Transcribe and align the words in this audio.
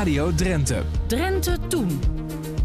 Radio 0.00 0.34
Drenthe. 0.34 0.82
Drenthe 1.06 1.56
Toen. 1.68 2.00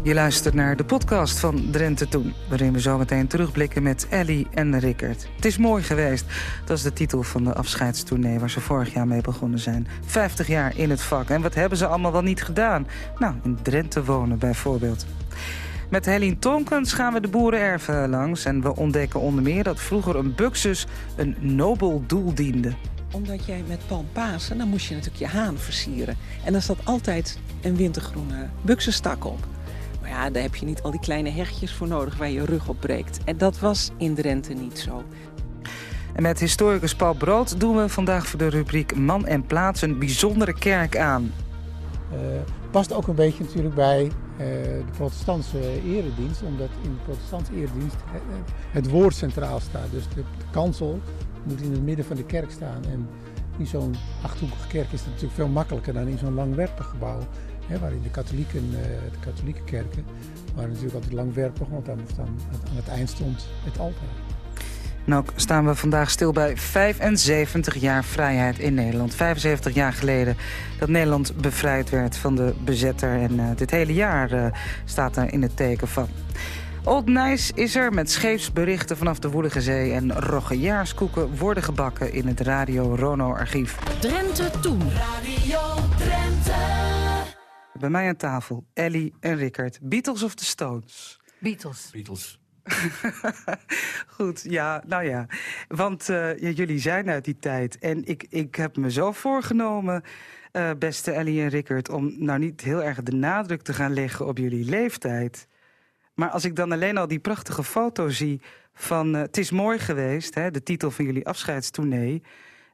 Je 0.02 0.14
luistert 0.14 0.54
naar 0.54 0.76
de 0.76 0.84
podcast 0.84 1.38
van 1.38 1.70
Drenthe 1.70 2.08
Toen... 2.08 2.34
waarin 2.48 2.72
we 2.72 2.80
zometeen 2.80 3.26
terugblikken 3.26 3.82
met 3.82 4.06
Ellie 4.08 4.46
en 4.54 4.78
Rickert. 4.78 5.28
Het 5.36 5.44
is 5.44 5.58
mooi 5.58 5.82
geweest. 5.82 6.24
Dat 6.64 6.76
is 6.76 6.82
de 6.82 6.92
titel 6.92 7.22
van 7.22 7.44
de 7.44 7.54
afscheidstournee... 7.54 8.38
waar 8.38 8.50
ze 8.50 8.60
vorig 8.60 8.94
jaar 8.94 9.06
mee 9.06 9.20
begonnen 9.20 9.58
zijn. 9.58 9.86
50 10.06 10.46
jaar 10.46 10.78
in 10.78 10.90
het 10.90 11.02
vak. 11.02 11.28
En 11.28 11.42
wat 11.42 11.54
hebben 11.54 11.78
ze 11.78 11.86
allemaal 11.86 12.12
wel 12.12 12.22
niet 12.22 12.42
gedaan? 12.42 12.86
Nou, 13.18 13.34
in 13.42 13.58
Drenthe 13.62 14.04
wonen 14.04 14.38
bijvoorbeeld. 14.38 15.06
Met 15.90 16.06
Helene 16.06 16.38
Tonkens 16.38 16.92
gaan 16.92 17.12
we 17.12 17.20
de 17.20 17.28
boerenerven 17.28 18.08
langs... 18.08 18.44
en 18.44 18.60
we 18.60 18.76
ontdekken 18.76 19.20
onder 19.20 19.42
meer 19.42 19.62
dat 19.62 19.80
vroeger 19.80 20.16
een 20.16 20.34
buxus 20.34 20.86
een 21.16 21.36
nobel 21.40 22.04
doel 22.06 22.34
diende 22.34 22.72
omdat 23.12 23.44
jij 23.44 23.64
met 23.68 23.86
palmpasen, 23.86 24.58
dan 24.58 24.68
moest 24.68 24.86
je 24.86 24.94
natuurlijk 24.94 25.32
je 25.32 25.38
haan 25.38 25.58
versieren. 25.58 26.16
En 26.44 26.52
dan 26.52 26.62
zat 26.62 26.78
altijd 26.84 27.38
een 27.62 27.76
wintergroene 27.76 28.48
buxenstak 28.62 29.24
op. 29.24 29.46
Maar 30.00 30.10
ja, 30.10 30.30
daar 30.30 30.42
heb 30.42 30.54
je 30.54 30.66
niet 30.66 30.82
al 30.82 30.90
die 30.90 31.00
kleine 31.00 31.30
hechtjes 31.30 31.72
voor 31.72 31.88
nodig 31.88 32.16
waar 32.16 32.30
je 32.30 32.44
rug 32.44 32.68
op 32.68 32.80
breekt. 32.80 33.18
En 33.24 33.38
dat 33.38 33.58
was 33.58 33.90
in 33.96 34.14
Drenthe 34.14 34.52
niet 34.52 34.78
zo. 34.78 35.04
En 36.12 36.22
met 36.22 36.40
historicus 36.40 36.94
Paul 36.94 37.14
Brood 37.14 37.60
doen 37.60 37.76
we 37.76 37.88
vandaag 37.88 38.26
voor 38.26 38.38
de 38.38 38.48
rubriek 38.48 38.96
Man 38.96 39.26
en 39.26 39.46
Plaats 39.46 39.82
een 39.82 39.98
bijzondere 39.98 40.54
kerk 40.54 40.96
aan. 40.96 41.32
Uh, 42.12 42.18
past 42.70 42.92
ook 42.92 43.06
een 43.06 43.14
beetje 43.14 43.44
natuurlijk 43.44 43.74
bij 43.74 44.02
uh, 44.04 44.10
de 44.38 44.92
protestantse 44.96 45.58
eredienst, 45.84 46.42
omdat 46.42 46.68
in 46.82 46.90
de 46.90 47.02
protestantse 47.04 47.52
eredienst 47.52 47.96
het 48.70 48.88
woord 48.88 49.14
centraal 49.14 49.60
staat. 49.60 49.90
Dus 49.90 50.08
de, 50.08 50.14
de 50.14 50.44
kansel 50.50 51.00
moet 51.46 51.60
in 51.60 51.72
het 51.72 51.82
midden 51.82 52.04
van 52.04 52.16
de 52.16 52.24
kerk 52.24 52.50
staan. 52.50 52.84
En 52.84 53.08
in 53.58 53.66
zo'n 53.66 53.94
achthoekige 54.22 54.68
kerk 54.68 54.92
is 54.92 55.00
het 55.00 55.08
natuurlijk 55.08 55.34
veel 55.34 55.48
makkelijker 55.48 55.92
dan 55.92 56.08
in 56.08 56.18
zo'n 56.18 56.34
langwerpig 56.34 56.86
gebouw. 56.86 57.18
Hè, 57.66 57.78
waarin 57.78 58.02
de 58.02 58.10
katholieken, 58.10 58.64
uh, 58.70 58.78
de 59.12 59.18
katholieke 59.20 59.64
kerken 59.64 60.04
waren 60.54 60.68
natuurlijk 60.68 60.94
altijd 60.94 61.12
langwerpig, 61.12 61.68
want 61.68 61.86
dan, 61.86 61.98
aan 62.18 62.76
het 62.76 62.88
eind 62.88 63.08
stond 63.08 63.46
het 63.64 63.78
altaar. 63.78 64.34
Nou 65.06 65.24
staan 65.36 65.66
we 65.66 65.74
vandaag 65.74 66.10
stil 66.10 66.32
bij 66.32 66.56
75 66.56 67.74
jaar 67.74 68.04
vrijheid 68.04 68.58
in 68.58 68.74
Nederland. 68.74 69.14
75 69.14 69.74
jaar 69.74 69.92
geleden 69.92 70.36
dat 70.78 70.88
Nederland 70.88 71.36
bevrijd 71.36 71.90
werd 71.90 72.16
van 72.16 72.36
de 72.36 72.54
bezetter. 72.64 73.20
En 73.20 73.32
uh, 73.32 73.44
dit 73.56 73.70
hele 73.70 73.94
jaar 73.94 74.32
uh, 74.32 74.46
staat 74.84 75.16
er 75.16 75.32
in 75.32 75.42
het 75.42 75.56
teken 75.56 75.88
van. 75.88 76.08
Old 76.86 77.06
Nice 77.06 77.52
is 77.54 77.74
er 77.74 77.92
met 77.92 78.10
scheepsberichten 78.10 78.96
vanaf 78.96 79.18
de 79.18 79.30
Woelige 79.30 79.60
Zee... 79.60 79.92
en 79.92 80.20
roggejaarskoeken 80.20 81.36
worden 81.36 81.62
gebakken 81.62 82.12
in 82.12 82.26
het 82.26 82.40
Radio 82.40 82.94
Rono-archief. 82.94 83.76
Drenthe 84.00 84.50
Toen. 84.60 84.80
Radio 84.90 85.60
Drenthe. 85.98 86.52
Bij 87.78 87.90
mij 87.90 88.08
aan 88.08 88.16
tafel 88.16 88.66
Ellie 88.74 89.14
en 89.20 89.36
Rickert. 89.36 89.78
Beatles 89.82 90.22
of 90.22 90.34
the 90.34 90.44
Stones? 90.44 91.20
Beatles. 91.38 91.90
Beatles. 91.92 92.40
Goed, 94.16 94.44
ja, 94.48 94.82
nou 94.86 95.04
ja. 95.04 95.26
Want 95.68 96.08
uh, 96.08 96.38
ja, 96.38 96.48
jullie 96.48 96.78
zijn 96.78 97.10
uit 97.10 97.24
die 97.24 97.38
tijd. 97.38 97.78
En 97.78 98.04
ik, 98.04 98.26
ik 98.28 98.54
heb 98.54 98.76
me 98.76 98.90
zo 98.90 99.12
voorgenomen, 99.12 100.02
uh, 100.52 100.70
beste 100.78 101.10
Ellie 101.10 101.42
en 101.42 101.48
Rickert... 101.48 101.88
om 101.88 102.14
nou 102.18 102.38
niet 102.38 102.60
heel 102.60 102.82
erg 102.82 103.02
de 103.02 103.16
nadruk 103.16 103.62
te 103.62 103.72
gaan 103.72 103.92
leggen 103.92 104.26
op 104.26 104.38
jullie 104.38 104.64
leeftijd... 104.64 105.46
Maar 106.16 106.30
als 106.30 106.44
ik 106.44 106.56
dan 106.56 106.72
alleen 106.72 106.96
al 106.96 107.06
die 107.06 107.18
prachtige 107.18 107.64
foto 107.64 108.08
zie 108.08 108.40
van... 108.74 109.14
Uh, 109.14 109.20
het 109.20 109.36
is 109.36 109.50
mooi 109.50 109.78
geweest, 109.78 110.34
hè, 110.34 110.50
de 110.50 110.62
titel 110.62 110.90
van 110.90 111.04
jullie 111.04 111.26
afscheidstournee... 111.26 112.22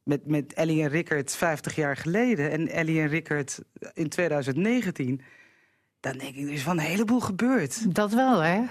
Met, 0.05 0.27
met 0.27 0.53
Ellie 0.53 0.83
en 0.83 0.89
Rickert 0.89 1.37
50 1.37 1.75
jaar 1.75 1.97
geleden 1.97 2.51
en 2.51 2.69
Ellie 2.69 3.01
en 3.01 3.09
Rickert 3.09 3.61
in 3.95 4.09
2019... 4.09 5.20
dan 6.01 6.19
denk 6.19 6.35
ik, 6.35 6.47
er 6.47 6.53
is 6.53 6.63
van 6.63 6.79
een 6.79 6.85
heleboel 6.85 7.20
gebeurd. 7.20 7.95
Dat 7.95 8.13
wel, 8.13 8.41
hè? 8.41 8.63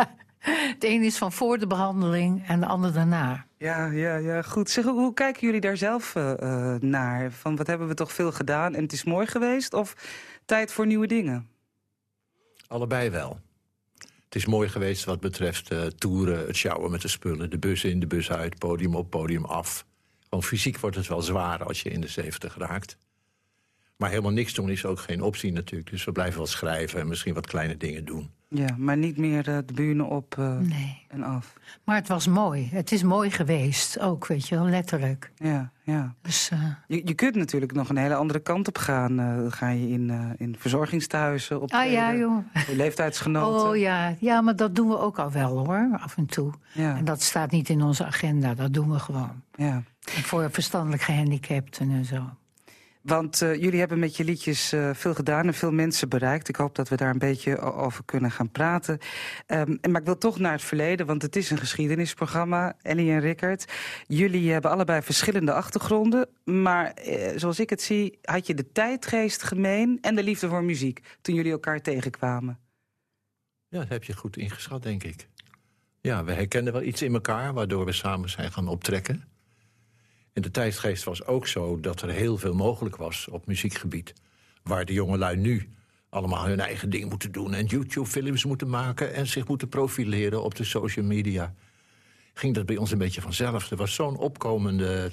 het 0.72 0.84
een 0.84 1.02
is 1.02 1.18
van 1.18 1.32
voor 1.32 1.58
de 1.58 1.66
behandeling 1.66 2.48
en 2.48 2.60
de 2.60 2.66
ander 2.66 2.92
daarna. 2.92 3.46
Ja, 3.58 3.86
ja, 3.86 4.16
ja, 4.16 4.42
goed. 4.42 4.70
Zeg, 4.70 4.84
hoe 4.84 5.14
kijken 5.14 5.46
jullie 5.46 5.60
daar 5.60 5.76
zelf 5.76 6.14
uh, 6.14 6.74
naar? 6.80 7.30
Van 7.30 7.56
wat 7.56 7.66
hebben 7.66 7.88
we 7.88 7.94
toch 7.94 8.12
veel 8.12 8.32
gedaan 8.32 8.74
en 8.74 8.82
het 8.82 8.92
is 8.92 9.04
mooi 9.04 9.26
geweest? 9.26 9.74
Of 9.74 9.94
tijd 10.44 10.72
voor 10.72 10.86
nieuwe 10.86 11.06
dingen? 11.06 11.48
Allebei 12.66 13.10
wel. 13.10 13.40
Het 14.26 14.34
is 14.34 14.46
mooi 14.46 14.68
geweest 14.68 15.04
wat 15.04 15.20
betreft 15.20 15.72
uh, 15.72 15.86
toeren, 15.86 16.46
het 16.46 16.56
sjouwen 16.56 16.90
met 16.90 17.02
de 17.02 17.08
spullen... 17.08 17.50
de 17.50 17.58
bus 17.58 17.84
in, 17.84 18.00
de 18.00 18.06
bus 18.06 18.30
uit, 18.30 18.58
podium 18.58 18.94
op, 18.94 19.10
podium 19.10 19.44
af. 19.44 19.86
Gewoon 20.20 20.44
fysiek 20.44 20.78
wordt 20.78 20.96
het 20.96 21.06
wel 21.06 21.22
zwaar 21.22 21.64
als 21.64 21.82
je 21.82 21.90
in 21.90 22.00
de 22.00 22.08
70 22.08 22.56
raakt. 22.56 22.98
Maar 23.96 24.10
helemaal 24.10 24.32
niks 24.32 24.54
doen 24.54 24.70
is 24.70 24.84
ook 24.84 25.00
geen 25.00 25.22
optie 25.22 25.52
natuurlijk. 25.52 25.90
Dus 25.90 26.04
we 26.04 26.12
blijven 26.12 26.36
wel 26.36 26.46
schrijven 26.46 27.00
en 27.00 27.08
misschien 27.08 27.34
wat 27.34 27.46
kleine 27.46 27.76
dingen 27.76 28.04
doen. 28.04 28.30
Ja, 28.48 28.74
maar 28.78 28.96
niet 28.96 29.16
meer 29.16 29.48
uh, 29.48 29.58
de 29.66 29.72
bühne 29.72 30.04
op 30.04 30.36
uh, 30.38 30.58
nee. 30.58 31.04
en 31.08 31.22
af. 31.22 31.52
Maar 31.84 31.96
het 31.96 32.08
was 32.08 32.26
mooi. 32.26 32.68
Het 32.72 32.92
is 32.92 33.02
mooi 33.02 33.30
geweest, 33.30 34.00
ook, 34.00 34.26
weet 34.26 34.48
je 34.48 34.54
wel, 34.54 34.68
letterlijk. 34.68 35.32
Ja, 35.36 35.70
ja. 35.82 36.14
Dus, 36.22 36.50
uh... 36.52 36.68
je, 36.86 37.02
je 37.04 37.14
kunt 37.14 37.34
natuurlijk 37.34 37.72
nog 37.72 37.88
een 37.88 37.96
hele 37.96 38.14
andere 38.14 38.38
kant 38.38 38.68
op 38.68 38.78
gaan. 38.78 39.16
Dan 39.16 39.52
ga 39.52 39.68
je 39.68 39.88
in, 39.88 40.34
in 40.36 40.56
verzorgingstehuizen 40.58 41.60
op 41.60 41.72
ah, 41.72 41.90
ja, 41.90 42.14
joh. 42.14 42.44
leeftijdsgenoten. 42.74 43.68
Oh 43.68 43.76
ja. 43.76 44.14
ja, 44.18 44.40
maar 44.40 44.56
dat 44.56 44.74
doen 44.74 44.88
we 44.88 44.98
ook 44.98 45.18
al 45.18 45.30
wel 45.30 45.66
hoor, 45.66 45.98
af 46.00 46.16
en 46.16 46.26
toe. 46.26 46.52
Ja. 46.72 46.96
En 46.96 47.04
dat 47.04 47.22
staat 47.22 47.50
niet 47.50 47.68
in 47.68 47.82
onze 47.82 48.04
agenda, 48.04 48.54
dat 48.54 48.72
doen 48.72 48.90
we 48.90 48.98
gewoon. 48.98 49.42
Ja. 49.54 49.82
En 50.16 50.22
voor 50.22 50.50
verstandelijk 50.50 51.02
gehandicapten 51.02 51.90
en 51.90 52.04
zo. 52.04 52.30
Want 53.06 53.42
uh, 53.42 53.54
jullie 53.54 53.78
hebben 53.78 53.98
met 53.98 54.16
je 54.16 54.24
liedjes 54.24 54.72
uh, 54.72 54.90
veel 54.94 55.14
gedaan 55.14 55.46
en 55.46 55.54
veel 55.54 55.72
mensen 55.72 56.08
bereikt. 56.08 56.48
Ik 56.48 56.56
hoop 56.56 56.74
dat 56.74 56.88
we 56.88 56.96
daar 56.96 57.10
een 57.10 57.18
beetje 57.18 57.58
over 57.60 58.04
kunnen 58.04 58.30
gaan 58.30 58.50
praten. 58.50 58.98
Um, 59.46 59.78
maar 59.90 60.00
ik 60.00 60.06
wil 60.06 60.18
toch 60.18 60.38
naar 60.38 60.52
het 60.52 60.62
verleden, 60.62 61.06
want 61.06 61.22
het 61.22 61.36
is 61.36 61.50
een 61.50 61.58
geschiedenisprogramma. 61.58 62.76
Ellie 62.82 63.10
en 63.10 63.20
Rickert, 63.20 63.72
jullie 64.06 64.52
hebben 64.52 64.70
allebei 64.70 65.02
verschillende 65.02 65.52
achtergronden. 65.52 66.28
Maar 66.44 66.92
uh, 67.06 67.30
zoals 67.36 67.60
ik 67.60 67.70
het 67.70 67.82
zie, 67.82 68.18
had 68.22 68.46
je 68.46 68.54
de 68.54 68.72
tijdgeest 68.72 69.42
gemeen... 69.42 69.98
en 70.00 70.14
de 70.14 70.22
liefde 70.22 70.48
voor 70.48 70.64
muziek 70.64 71.00
toen 71.20 71.34
jullie 71.34 71.52
elkaar 71.52 71.80
tegenkwamen. 71.80 72.58
Ja, 73.68 73.78
dat 73.78 73.88
heb 73.88 74.04
je 74.04 74.16
goed 74.16 74.36
ingeschat, 74.36 74.82
denk 74.82 75.02
ik. 75.02 75.28
Ja, 76.00 76.24
we 76.24 76.32
herkenden 76.32 76.72
wel 76.72 76.82
iets 76.82 77.02
in 77.02 77.14
elkaar, 77.14 77.54
waardoor 77.54 77.84
we 77.84 77.92
samen 77.92 78.30
zijn 78.30 78.52
gaan 78.52 78.68
optrekken. 78.68 79.24
En 80.36 80.42
de 80.42 80.50
tijdsgeest 80.50 81.04
was 81.04 81.24
ook 81.26 81.46
zo 81.46 81.80
dat 81.80 82.02
er 82.02 82.10
heel 82.10 82.38
veel 82.38 82.54
mogelijk 82.54 82.96
was 82.96 83.28
op 83.28 83.46
muziekgebied. 83.46 84.12
Waar 84.62 84.84
de 84.84 84.92
jongelui 84.92 85.36
nu 85.36 85.68
allemaal 86.08 86.46
hun 86.46 86.60
eigen 86.60 86.90
ding 86.90 87.10
moeten 87.10 87.32
doen... 87.32 87.54
en 87.54 87.64
YouTube-films 87.64 88.44
moeten 88.44 88.68
maken 88.68 89.14
en 89.14 89.26
zich 89.26 89.48
moeten 89.48 89.68
profileren 89.68 90.42
op 90.42 90.54
de 90.54 90.64
social 90.64 91.04
media. 91.04 91.54
Ging 92.34 92.54
dat 92.54 92.66
bij 92.66 92.76
ons 92.76 92.90
een 92.90 92.98
beetje 92.98 93.20
vanzelf. 93.20 93.70
Er 93.70 93.76
was 93.76 93.94
zo'n 93.94 94.16
opkomende 94.16 95.10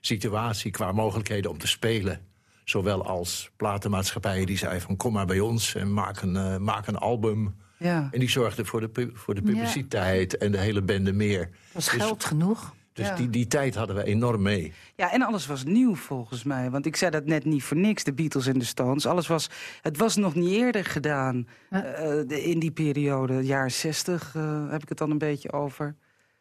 situatie 0.00 0.70
qua 0.70 0.92
mogelijkheden 0.92 1.50
om 1.50 1.58
te 1.58 1.66
spelen. 1.66 2.20
Zowel 2.64 3.06
als 3.06 3.50
platenmaatschappijen 3.56 4.46
die 4.46 4.58
zeiden 4.58 4.82
van 4.82 4.96
kom 4.96 5.12
maar 5.12 5.26
bij 5.26 5.40
ons 5.40 5.74
en 5.74 5.92
maak 5.92 6.20
een, 6.20 6.34
uh, 6.34 6.56
maak 6.56 6.86
een 6.86 6.98
album... 6.98 7.54
Ja. 7.78 8.08
En 8.12 8.20
die 8.20 8.30
zorgden 8.30 8.66
voor 8.66 8.80
de, 8.80 9.10
voor 9.14 9.34
de 9.34 9.42
publiciteit 9.42 10.32
ja. 10.32 10.38
en 10.38 10.52
de 10.52 10.58
hele 10.58 10.82
bende 10.82 11.12
meer. 11.12 11.40
Dat 11.40 11.72
was 11.72 11.88
geld 11.88 12.24
genoeg. 12.24 12.74
Dus 12.96 13.06
Ja. 13.06 13.14
die, 13.14 13.30
die 13.30 13.46
tijd 13.46 13.74
hadden 13.74 13.96
we 13.96 14.04
enorm 14.04 14.42
mee. 14.42 14.72
Ja, 14.94 15.12
en 15.12 15.22
alles 15.22 15.46
was 15.46 15.64
nieuw 15.64 15.94
volgens 15.94 16.42
mij. 16.44 16.70
Want 16.70 16.86
ik 16.86 16.96
zei 16.96 17.10
dat 17.10 17.24
net 17.24 17.44
niet 17.44 17.62
voor 17.62 17.76
niks, 17.76 18.04
de 18.04 18.12
Beatles 18.12 18.46
en 18.46 18.58
de 18.58 18.64
Stones. 18.64 19.06
Alles 19.06 19.26
was, 19.26 19.50
het 19.82 19.96
was 19.96 20.16
nog 20.16 20.34
niet 20.34 20.50
eerder 20.50 20.84
gedaan 20.84 21.46
eh, 21.70 22.18
in 22.28 22.58
die 22.58 22.70
periode. 22.70 23.44
Jaren 23.44 23.72
zestig 23.72 24.32
eh, 24.36 24.70
heb 24.70 24.82
ik 24.82 24.88
het 24.88 24.98
dan 24.98 25.10
een 25.10 25.18
beetje 25.18 25.52
over. 25.52 25.94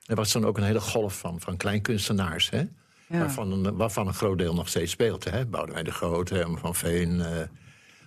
Er 0.05 0.15
was 0.15 0.31
dan 0.33 0.45
ook 0.45 0.57
een 0.57 0.63
hele 0.63 0.79
golf 0.81 1.17
van, 1.19 1.39
van 1.41 1.57
kleinkunstenaars, 1.57 2.49
hè? 2.49 2.59
Ja. 3.07 3.19
Waarvan, 3.19 3.51
een, 3.51 3.75
waarvan 3.75 4.07
een 4.07 4.13
groot 4.13 4.37
deel 4.37 4.53
nog 4.53 4.67
steeds 4.67 4.91
speelt. 4.91 5.23
Hè? 5.31 5.45
Boudewijn 5.45 5.85
de 5.85 5.91
Groot, 5.91 6.29
Herman 6.29 6.57
van 6.59 6.75
Veen... 6.75 7.21
eh, 7.21 7.27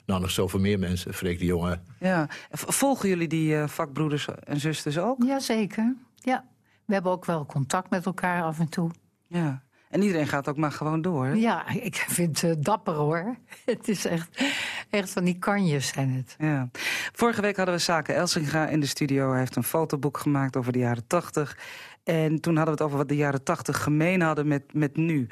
nou, 0.06 0.20
nog 0.20 0.30
zoveel 0.30 0.60
meer 0.60 0.78
mensen. 0.78 1.14
Freek 1.14 1.38
de 1.38 1.44
Jonge. 1.44 1.80
Ja. 2.00 2.28
Volgen 2.50 3.08
jullie 3.08 3.28
die 3.28 3.56
eh, 3.56 3.68
vakbroeders 3.68 4.26
en 4.44 4.60
zusters 4.60 4.98
ook? 4.98 5.22
Jazeker, 5.22 5.94
ja. 6.14 6.44
We 6.88 6.94
hebben 6.94 7.12
ook 7.12 7.24
wel 7.24 7.46
contact 7.46 7.90
met 7.90 8.06
elkaar 8.06 8.42
af 8.42 8.58
en 8.58 8.68
toe. 8.68 8.90
Ja. 9.26 9.62
En 9.90 10.02
iedereen 10.02 10.26
gaat 10.26 10.48
ook 10.48 10.56
maar 10.56 10.72
gewoon 10.72 11.02
door. 11.02 11.26
hè? 11.26 11.32
Ja, 11.32 11.68
ik 11.68 11.96
vind 11.96 12.40
het 12.40 12.64
dapper 12.64 12.94
hoor. 12.94 13.36
Het 13.64 13.88
is 13.88 14.04
echt, 14.04 14.44
echt 14.90 15.10
van 15.10 15.24
die 15.24 15.38
kanjes 15.38 15.88
zijn 15.88 16.10
het. 16.10 16.34
Ja. 16.38 16.68
Vorige 17.12 17.40
week 17.40 17.56
hadden 17.56 17.74
we 17.74 17.80
Zaken 17.80 18.14
Elsinga 18.14 18.66
in 18.66 18.80
de 18.80 18.86
studio. 18.86 19.30
Hij 19.30 19.38
heeft 19.38 19.56
een 19.56 19.62
fotoboek 19.62 20.18
gemaakt 20.18 20.56
over 20.56 20.72
de 20.72 20.78
jaren 20.78 21.06
tachtig. 21.06 21.58
En 22.04 22.40
toen 22.40 22.56
hadden 22.56 22.74
we 22.74 22.80
het 22.80 22.88
over 22.88 22.96
wat 22.98 23.08
de 23.08 23.16
jaren 23.16 23.42
tachtig 23.42 23.82
gemeen 23.82 24.20
hadden 24.20 24.48
met, 24.48 24.74
met 24.74 24.96
nu. 24.96 25.26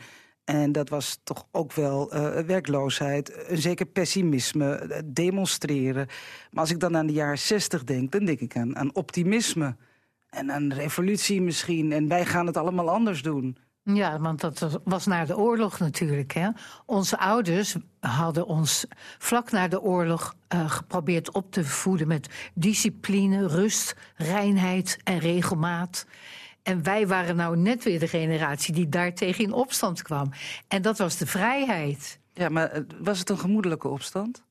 En 0.44 0.72
dat 0.72 0.88
was 0.88 1.20
toch 1.24 1.46
ook 1.52 1.72
wel 1.72 2.12
eh, 2.12 2.44
werkloosheid, 2.44 3.48
een 3.48 3.58
zeker 3.58 3.86
pessimisme, 3.86 4.74
eh, 4.74 5.02
demonstreren. 5.04 6.06
Maar 6.50 6.60
als 6.60 6.70
ik 6.70 6.80
dan 6.80 6.96
aan 6.96 7.06
de 7.06 7.12
jaren 7.12 7.38
zestig 7.38 7.84
denk, 7.84 8.12
dan 8.12 8.24
denk 8.24 8.40
ik 8.40 8.56
aan, 8.56 8.76
aan 8.76 8.94
optimisme. 8.94 9.76
En 10.36 10.52
aan 10.52 10.72
revolutie 10.72 11.42
misschien. 11.42 11.92
En 11.92 12.08
wij 12.08 12.26
gaan 12.26 12.46
het 12.46 12.56
allemaal 12.56 12.90
anders 12.90 13.22
doen. 13.22 13.56
Ja, 13.82 14.20
want 14.20 14.40
dat 14.40 14.80
was- 14.84 15.06
na 15.06 15.24
de 15.24 15.36
oorlog 15.36 15.78
natuurlijk. 15.78 16.32
Hè. 16.32 16.48
Onze 16.86 17.18
ouders 17.18 17.76
hadden 18.00 18.46
ons 18.46 18.86
vlak 19.18 19.50
na 19.50 19.68
de 19.68 19.80
oorlog 19.80 20.34
eh, 20.48 20.70
geprobeerd 20.70 21.32
op 21.32 21.52
te 21.52 21.64
voeden 21.64 22.08
met 22.08 22.50
discipline, 22.54 23.46
rust, 23.48 23.94
reinheid 24.16 24.98
en 25.04 25.18
regelmaat. 25.18 26.06
En 26.62 26.82
wij 26.82 27.06
waren 27.06 27.36
nou 27.36 27.56
net 27.56 27.84
weer 27.84 27.98
de 27.98 28.08
generatie 28.08 28.74
die 28.74 28.88
daartegen 28.88 29.44
in 29.44 29.52
opstand 29.52 30.02
kwam. 30.02 30.30
En 30.68 30.82
dat 30.82 30.98
was 30.98 31.16
de 31.16 31.26
vrijheid. 31.26 32.18
Ja, 32.32 32.48
maar 32.48 32.70
eh, 32.70 32.82
was 33.00 33.18
het 33.18 33.30
een 33.30 33.38
gemoedelijke 33.38 33.88
opstand? 33.88 34.44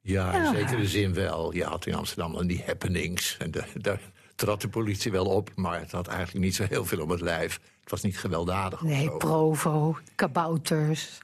Ja, 0.00 0.32
in 0.32 0.42
Ja. 0.42 0.54
zekere 0.54 0.86
zin 0.86 1.14
wel. 1.14 1.54
Je 1.54 1.64
had 1.64 1.86
in 1.86 1.94
Amsterdam 1.94 2.32
dan 2.32 2.46
die 2.46 2.62
happenings. 2.66 3.36
En 3.36 3.50
de- 3.50 3.64
daar 3.74 4.00
trad 4.36 4.60
de 4.60 4.68
politie 4.68 5.12
wel 5.12 5.26
op, 5.26 5.50
maar 5.54 5.80
het 5.80 5.90
had 5.92 6.06
eigenlijk 6.06 6.44
niet 6.44 6.54
zo 6.54 6.64
heel 6.68 6.84
veel 6.84 7.02
om 7.02 7.10
het 7.10 7.20
lijf. 7.20 7.60
Het 7.80 7.90
was 7.90 8.02
niet 8.02 8.18
gewelddadig. 8.18 8.80
Nee. 8.82 9.10
Provo, 9.10 9.98
kabouters, 10.14 11.18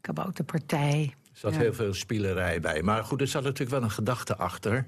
kabouterpartij. 0.00 1.14
Er 1.32 1.38
zat 1.40 1.52
Ja. 1.54 1.58
heel 1.60 1.74
veel 1.74 1.94
spielerij 1.94 2.60
bij. 2.60 2.82
Maar 2.82 3.04
goed, 3.04 3.20
er 3.20 3.26
zat 3.26 3.42
natuurlijk 3.42 3.70
wel 3.70 3.82
een 3.82 3.90
gedachte 3.90 4.36
achter. 4.36 4.86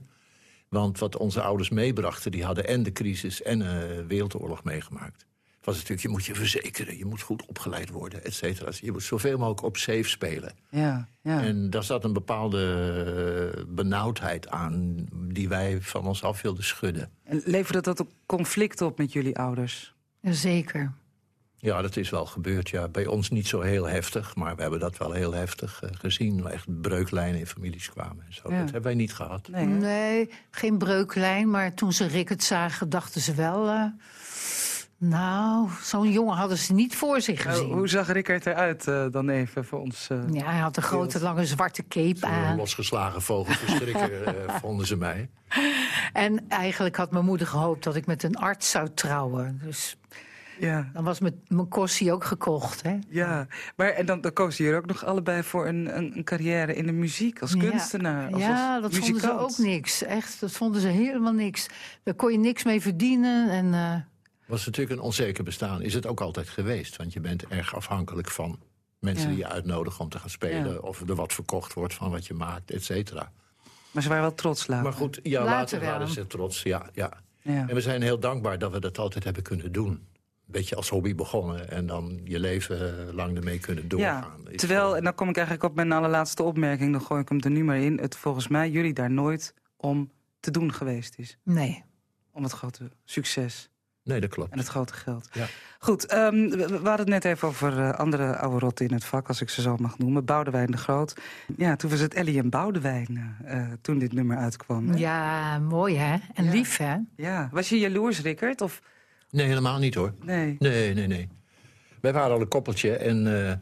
Want 0.69 0.99
wat 0.99 1.17
onze 1.17 1.43
ouders 1.43 1.69
meebrachten, 1.71 2.31
die 2.31 2.45
hadden 2.45 2.67
en 2.67 2.83
de 2.83 2.93
crisis 2.93 3.43
en 3.43 3.59
de 3.59 4.05
Wereldoorlog 4.09 4.65
meegemaakt. 4.65 5.27
Het 5.67 5.75
was 5.75 5.85
natuurlijk, 5.85 6.09
je 6.09 6.15
moet 6.15 6.27
je 6.27 6.35
verzekeren, 6.35 6.99
je 6.99 7.05
moet 7.05 7.21
goed 7.21 7.47
opgeleid 7.47 7.91
worden, 7.91 8.25
et 8.25 8.35
cetera. 8.35 8.71
Je 8.81 8.93
moet 8.93 9.03
zoveel 9.03 9.39
mogelijk 9.39 9.63
op 9.63 9.77
safe 9.77 10.09
spelen. 10.09 10.53
Ja, 10.71 11.09
ja. 11.23 11.43
En 11.43 11.71
daar 11.71 11.85
zat 11.85 12.05
een 12.05 12.13
bepaalde 12.13 13.53
eh, 13.57 13.65
benauwdheid 13.69 14.49
aan 14.49 15.07
die 15.13 15.49
wij 15.49 15.79
van 15.81 16.07
ons 16.07 16.23
af 16.23 16.43
wilden 16.43 16.65
schudden. 16.65 17.11
En 17.25 17.43
leverde 17.45 17.81
dat 17.81 18.01
ook 18.01 18.11
conflict 18.27 18.81
op 18.81 18.99
met 18.99 19.13
jullie 19.13 19.39
ouders? 19.39 19.95
Zeker. 20.23 20.93
Ja, 21.57 21.83
dat 21.83 21.97
is 21.97 22.11
wel 22.11 22.27
gebeurd. 22.27 22.69
Ja. 22.69 22.89
Bij 22.89 23.07
ons 23.07 23.31
niet 23.31 23.47
zo 23.47 23.61
heel 23.61 23.85
heftig, 23.85 24.35
maar 24.37 24.57
we 24.57 24.63
hebben 24.63 24.81
dat 24.81 24.97
wel 24.97 25.13
heel 25.13 25.33
heftig 25.33 25.83
eh, 25.83 25.91
gezien. 25.93 26.43
Waar 26.43 26.53
echt 26.53 26.81
breuklijnen 26.81 27.41
in 27.41 27.47
families 27.47 27.91
kwamen 27.91 28.25
en 28.27 28.35
zo. 28.35 28.51
Ja. 28.51 28.59
Dat 28.59 28.65
hebben 28.65 28.83
wij 28.83 28.95
niet 28.95 29.15
gehad. 29.15 29.49
Nee, 29.49 30.31
geen 30.51 30.79
breuklijn. 30.79 31.51
Maar 31.51 31.75
toen 31.75 31.93
ze 31.93 32.07
Rickert 32.07 32.43
zagen, 32.43 32.89
dachten 32.89 33.21
ze 33.21 33.35
wel... 33.35 33.69
eh, 33.69 33.85
nou, 34.99 35.69
zo'n 35.83 36.11
jongen 36.13 36.37
hadden 36.37 36.59
ze 36.59 36.73
niet 36.73 36.97
voor 36.97 37.21
zich 37.21 37.45
Nou, 37.45 37.57
gezien. 37.57 37.73
hoe 37.73 37.89
zag 37.89 38.09
Rickert 38.13 38.47
eruit 38.47 38.87
eh, 38.89 39.07
dan 39.11 39.29
even 39.29 39.65
voor 39.65 39.81
ons? 39.81 40.09
eh? 40.11 40.19
Ja, 40.31 40.45
hij 40.45 40.59
had 40.61 40.77
een 40.77 40.83
grote, 40.83 41.21
lange 41.21 41.47
zwarte 41.47 41.83
cape 41.89 42.17
Zo'n 42.19 42.29
aan. 42.31 42.57
losgeslagen 42.57 43.23
vogelverschrikker 43.23 44.23
eh, 44.47 44.55
vonden 44.61 44.87
ze 44.87 44.97
mij. 44.97 45.29
En 46.13 46.49
eigenlijk 46.49 46.97
had 46.97 47.11
mijn 47.11 47.25
moeder 47.25 47.47
gehoopt 47.47 47.85
dat 47.85 47.97
ik 47.97 48.07
met 48.07 48.23
een 48.23 48.37
arts 48.37 48.71
zou 48.71 48.89
trouwen. 48.95 49.61
Dus 49.65 49.97
Ja, 50.59 50.91
dan 50.93 51.05
was 51.05 51.21
mijn, 51.21 51.41
mijn 51.49 51.69
kostie 51.69 52.13
ook 52.13 52.25
gekocht, 52.25 52.83
hè? 52.83 52.99
ja. 53.09 53.47
Maar 53.77 53.89
en 53.89 54.07
dan, 54.07 54.21
dan 54.21 54.33
kozen 54.33 54.57
jullie 54.65 54.73
er 54.73 54.83
ook 54.85 54.89
nog 54.89 55.05
allebei 55.05 55.43
voor 55.43 55.67
een, 55.67 55.97
een, 55.97 56.17
een 56.17 56.25
carrière 56.25 56.75
in 56.75 56.87
de 56.87 56.93
muziek 56.93 57.41
als 57.41 57.57
kunstenaar. 57.57 58.33
Als, 58.33 58.43
ja, 58.43 58.73
als 58.73 58.83
dat 58.83 58.95
vonden 59.01 59.21
ze 59.21 59.39
ook 59.39 59.59
niks. 59.59 60.03
Echt, 60.03 60.41
dat 60.41 60.53
vonden 60.53 60.81
ze 60.81 60.89
helemaal 60.89 61.33
niks. 61.33 61.67
Daar 62.03 62.15
kon 62.15 62.33
je 62.33 62.39
niks 62.39 62.65
mee 62.65 62.81
verdienen. 62.81 63.51
En, 63.51 63.75
eh, 63.75 63.95
was 64.47 64.67
natuurlijk 64.67 64.97
een 64.99 65.05
onzeker 65.05 65.45
bestaan. 65.45 65.83
Is 65.83 65.95
het 65.95 66.07
ook 66.07 66.21
altijd 66.21 66.49
geweest. 66.49 66.97
Want 66.97 67.13
je 67.13 67.21
bent 67.21 67.47
erg 67.47 67.75
afhankelijk 67.75 68.31
van 68.31 68.59
mensen 68.99 69.29
Ja. 69.29 69.35
die 69.35 69.45
je 69.45 69.49
uitnodigen 69.51 70.01
om 70.01 70.09
te 70.09 70.19
gaan 70.19 70.31
spelen. 70.31 70.73
Ja. 70.73 70.79
Of 70.79 71.01
er 71.09 71.15
wat 71.15 71.33
verkocht 71.33 71.73
wordt 71.73 71.95
van 71.95 72.11
wat 72.11 72.27
je 72.27 72.35
maakt, 72.35 72.71
et 72.71 72.85
cetera. 72.85 73.33
Maar 73.91 74.03
ze 74.03 74.09
waren 74.09 74.25
wel 74.25 74.35
trots 74.35 74.67
later. 74.67 74.85
Maar 74.85 74.93
goed, 74.93 75.21
ja, 75.23 75.45
Later 75.45 75.81
waren 75.81 76.09
ze 76.09 76.27
trots. 76.27 76.63
Ja, 76.63 76.87
ja. 76.93 77.13
Ja. 77.43 77.69
En 77.69 77.75
we 77.75 77.81
zijn 77.81 78.03
heel 78.03 78.19
dankbaar 78.19 78.59
dat 78.59 78.73
we 78.73 78.81
dat 78.81 78.99
altijd 78.99 79.25
hebben 79.25 79.43
kunnen 79.43 79.73
doen. 79.73 79.91
Een 79.93 80.53
beetje 80.53 80.77
als 80.77 80.89
hobby 80.89 81.15
begonnen 81.15 81.71
en 81.71 81.87
dan 81.87 82.21
je 82.25 82.39
leven 82.41 83.15
lang 83.15 83.37
ermee 83.37 83.59
kunnen 83.59 83.89
doorgaan. 83.89 84.41
Ja, 84.51 84.57
terwijl, 84.57 84.97
en 84.97 85.05
dan 85.05 85.15
kom 85.15 85.29
ik 85.29 85.37
eigenlijk 85.37 85.67
op 85.69 85.75
mijn 85.75 85.93
allerlaatste 85.93 86.43
opmerking, 86.43 86.93
dan 86.93 87.01
gooi 87.03 87.21
ik 87.21 87.29
hem 87.29 87.41
er 87.41 87.51
nu 87.51 87.65
maar 87.65 87.79
in. 87.79 87.99
Het 87.99 88.17
volgens 88.17 88.49
mij 88.49 88.71
jullie 88.71 88.93
daar 88.93 89.11
nooit 89.11 89.55
om 89.77 90.11
te 90.41 90.51
doen 90.51 90.73
geweest 90.73 91.19
is. 91.19 91.39
nee. 91.43 91.85
Om 92.33 92.43
het 92.43 92.53
grote 92.53 92.91
succes 93.05 93.69
Nee, 94.07 94.21
dat 94.21 94.31
klopt. 94.31 94.53
en 94.53 94.59
het 94.59 94.67
grote 94.69 94.93
geld. 94.93 95.29
Ja. 95.33 95.47
Goed, 95.79 96.07
ehm, 96.07 96.49
we, 96.49 96.57
we 96.57 96.73
hadden 96.89 96.99
het 96.99 97.09
net 97.09 97.25
even 97.25 97.49
over 97.49 97.79
eh, 97.79 97.91
andere 97.91 98.37
oude 98.37 98.59
rotten 98.59 98.87
in 98.87 98.93
het 98.95 99.05
vak, 99.05 99.29
als 99.29 99.41
ik 99.41 99.49
ze 99.49 99.61
zo 99.63 99.77
mag 99.77 99.99
noemen. 99.99 100.25
Boudewijn 100.25 100.71
de 100.71 100.77
Groot. 100.77 101.17
Ja, 101.57 101.77
toen 101.77 101.91
was 101.91 102.01
het 102.01 102.15
Ellie 102.15 102.39
en 102.39 102.51
Boudewijn 102.51 103.37
eh, 103.45 103.67
toen 103.81 103.99
dit 103.99 104.13
nummer 104.13 104.37
uitkwam. 104.37 104.89
hè? 104.89 104.97
Ja, 104.99 105.59
mooi 105.59 105.97
hè? 105.97 106.17
En 106.35 106.45
Ja. 106.45 106.51
lief 106.51 106.77
hè? 106.77 106.97
ja. 107.17 107.49
Was 107.53 107.69
je 107.69 107.79
jaloers, 107.79 108.21
Rickert? 108.21 108.61
Of 108.61 108.81
Nee, 109.31 109.47
helemaal 109.47 109.79
niet 109.79 109.95
hoor. 109.95 110.13
nee? 110.23 110.57
Nee, 110.59 110.95
nee, 110.95 111.07
nee. 111.07 111.29
Wij 112.01 112.13
waren 112.13 112.35
al 112.35 112.41
een 112.41 112.49
koppeltje 112.49 112.97
en 112.97 113.47
eh, 113.49 113.53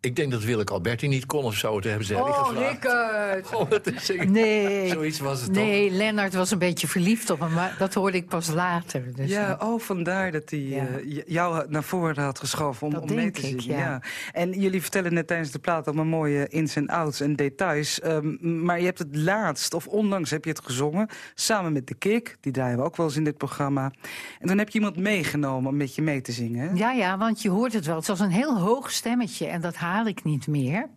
ik 0.00 0.16
denk 0.16 0.30
dat 0.30 0.42
Willeke 0.44 0.72
Alberti 0.72 1.08
niet 1.08 1.26
kon 1.26 1.44
of 1.44 1.54
zo. 1.54 1.80
Toen 1.80 1.88
hebben 1.90 2.06
ze 2.08 2.14
Ellie 2.14 2.26
Oh. 2.34 2.50
Rickert! 2.70 3.54
Oh, 3.54 3.70
wat 3.70 3.86
is 3.86 4.08
het? 4.08 4.30
Nee. 4.30 4.88
Zoiets 4.88 5.18
was 5.20 5.40
het 5.40 5.54
toch? 5.54 5.62
Nee, 5.64 5.90
Lennart 5.90 6.34
was 6.34 6.50
een 6.50 6.58
beetje 6.58 6.86
verliefd 6.88 7.30
op 7.30 7.40
hem, 7.40 7.52
maar 7.52 7.74
dat 7.78 7.94
hoorde 7.94 8.16
ik 8.16 8.28
pas 8.28 8.48
later. 8.48 9.14
Dus, 9.14 9.30
Ja, 9.30 9.56
oh, 9.62 9.80
vandaar 9.80 10.32
dat 10.32 10.50
hij 10.50 10.58
Ja. 10.58 10.86
eh, 10.86 11.22
jou 11.26 11.64
naar 11.68 11.82
voren 11.84 12.24
had 12.24 12.38
geschoven 12.38 12.86
om, 12.86 12.92
Dat 12.92 13.02
om 13.02 13.08
mee 13.08 13.16
denk 13.16 13.34
te 13.34 13.48
ik, 13.48 13.60
zingen. 13.60 13.78
ja. 13.78 14.02
En 14.32 14.60
jullie 14.60 14.80
vertellen 14.82 15.14
net 15.14 15.26
tijdens 15.26 15.50
de 15.50 15.58
plaat 15.58 15.86
allemaal 15.86 16.04
mooie 16.04 16.48
ins 16.48 16.76
en 16.76 16.86
outs 16.88 17.20
en 17.20 17.36
details. 17.36 18.00
ehm, 18.00 18.64
maar 18.64 18.78
je 18.78 18.84
hebt 18.84 18.98
het 18.98 19.16
laatst, 19.16 19.74
of 19.74 19.86
onlangs 19.86 20.30
heb 20.30 20.44
je 20.44 20.50
het 20.50 20.60
gezongen, 20.64 21.08
samen 21.34 21.72
met 21.72 21.86
de 21.86 21.94
Kik. 21.94 22.36
Die 22.40 22.52
draaien 22.52 22.76
we 22.78 22.82
ook 22.84 22.96
wel 22.96 23.06
eens 23.06 23.16
in 23.16 23.24
dit 23.24 23.36
programma. 23.36 23.92
En 24.40 24.46
dan 24.48 24.58
heb 24.58 24.68
je 24.68 24.78
iemand 24.78 24.96
meegenomen 24.96 25.70
om 25.70 25.76
met 25.76 25.94
je 25.94 26.02
mee 26.02 26.20
te 26.20 26.32
zingen. 26.32 26.68
hè? 26.68 26.74
ja, 26.74 26.92
ja, 26.92 27.18
want 27.18 27.42
je 27.42 27.48
hoort 27.50 27.72
het 27.72 27.86
wel. 27.86 27.96
Het 27.96 28.06
was 28.06 28.20
een 28.20 28.30
heel 28.30 28.58
hoog 28.60 28.90
stemmetje 28.90 29.46
en 29.46 29.60
dat 29.60 29.76
haal 29.96 30.06
ik 30.06 30.24
niet 30.24 30.46
meer. 30.46 30.88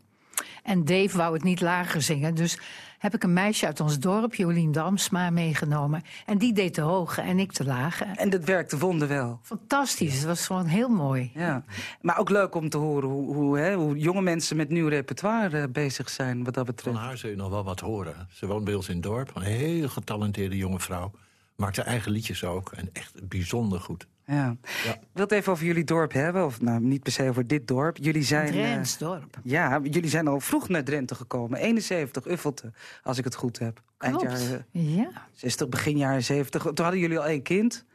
En 0.63 0.85
Dave 0.85 1.17
wou 1.17 1.33
het 1.33 1.43
niet 1.43 1.61
lager 1.61 2.01
zingen, 2.01 2.35
dus 2.35 2.59
heb 2.97 3.13
ik 3.13 3.23
een 3.23 3.33
meisje 3.33 3.65
uit 3.65 3.79
ons 3.79 3.99
dorp, 3.99 4.35
Jolien 4.35 4.71
Damsma, 4.71 5.29
meegenomen. 5.29 6.01
En 6.25 6.37
die 6.37 6.53
deed 6.53 6.75
de 6.75 6.81
hoge 6.81 7.21
en 7.21 7.39
ik 7.39 7.55
de 7.55 7.65
lage. 7.65 8.03
En 8.03 8.29
dat 8.29 8.43
werkte 8.43 8.77
wonderwel. 8.77 9.39
Fantastisch, 9.41 10.13
het 10.15 10.23
was 10.23 10.45
gewoon 10.45 10.65
heel 10.65 10.89
mooi. 10.89 11.31
Ja. 11.33 11.63
Maar 12.01 12.17
ook 12.17 12.29
leuk 12.29 12.55
om 12.55 12.69
te 12.69 12.77
horen 12.77 13.09
hoe, 13.09 13.35
hoe, 13.35 13.57
hè, 13.57 13.75
hoe 13.75 13.97
jonge 13.97 14.21
mensen 14.21 14.57
met 14.57 14.69
nieuw 14.69 14.87
repertoire 14.87 15.61
eh, 15.61 15.67
bezig 15.71 16.09
zijn 16.09 16.43
wat 16.43 16.53
dat 16.53 16.65
Van 16.65 16.75
betreft. 16.75 16.97
haar 16.97 17.17
zul 17.17 17.29
je 17.29 17.35
nog 17.35 17.49
wel 17.49 17.63
wat 17.63 17.79
horen. 17.79 18.27
Ze 18.31 18.47
woont 18.47 18.63
bij 18.63 18.73
ons 18.73 18.87
in 18.87 18.93
het 18.95 19.03
dorp. 19.03 19.31
Een 19.33 19.41
heel 19.41 19.89
getalenteerde 19.89 20.57
jonge 20.57 20.79
vrouw. 20.79 21.11
Maakt 21.55 21.77
haar 21.77 21.85
eigen 21.85 22.11
liedjes 22.11 22.43
ook. 22.43 22.71
En 22.71 22.89
echt 22.93 23.27
bijzonder 23.27 23.79
goed. 23.79 24.07
Ja. 24.29 24.55
Ja. 24.83 24.93
Ik 24.93 24.99
wil 25.13 25.23
het 25.23 25.31
even 25.31 25.51
over 25.51 25.65
jullie 25.65 25.83
dorp 25.83 26.11
hebben. 26.13 26.45
Of 26.45 26.61
nou, 26.61 26.81
niet 26.81 27.03
per 27.03 27.11
se 27.11 27.29
over 27.29 27.47
dit 27.47 27.67
dorp. 27.67 27.97
Jullie 28.01 28.23
zijn. 28.23 28.45
eh, 28.47 28.51
Drensdorp. 28.53 29.39
Ja, 29.43 29.79
jullie 29.83 30.09
zijn 30.09 30.27
al 30.27 30.39
vroeg 30.39 30.69
naar 30.69 30.83
Drenthe 30.83 31.15
gekomen. 31.15 31.59
71, 31.59 32.25
Uffelte, 32.27 32.71
als 33.03 33.17
ik 33.17 33.23
het 33.23 33.35
goed 33.35 33.59
heb. 33.59 33.81
Eind 33.97 34.15
Klopt. 34.17 34.31
jaren 34.31 34.65
Ja. 34.71 35.03
60. 35.03 35.27
60, 35.33 35.69
begin 35.69 35.97
jaren 35.97 36.23
70. 36.23 36.61
Toen 36.63 36.73
hadden 36.85 36.99
jullie 36.99 37.19
al 37.19 37.25
één 37.25 37.41
kind. 37.41 37.85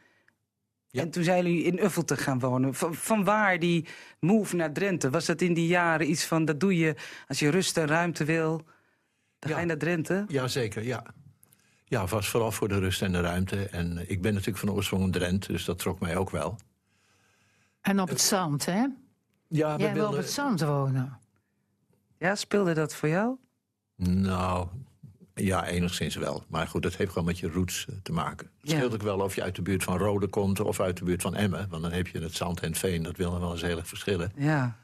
Ja. 0.87 1.01
En 1.01 1.09
toen 1.09 1.23
zijn 1.23 1.43
jullie 1.45 1.63
in 1.63 1.79
Uffelte 1.83 2.17
gaan 2.17 2.39
wonen. 2.39 2.73
Van, 2.73 2.95
van 2.95 3.23
waar 3.23 3.59
die 3.59 3.85
move 4.19 4.55
naar 4.55 4.71
Drenthe? 4.73 5.09
Was 5.09 5.25
dat 5.25 5.41
in 5.41 5.53
die 5.53 5.67
jaren 5.67 6.09
iets 6.09 6.25
van, 6.25 6.45
dat 6.45 6.59
doe 6.59 6.77
je 6.77 6.95
als 7.27 7.39
je 7.39 7.49
rust 7.49 7.77
en 7.77 7.87
ruimte 7.87 8.23
wil? 8.23 8.57
Dan 9.39 9.49
Ja. 9.49 9.55
ga 9.55 9.59
je 9.59 9.65
naar 9.65 9.77
Drenthe? 9.77 10.25
Jazeker, 10.27 10.83
ja. 10.83 11.03
Ja, 11.87 12.05
was 12.05 12.29
vooral 12.29 12.51
voor 12.51 12.67
de 12.67 12.79
rust 12.79 13.01
en 13.01 13.11
de 13.11 13.21
ruimte. 13.21 13.65
En 13.69 14.09
ik 14.09 14.21
ben 14.21 14.31
natuurlijk 14.33 14.59
van 14.65 14.71
oorsprong 14.71 15.03
een 15.03 15.11
Drent, 15.11 15.47
dus 15.47 15.65
dat 15.65 15.79
trok 15.79 15.99
mij 15.99 16.17
ook 16.17 16.29
wel. 16.29 16.57
En 17.81 17.99
op 18.01 18.09
het 18.09 18.21
zand, 18.21 18.65
hè? 18.65 18.85
Ja, 19.47 19.75
we 19.75 19.81
Jij 19.81 19.93
wil 19.93 20.07
op 20.07 20.15
het 20.15 20.29
zand 20.31 20.61
wonen. 20.61 21.19
Ja, 22.17 22.35
speelde 22.35 22.73
dat 22.73 22.95
voor 22.95 23.09
jou? 23.09 23.35
Nou, 23.95 24.67
ja, 25.33 25.65
enigszins 25.65 26.15
wel. 26.15 26.43
Maar 26.47 26.67
goed, 26.67 26.83
dat 26.83 26.95
heeft 26.95 27.11
gewoon 27.11 27.25
met 27.27 27.39
je 27.39 27.49
roots 27.49 27.85
eh, 27.89 27.95
te 28.03 28.11
maken. 28.11 28.51
Het 28.61 28.69
Ja. 28.71 28.75
scheelt 28.77 28.93
ook 28.93 29.01
wel 29.01 29.19
of 29.19 29.35
je 29.35 29.43
uit 29.43 29.55
de 29.55 29.61
buurt 29.61 29.83
van 29.83 29.97
Rode 29.97 30.27
komt 30.27 30.59
of 30.59 30.79
uit 30.79 30.97
de 30.97 31.03
buurt 31.03 31.21
van 31.21 31.35
Emmen. 31.35 31.69
Want 31.69 31.81
dan 31.83 31.91
heb 31.91 32.07
je 32.07 32.19
het 32.19 32.35
zand 32.35 32.59
en 32.59 32.69
het 32.69 32.77
veen, 32.77 33.03
dat 33.03 33.17
wil 33.17 33.31
dan 33.31 33.39
wel 33.39 33.51
eens 33.51 33.61
heel 33.61 33.77
erg 33.77 33.87
verschillen. 33.87 34.31
Ja. 34.35 34.77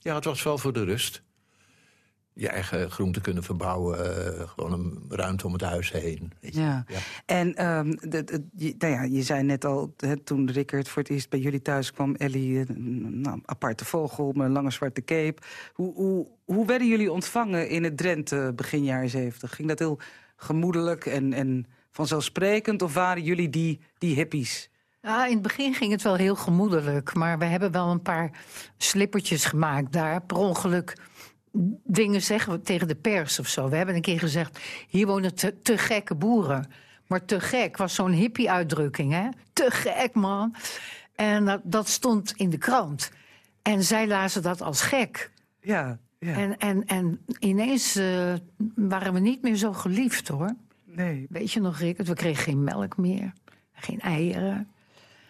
Ja, 0.00 0.14
het 0.14 0.24
was 0.24 0.42
wel 0.42 0.58
voor 0.58 0.72
de 0.72 0.84
rust. 0.84 1.22
Je 2.38 2.48
eigen 2.48 2.90
groente 2.90 3.20
kunnen 3.20 3.42
verbouwen, 3.42 3.98
eh, 4.38 4.48
gewoon 4.48 4.72
een 4.72 5.02
ruimte 5.08 5.46
om 5.46 5.52
het 5.52 5.62
huis 5.62 5.92
heen. 5.92 6.32
weet 6.40 6.54
je. 6.54 6.60
Ja. 6.60 6.84
Ja. 6.88 6.98
En 7.26 7.54
ehm, 7.54 7.90
de, 8.00 8.24
de- 8.24 8.46
je, 8.54 8.74
nou 8.78 8.92
ja, 8.92 9.02
je 9.02 9.22
zei 9.22 9.42
net 9.42 9.64
al, 9.64 9.94
hè, 9.96 10.16
toen 10.16 10.50
Rickert 10.50 10.88
voor 10.88 11.02
het 11.02 11.10
eerst 11.10 11.30
bij 11.30 11.38
jullie 11.40 11.62
thuis 11.62 11.92
kwam... 11.92 12.14
Ellie, 12.14 12.60
eh, 12.60 12.68
een 12.68 13.20
nou, 13.20 13.40
aparte 13.44 13.84
vogel 13.84 14.32
met 14.32 14.46
een 14.46 14.52
lange 14.52 14.70
zwarte 14.70 15.04
cape. 15.04 15.42
Hoe, 15.72 15.94
hoe, 15.94 16.26
hoe 16.44 16.66
werden 16.66 16.88
jullie 16.88 17.12
ontvangen 17.12 17.68
in 17.68 17.84
het 17.84 17.96
Drenthe 17.96 18.52
begin 18.56 18.84
jaren 18.84 19.10
zeventig? 19.10 19.54
Ging 19.54 19.68
dat 19.68 19.78
heel 19.78 19.98
gemoedelijk 20.36 21.06
en, 21.06 21.32
en 21.32 21.66
vanzelfsprekend? 21.90 22.82
Of 22.82 22.94
waren 22.94 23.22
jullie 23.22 23.50
die, 23.50 23.80
die 23.98 24.14
hippies? 24.14 24.70
Ja, 25.02 25.26
in 25.26 25.32
het 25.32 25.42
begin 25.42 25.74
ging 25.74 25.92
het 25.92 26.02
wel 26.02 26.16
heel 26.16 26.36
gemoedelijk. 26.36 27.14
Maar 27.14 27.38
we 27.38 27.44
hebben 27.44 27.72
wel 27.72 27.90
een 27.90 28.02
paar 28.02 28.30
slippertjes 28.76 29.44
gemaakt 29.44 29.92
daar. 29.92 30.22
Per 30.22 30.36
ongeluk 30.36 30.96
dingen 31.84 32.22
zeggen 32.22 32.62
tegen 32.62 32.88
de 32.88 32.94
pers 32.94 33.38
of 33.38 33.48
zo. 33.48 33.68
We 33.68 33.76
hebben 33.76 33.94
een 33.94 34.00
keer 34.00 34.18
gezegd, 34.18 34.58
hier 34.88 35.06
wonen 35.06 35.34
te, 35.34 35.62
te 35.62 35.78
gekke 35.78 36.14
boeren. 36.14 36.70
Maar 37.06 37.24
te 37.24 37.40
gek 37.40 37.76
was 37.76 37.94
zo'n 37.94 38.12
hippie-uitdrukking, 38.12 39.12
hè? 39.12 39.28
Te 39.52 39.66
gek, 39.70 40.14
man. 40.14 40.54
En 41.14 41.44
dat, 41.44 41.60
dat 41.64 41.88
stond 41.88 42.32
in 42.36 42.50
de 42.50 42.58
krant. 42.58 43.10
En 43.62 43.82
zij 43.82 44.06
lazen 44.06 44.42
dat 44.42 44.62
als 44.62 44.82
gek. 44.82 45.30
Ja, 45.60 45.98
ja. 46.18 46.32
En, 46.32 46.58
en, 46.58 46.86
en 46.86 47.20
ineens 47.38 47.96
eh, 47.96 48.34
waren 48.74 49.12
we 49.12 49.20
niet 49.20 49.42
meer 49.42 49.56
zo 49.56 49.72
geliefd 49.72 50.28
hoor. 50.28 50.54
nee. 50.84 51.26
Weet 51.30 51.52
je 51.52 51.60
nog, 51.60 51.78
Rick? 51.78 51.98
We 51.98 52.14
kregen 52.14 52.42
geen 52.42 52.64
melk 52.64 52.96
meer, 52.96 53.32
geen 53.72 54.00
eieren. 54.00 54.68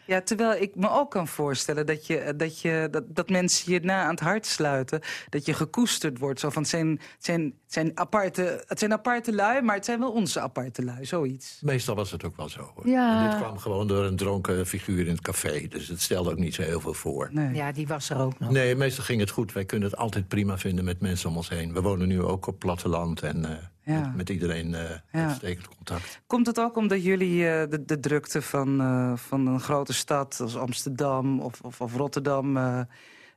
Ja, 0.07 0.21
terwijl 0.21 0.63
ik 0.63 0.75
me 0.75 0.91
ook 0.91 1.11
kan 1.11 1.29
voorstellen 1.29 1.87
dat, 1.87 2.07
je, 2.07 2.35
dat, 2.37 2.61
je, 2.61 2.89
dat, 2.91 3.05
dat 3.07 3.29
mensen 3.29 3.73
je 3.73 3.81
na 3.81 4.03
aan 4.03 4.11
het 4.11 4.21
hart 4.21 4.47
sluiten. 4.47 5.01
Dat 5.29 5.47
je 5.47 5.55
gekoesterd 5.55 6.19
wordt. 6.19 6.41
Zo 6.41 6.51
van, 6.51 6.63
het, 6.63 6.71
zijn, 6.71 6.89
het, 6.89 7.01
zijn, 7.19 7.43
het, 7.43 7.73
zijn 7.73 7.91
aparte, 7.95 8.65
het 8.67 8.79
zijn 8.79 8.93
aparte 8.93 9.35
lui, 9.35 9.63
maar 9.63 9.75
het 9.75 9.85
zijn 9.85 9.99
wel 9.99 10.13
onze 10.13 10.41
aparte 10.41 10.85
lui. 10.85 11.05
Zoiets. 11.05 11.59
Meestal 11.63 11.95
was 11.95 12.11
het 12.11 12.25
ook 12.25 12.37
wel 12.37 12.49
zo. 12.49 12.73
Hoor. 12.75 12.89
Ja. 12.89 13.25
En 13.25 13.31
dit 13.31 13.41
kwam 13.41 13.59
gewoon 13.59 13.87
door 13.87 14.05
een 14.05 14.17
dronken 14.17 14.67
figuur 14.67 15.07
in 15.07 15.13
het 15.13 15.21
café. 15.21 15.67
Dus 15.69 15.89
het 15.89 16.01
stelde 16.01 16.31
ook 16.31 16.39
niet 16.39 16.55
zo 16.55 16.63
heel 16.63 16.81
veel 16.81 16.95
voor. 16.95 17.29
Nee. 17.33 17.55
Ja, 17.55 17.73
die 17.73 17.87
was 17.87 18.11
er 18.11 18.19
ook 18.19 18.39
nog. 18.39 18.51
Nee, 18.51 18.75
meestal 18.75 19.05
ging 19.05 19.21
het 19.21 19.31
goed. 19.31 19.53
Wij 19.53 19.65
kunnen 19.65 19.89
het 19.91 19.99
altijd 19.99 20.29
prima 20.29 20.59
vinden 20.59 20.85
met 20.85 21.01
mensen 21.01 21.29
om 21.29 21.37
ons 21.37 21.49
heen. 21.49 21.73
We 21.73 21.81
wonen 21.81 22.09
nu 22.09 22.23
ook 22.23 22.47
op 22.47 22.59
platteland 22.59 23.23
en 23.23 23.45
eh, 23.45 23.57
Ja. 23.87 24.01
met, 24.01 24.17
met 24.17 24.29
iedereen 24.29 24.75
eh 24.75 24.91
Ja. 25.13 25.27
uitstekend 25.27 25.69
contact. 25.69 26.21
Komt 26.27 26.47
het 26.47 26.61
ook 26.61 26.77
omdat 26.77 27.05
jullie 27.05 27.49
eh, 27.49 27.71
de, 27.71 27.85
de 27.85 28.01
drukte 28.01 28.43
van, 28.43 28.81
eh, 28.81 29.17
van 29.17 29.47
een 29.47 29.61
grote 29.61 29.93
stad 29.93 30.41
als 30.41 30.57
Amsterdam 30.57 31.41
of, 31.41 31.61
of, 31.61 31.81
of 31.81 31.95
Rotterdam 31.97 32.57
eh, 32.57 32.81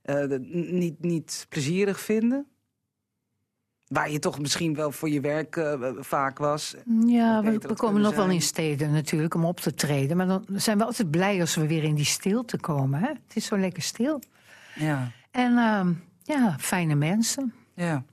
eh, 0.02 0.40
niet, 0.72 1.02
niet 1.02 1.46
plezierig 1.50 2.00
vinden? 2.00 2.48
Waar 3.88 4.12
je 4.12 4.20
toch 4.20 4.40
misschien 4.40 4.76
wel 4.76 4.92
voor 4.92 5.10
je 5.10 5.22
werk 5.22 5.78
vaak 6.00 6.38
was. 6.38 6.76
Ja, 7.06 7.44
we, 7.44 7.74
komen 7.74 8.02
nog 8.02 8.16
wel 8.16 8.30
in 8.30 8.42
steden 8.42 8.92
natuurlijk 8.92 9.34
om 9.34 9.46
op 9.46 9.60
te 9.60 9.74
treden. 9.74 10.18
Maar 10.18 10.28
dan 10.28 10.46
zijn 10.48 10.78
we 10.78 10.84
altijd 10.84 11.12
blij 11.12 11.40
als 11.40 11.56
we 11.56 11.68
weer 11.68 11.84
in 11.84 11.96
die 11.96 12.06
stilte 12.06 12.58
komen. 12.58 13.00
Hè? 13.00 13.08
Het 13.08 13.36
is 13.36 13.46
zo 13.46 13.58
lekker 13.58 13.84
stil. 13.84 14.22
Ja. 14.76 15.12
En 15.32 15.58
ehm, 15.58 15.94
ja, 16.24 16.56
fijne 16.60 16.96
mensen. 16.96 17.54
Ja. 17.74 18.04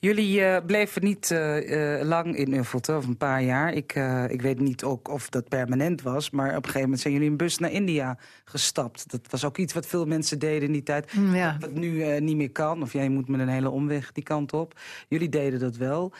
Jullie 0.00 0.44
eh, 0.44 0.64
bleven 0.66 1.04
niet 1.04 1.30
eh, 1.30 1.98
eh, 1.98 2.06
lang 2.06 2.36
in 2.36 2.54
Uffelte, 2.54 2.96
of 2.96 3.06
een 3.06 3.16
paar 3.16 3.42
jaar. 3.42 3.72
Ik, 3.72 3.94
ik 4.28 4.42
weet 4.42 4.60
niet 4.60 4.84
ook 4.84 5.08
of 5.08 5.28
dat 5.28 5.48
permanent 5.48 6.02
was, 6.02 6.30
maar 6.30 6.48
op 6.48 6.54
een 6.56 6.62
gegeven 6.62 6.80
moment 6.80 7.00
zijn 7.00 7.14
jullie 7.14 7.28
in 7.28 7.36
bus 7.36 7.58
naar 7.58 7.70
India 7.70 8.18
gestapt. 8.44 9.10
Dat 9.10 9.20
was 9.30 9.44
ook 9.44 9.58
iets 9.58 9.72
wat 9.72 9.86
veel 9.86 10.06
mensen 10.06 10.38
deden 10.38 10.66
in 10.66 10.72
die 10.72 10.82
tijd. 10.82 11.14
Mm, 11.14 11.34
Ja. 11.34 11.56
Wat 11.60 11.72
nu 11.72 12.20
niet 12.20 12.36
meer 12.36 12.50
kan, 12.50 12.82
of 12.82 12.92
jij 12.92 13.08
moet 13.08 13.28
met 13.28 13.40
een 13.40 13.48
hele 13.48 13.70
omweg 13.70 14.12
die 14.12 14.24
kant 14.24 14.52
op. 14.52 14.80
Jullie 15.08 15.28
deden 15.28 15.60
dat 15.60 15.76
wel. 15.76 16.12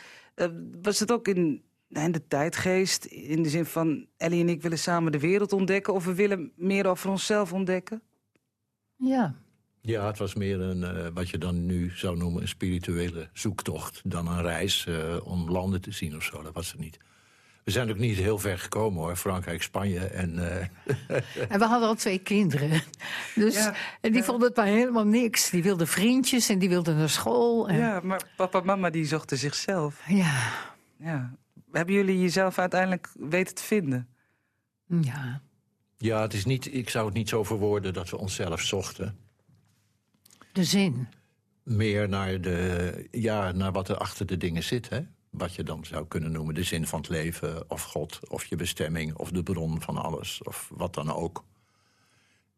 Was 0.81 0.99
het 0.99 1.11
ook 1.11 1.27
in, 1.27 1.63
in 1.89 2.11
de 2.11 2.27
tijdgeest, 2.27 3.05
in 3.05 3.43
de 3.43 3.49
zin 3.49 3.65
van... 3.65 4.05
Ellie 4.17 4.41
en 4.41 4.49
ik 4.49 4.61
willen 4.61 4.79
samen 4.79 5.11
de 5.11 5.19
wereld 5.19 5.53
ontdekken... 5.53 5.93
of 5.93 6.05
we 6.05 6.13
willen 6.13 6.51
meer 6.55 6.87
over 6.87 7.09
onszelf 7.09 7.53
ontdekken? 7.53 8.01
ja. 8.95 9.35
Ja, 9.81 10.07
het 10.07 10.17
was 10.17 10.33
meer 10.35 10.59
een, 10.61 10.83
eh, 10.83 11.07
wat 11.13 11.29
je 11.29 11.37
dan 11.37 11.65
nu 11.65 11.91
zou 11.95 12.17
noemen, 12.17 12.41
een 12.41 12.47
spirituele 12.47 13.29
zoektocht. 13.33 14.01
Dan 14.03 14.27
een 14.27 14.41
reis 14.41 14.85
eh, 14.85 15.15
om 15.23 15.49
landen 15.49 15.81
te 15.81 15.91
zien 15.91 16.15
of 16.15 16.23
zo. 16.23 16.41
Dat 16.41 16.53
was 16.53 16.71
het 16.71 16.79
niet. 16.79 16.97
We 17.63 17.71
zijn 17.71 17.89
ook 17.89 17.97
niet 17.97 18.17
heel 18.17 18.39
ver 18.39 18.59
gekomen 18.59 19.01
hoor. 19.01 19.15
Frankrijk, 19.15 19.61
Spanje 19.63 19.99
en... 19.99 20.59
eh, 20.59 20.67
En 21.49 21.59
we 21.59 21.65
hadden 21.65 21.87
al 21.87 21.95
twee 21.95 22.19
kinderen. 22.19 22.81
Dus, 23.35 23.55
Ja, 23.55 23.73
en 24.01 24.11
die 24.11 24.19
ja. 24.21 24.25
vonden 24.25 24.47
het 24.47 24.57
maar 24.57 24.65
helemaal 24.65 25.05
niks. 25.05 25.49
Die 25.49 25.63
wilden 25.63 25.87
vriendjes 25.87 26.49
en 26.49 26.59
die 26.59 26.69
wilden 26.69 26.97
naar 26.97 27.09
school. 27.09 27.69
En, 27.69 27.77
Ja, 27.77 27.99
maar 28.03 28.21
papa 28.35 28.59
en 28.59 28.65
mama 28.65 28.89
die 28.89 29.05
zochten 29.05 29.37
zichzelf. 29.37 30.01
ja. 30.07 30.51
Ja. 30.97 31.33
Hebben 31.71 31.95
jullie 31.95 32.19
jezelf 32.19 32.57
uiteindelijk 32.59 33.09
weten 33.19 33.55
te 33.55 33.63
vinden? 33.63 34.07
ja. 35.01 35.41
ja, 35.97 36.21
het 36.21 36.33
is 36.33 36.45
niet, 36.45 36.73
ik 36.73 36.89
zou 36.89 37.05
het 37.05 37.13
niet 37.13 37.29
zo 37.29 37.43
verwoorden 37.43 37.93
dat 37.93 38.09
we 38.09 38.17
onszelf 38.17 38.61
zochten. 38.61 39.17
De 40.51 40.63
zin. 40.63 41.07
Meer 41.63 42.09
naar, 42.09 42.41
de, 42.41 43.07
ja, 43.11 43.51
naar 43.51 43.71
wat 43.71 43.89
er 43.89 43.97
achter 43.97 44.25
de 44.25 44.37
dingen 44.37 44.63
zit. 44.63 44.89
Hè? 44.89 45.01
Wat 45.29 45.55
je 45.55 45.63
dan 45.63 45.85
zou 45.85 46.07
kunnen 46.07 46.31
noemen 46.31 46.55
de 46.55 46.63
zin 46.63 46.87
van 46.87 46.99
het 46.99 47.09
leven, 47.09 47.69
of 47.69 47.83
God, 47.83 48.29
of 48.29 48.45
je 48.45 48.55
bestemming, 48.55 49.15
of 49.15 49.31
de 49.31 49.43
bron 49.43 49.81
van 49.81 49.97
alles, 49.97 50.43
of 50.43 50.71
wat 50.73 50.93
dan 50.93 51.13
ook. 51.13 51.43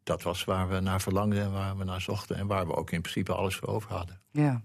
Dat 0.04 0.22
was 0.24 0.44
waar 0.44 0.70
we 0.70 0.80
naar 0.80 1.02
verlangden 1.02 1.42
en 1.42 1.52
waar 1.52 1.78
we 1.78 1.84
naar 1.84 2.02
zochten 2.02 2.36
en 2.36 2.48
waar 2.48 2.68
we 2.68 2.76
ook 2.76 2.92
in 2.92 3.02
principe 3.02 3.34
alles 3.34 3.56
voor 3.56 3.70
over 3.70 3.92
hadden. 3.92 4.22
Ja. 4.32 4.62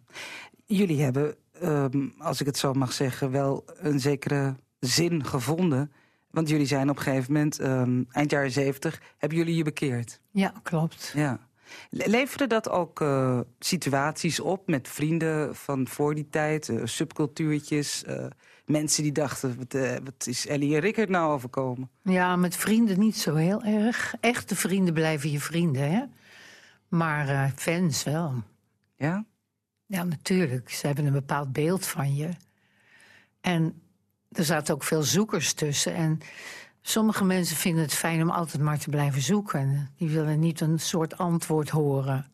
Jullie 0.67 1.03
hebben, 1.03 1.37
ehm, 1.53 2.09
als 2.19 2.41
ik 2.41 2.47
het 2.47 2.59
zo 2.59 2.73
mag 2.73 2.93
zeggen, 2.93 3.31
wel 3.31 3.65
een 3.67 4.01
zekere 4.01 4.57
zin 4.81 5.25
gevonden. 5.25 5.93
Want 6.31 6.49
jullie 6.49 6.67
zijn 6.67 6.91
op 6.91 6.97
een 6.97 7.03
gegeven 7.03 7.33
moment, 7.33 7.59
ehm, 7.59 8.03
eind 8.11 8.31
jaren 8.31 8.51
zeventig, 8.51 9.01
hebben 9.17 9.39
jullie 9.39 9.57
je 9.57 9.65
bekeerd. 9.65 10.21
Ja, 10.31 10.53
klopt. 10.63 11.13
Ja. 11.15 11.48
Le- 11.91 12.07
Leverde 12.07 12.47
dat 12.47 12.69
ook 12.69 13.01
eh, 13.01 13.41
situaties 13.59 14.41
op 14.41 14.67
met 14.67 14.89
vrienden 14.89 15.57
van 15.57 15.89
voor 15.89 16.15
die 16.15 16.29
tijd, 16.31 16.69
eh, 16.69 16.81
subcultuurtjes, 16.85 18.05
eh, 18.05 18.27
mensen 18.65 19.03
die 19.03 19.13
dachten, 19.13 19.57
wat, 19.57 19.73
wat 20.05 20.27
is 20.27 20.47
Ellie 20.47 20.75
en 20.75 20.81
Rickert 20.81 21.09
nou 21.09 21.33
overkomen? 21.33 21.91
Ja, 22.03 22.37
met 22.37 22.57
vrienden 22.57 22.99
niet 22.99 23.17
zo 23.17 23.35
heel 23.35 23.63
erg. 23.63 24.15
Echte 24.21 24.57
vrienden 24.57 24.95
blijven 24.95 25.31
je 25.31 25.41
vrienden, 25.41 25.91
hè? 25.93 26.03
Maar 26.89 27.53
fans 27.57 28.05
wel. 28.05 28.35
Ja? 28.97 29.25
Ja, 29.87 30.05
natuurlijk. 30.05 30.71
Ze 30.71 30.87
hebben 30.87 31.07
een 31.07 31.13
bepaald 31.13 31.53
beeld 31.53 31.87
van 31.87 32.15
je. 32.15 32.29
En 33.41 33.83
er 34.33 34.45
zaten 34.45 34.75
ook 34.75 34.83
veel 34.85 35.03
zoekers 35.03 35.53
tussen. 35.53 35.95
En 35.95 36.19
sommige 36.83 37.25
mensen 37.25 37.57
vinden 37.57 37.83
het 37.83 37.95
fijn 37.95 38.23
om 38.23 38.31
altijd 38.31 38.63
maar 38.63 38.79
te 38.79 38.91
blijven 38.91 39.23
zoeken. 39.23 39.91
Die 39.97 40.09
willen 40.11 40.39
niet 40.41 40.61
een 40.61 40.79
soort 40.79 41.19
antwoord 41.19 41.69
horen. 41.69 42.27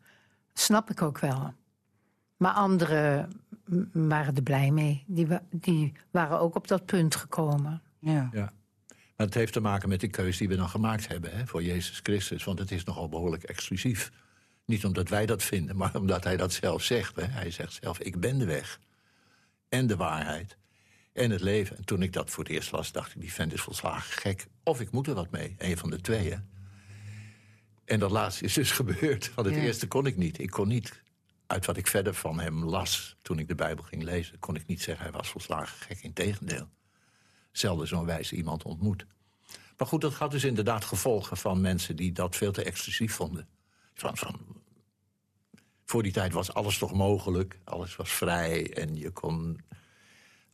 Snap 0.53 0.89
ik 0.89 1.01
ook 1.01 1.19
wel. 1.19 1.53
Maar 2.37 2.51
anderen 2.51 3.29
waren 3.91 4.35
er 4.35 4.43
blij 4.43 4.71
mee. 4.71 5.03
Die, 5.07 5.27
wa- 5.27 5.43
die 5.51 5.93
waren 6.11 6.39
ook 6.39 6.55
op 6.55 6.67
dat 6.67 6.85
punt 6.85 7.15
gekomen. 7.15 7.81
Ja. 7.99 8.29
Ja. 8.31 8.53
Maar 9.17 9.25
het 9.25 9.35
heeft 9.35 9.53
te 9.53 9.59
maken 9.59 9.89
met 9.89 9.99
de 9.99 10.07
keuze 10.07 10.37
die 10.37 10.47
we 10.47 10.55
dan 10.55 10.69
gemaakt 10.69 11.07
hebben 11.07 11.37
hè, 11.37 11.47
voor 11.47 11.63
Jezus 11.63 11.99
Christus. 12.03 12.43
Want 12.43 12.59
het 12.59 12.71
is 12.71 12.83
nogal 12.83 13.09
behoorlijk 13.09 13.43
exclusief. 13.43 14.11
Niet 14.65 14.85
omdat 14.85 15.09
wij 15.09 15.25
dat 15.25 15.43
vinden, 15.43 15.75
maar 15.77 15.95
omdat 15.95 16.23
hij 16.23 16.37
dat 16.37 16.53
zelf 16.53 16.83
zegt. 16.83 17.15
Hè. 17.15 17.23
Hij 17.25 17.51
zegt 17.51 17.77
zelf, 17.81 17.99
ik 17.99 18.19
ben 18.19 18.37
de 18.37 18.45
weg. 18.45 18.79
En 19.69 19.87
de 19.87 19.95
waarheid. 19.95 20.57
En 21.15 21.31
het 21.31 21.41
leven. 21.41 21.77
En 21.77 21.85
toen 21.85 22.01
ik 22.01 22.13
dat 22.13 22.29
voor 22.29 22.43
het 22.43 22.53
eerst 22.53 22.71
las, 22.71 22.91
dacht 22.91 23.15
ik, 23.15 23.21
die 23.21 23.33
vent 23.33 23.53
is 23.53 23.61
volslagen 23.61 24.11
gek. 24.11 24.47
Of 24.63 24.81
ik 24.81 24.91
moet 24.91 25.07
er 25.07 25.13
wat 25.13 25.31
mee. 25.31 25.55
Een 25.57 25.77
van 25.77 25.89
de 25.89 26.01
tweeën. 26.01 26.49
En 27.85 27.99
dat 27.99 28.11
laatste 28.11 28.43
is 28.43 28.53
dus 28.53 28.71
gebeurd. 28.81 29.33
Want 29.33 29.47
het 29.47 29.55
Ja. 29.55 29.61
eerste 29.63 29.87
kon 29.87 30.05
ik 30.05 30.17
niet. 30.17 30.39
Ik 30.39 30.49
kon 30.49 30.67
niet, 30.67 31.01
uit 31.47 31.65
wat 31.65 31.77
ik 31.77 31.87
verder 31.87 32.13
van 32.13 32.39
hem 32.39 32.63
las... 32.63 33.15
toen 33.21 33.39
ik 33.39 33.47
de 33.47 33.55
Bijbel 33.55 33.83
ging 33.83 34.03
lezen... 34.03 34.39
kon 34.39 34.55
ik 34.55 34.65
niet 34.65 34.81
zeggen, 34.81 35.03
hij 35.03 35.13
was 35.13 35.29
volslagen 35.29 35.77
gek. 35.77 35.99
Integendeel 36.01 36.69
zelden 37.51 37.87
zo'n 37.87 38.05
wijze 38.05 38.35
iemand 38.35 38.63
ontmoet. 38.63 39.05
Maar 39.77 39.87
goed, 39.87 40.01
dat 40.01 40.13
had 40.13 40.31
dus 40.31 40.43
inderdaad 40.43 40.85
gevolgen 40.85 41.37
van 41.37 41.61
mensen 41.61 41.95
die 41.95 42.11
dat 42.11 42.35
veel 42.35 42.51
te 42.51 42.63
exclusief 42.63 43.13
vonden. 43.13 43.47
Van, 43.93 44.17
van, 44.17 44.39
voor 45.85 46.03
die 46.03 46.11
tijd 46.11 46.33
was 46.33 46.53
alles 46.53 46.77
toch 46.77 46.93
mogelijk, 46.93 47.59
alles 47.63 47.95
was 47.95 48.11
vrij 48.11 48.73
en 48.73 48.95
je 48.95 49.11
kon 49.11 49.59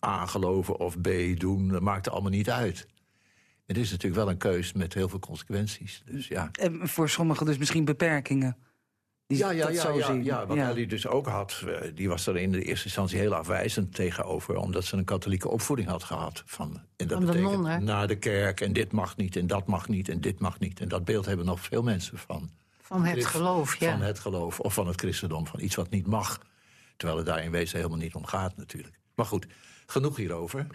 A 0.05 0.25
geloven 0.25 0.79
of 0.79 1.01
B 1.01 1.10
doen, 1.38 1.67
dat 1.67 1.81
maakte 1.81 2.10
allemaal 2.10 2.31
niet 2.31 2.50
uit. 2.50 2.88
Het 3.65 3.77
is 3.77 3.91
natuurlijk 3.91 4.22
wel 4.24 4.29
een 4.29 4.38
keus 4.38 4.74
met 4.74 4.93
heel 4.93 5.10
veel 5.10 5.20
consequenties. 5.20 6.03
Dus 6.05 6.27
ja. 6.27 6.50
En 6.51 6.88
voor 6.88 7.10
sommigen 7.10 7.46
dus 7.46 7.58
misschien 7.58 7.86
beperkingen. 7.86 8.58
Die 9.27 9.38
Ja, 9.39 9.50
ja, 9.51 9.65
dat 9.65 9.75
ja, 9.75 9.81
zo 9.81 9.98
ja, 9.98 10.05
zien. 10.05 10.24
ja, 10.24 10.46
wat 10.46 10.58
Ja. 10.58 10.70
Ellie 10.70 10.88
dus 10.88 11.08
ook 11.08 11.27
had, 11.27 11.63
eh, 11.67 11.91
die 11.96 12.08
was 12.10 12.27
er 12.27 12.38
in 12.38 12.51
de 12.51 12.62
eerste 12.63 12.86
instantie 12.86 13.17
heel 13.20 13.36
afwijzend 13.36 13.93
tegenover, 13.96 14.55
omdat 14.55 14.84
ze 14.86 14.98
een 14.98 15.03
katholieke 15.05 15.50
opvoeding 15.50 15.88
had 15.89 16.03
gehad. 16.03 16.43
Van, 16.46 16.81
en 16.96 17.08
dat 17.08 17.17
Van 17.17 17.25
de 17.25 17.31
betekent 17.31 17.62
non, 17.62 17.84
naar 17.84 18.08
de 18.08 18.15
kerk 18.17 18.62
en 18.62 18.74
dit 18.74 18.91
mag 18.91 19.17
niet 19.17 19.36
en 19.36 19.48
dat 19.48 19.67
mag 19.67 19.88
niet 19.88 20.10
en 20.10 20.22
dit 20.22 20.39
mag 20.39 20.60
niet. 20.60 20.79
En 20.79 20.88
dat 20.88 21.05
beeld 21.05 21.25
hebben 21.25 21.46
nog 21.46 21.60
veel 21.60 21.84
mensen 21.84 22.17
van. 22.17 22.50
Van 22.81 23.03
het 23.03 23.12
Christ- 23.12 23.27
geloof, 23.27 23.75
ja. 23.75 23.91
Van 23.91 24.01
het 24.01 24.20
geloof 24.20 24.60
of 24.60 24.74
van 24.74 24.88
het 24.88 25.00
christendom, 25.00 25.48
van 25.48 25.60
iets 25.60 25.75
wat 25.75 25.89
niet 25.89 26.08
mag. 26.08 26.39
Terwijl 26.98 27.20
het 27.20 27.27
daar 27.29 27.43
in 27.43 27.51
wezen 27.51 27.77
helemaal 27.77 27.98
niet 27.98 28.15
om 28.15 28.25
gaat 28.25 28.58
natuurlijk. 28.58 29.00
Maar 29.15 29.25
goed, 29.25 29.48
genoeg 29.91 30.17
hierover. 30.17 30.67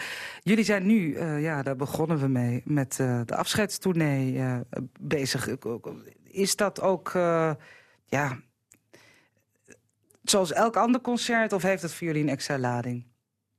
Jullie 0.42 0.64
zijn 0.64 0.86
nu, 0.86 1.14
eh, 1.14 1.42
ja, 1.42 1.62
daar 1.62 1.76
begonnen 1.76 2.18
we 2.18 2.28
mee, 2.28 2.62
met 2.64 3.00
eh, 3.00 3.20
de 3.24 3.36
afscheidstournee 3.36 4.38
eh, 4.38 4.58
bezig. 5.00 5.48
Is 6.24 6.56
dat 6.56 6.80
ook, 6.80 7.14
eh, 7.14 7.52
ja, 8.04 8.38
zoals 10.22 10.52
elk 10.52 10.76
ander 10.76 11.00
concert... 11.00 11.52
of 11.52 11.62
heeft 11.62 11.82
het 11.82 11.92
voor 11.92 12.06
jullie 12.06 12.22
een 12.22 12.28
extra 12.28 12.58
lading? 12.58 13.06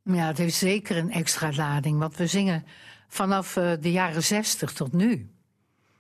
Ja, 0.04 0.28
het 0.28 0.38
heeft 0.38 0.56
zeker 0.56 0.98
een 0.98 1.12
extra 1.12 1.52
lading. 1.56 2.00
Want 2.00 2.16
we 2.16 2.28
zingen 2.28 2.66
vanaf 3.08 3.58
eh, 3.58 3.72
de 3.80 3.92
jaren 3.92 4.24
zestig 4.24 4.74
tot 4.74 4.94
nu 4.94 5.30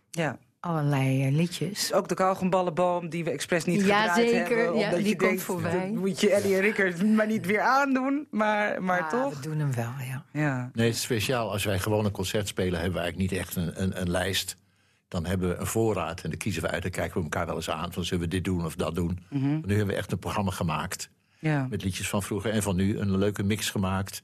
Ja. 0.09 0.39
Allerlei 0.67 1.23
eh, 1.25 1.31
liedjes. 1.35 1.93
Ook 1.93 2.07
de 2.07 2.15
kauwgomballenboom 2.15 3.09
die 3.09 3.23
we 3.23 3.29
expres 3.29 3.65
niet 3.65 3.85
Ja, 3.85 3.99
gedraaid 4.01 4.29
zeker. 4.29 4.57
hebben. 4.57 4.77
Ja, 4.77 4.83
omdat 4.85 4.99
die 4.99 5.07
je 5.07 5.15
komt 5.15 5.29
denkt, 5.29 5.43
voorbij. 5.43 5.71
dat 5.79 5.89
moet 5.95 6.21
je 6.21 6.31
Ellie 6.31 6.55
en 6.55 6.61
Rickert 6.61 7.03
maar 7.15 7.27
niet 7.27 7.45
weer 7.45 7.61
aandoen. 7.61 8.27
Maar, 8.31 8.83
maar 8.83 9.01
Ah, 9.01 9.09
toch. 9.09 9.35
We 9.35 9.41
doen 9.49 9.59
hem 9.59 9.73
wel, 9.73 9.91
ja. 10.09 10.23
Ja. 10.31 10.69
Nee, 10.73 10.85
het 10.87 10.95
is 10.95 11.01
speciaal. 11.01 11.51
Als 11.51 11.63
wij 11.63 11.79
gewoon 11.79 12.05
een 12.05 12.11
concert 12.11 12.47
spelen, 12.47 12.73
hebben 12.79 12.93
we 12.93 12.99
eigenlijk 12.99 13.31
niet 13.31 13.39
echt 13.41 13.55
een, 13.55 13.81
een, 13.83 14.01
een 14.01 14.09
lijst 14.09 14.55
Dan 15.07 15.25
hebben 15.25 15.49
we 15.49 15.55
een 15.55 15.65
voorraad 15.67 16.21
en 16.21 16.29
dan 16.29 16.39
kiezen 16.39 16.61
we 16.61 16.69
uit. 16.69 16.81
Dan 16.81 16.91
kijken 16.91 17.17
we 17.17 17.23
elkaar 17.23 17.45
wel 17.45 17.55
eens 17.55 17.69
aan. 17.69 17.93
Van 17.93 18.03
zullen 18.03 18.23
we 18.23 18.29
dit 18.29 18.43
doen 18.43 18.65
of 18.65 18.75
dat 18.75 18.95
doen. 18.95 19.19
Nu 19.29 19.59
hebben 19.75 19.87
we 19.87 19.95
echt 19.95 20.11
een 20.11 20.19
programma 20.19 20.51
gemaakt. 20.51 21.09
Ja. 21.39 21.67
Met 21.69 21.83
liedjes 21.83 22.09
van 22.09 22.23
vroeger 22.23 22.51
en 22.51 22.63
van 22.63 22.75
nu. 22.75 22.97
Een 22.97 23.17
leuke 23.17 23.43
mix 23.43 23.69
gemaakt. 23.69 24.21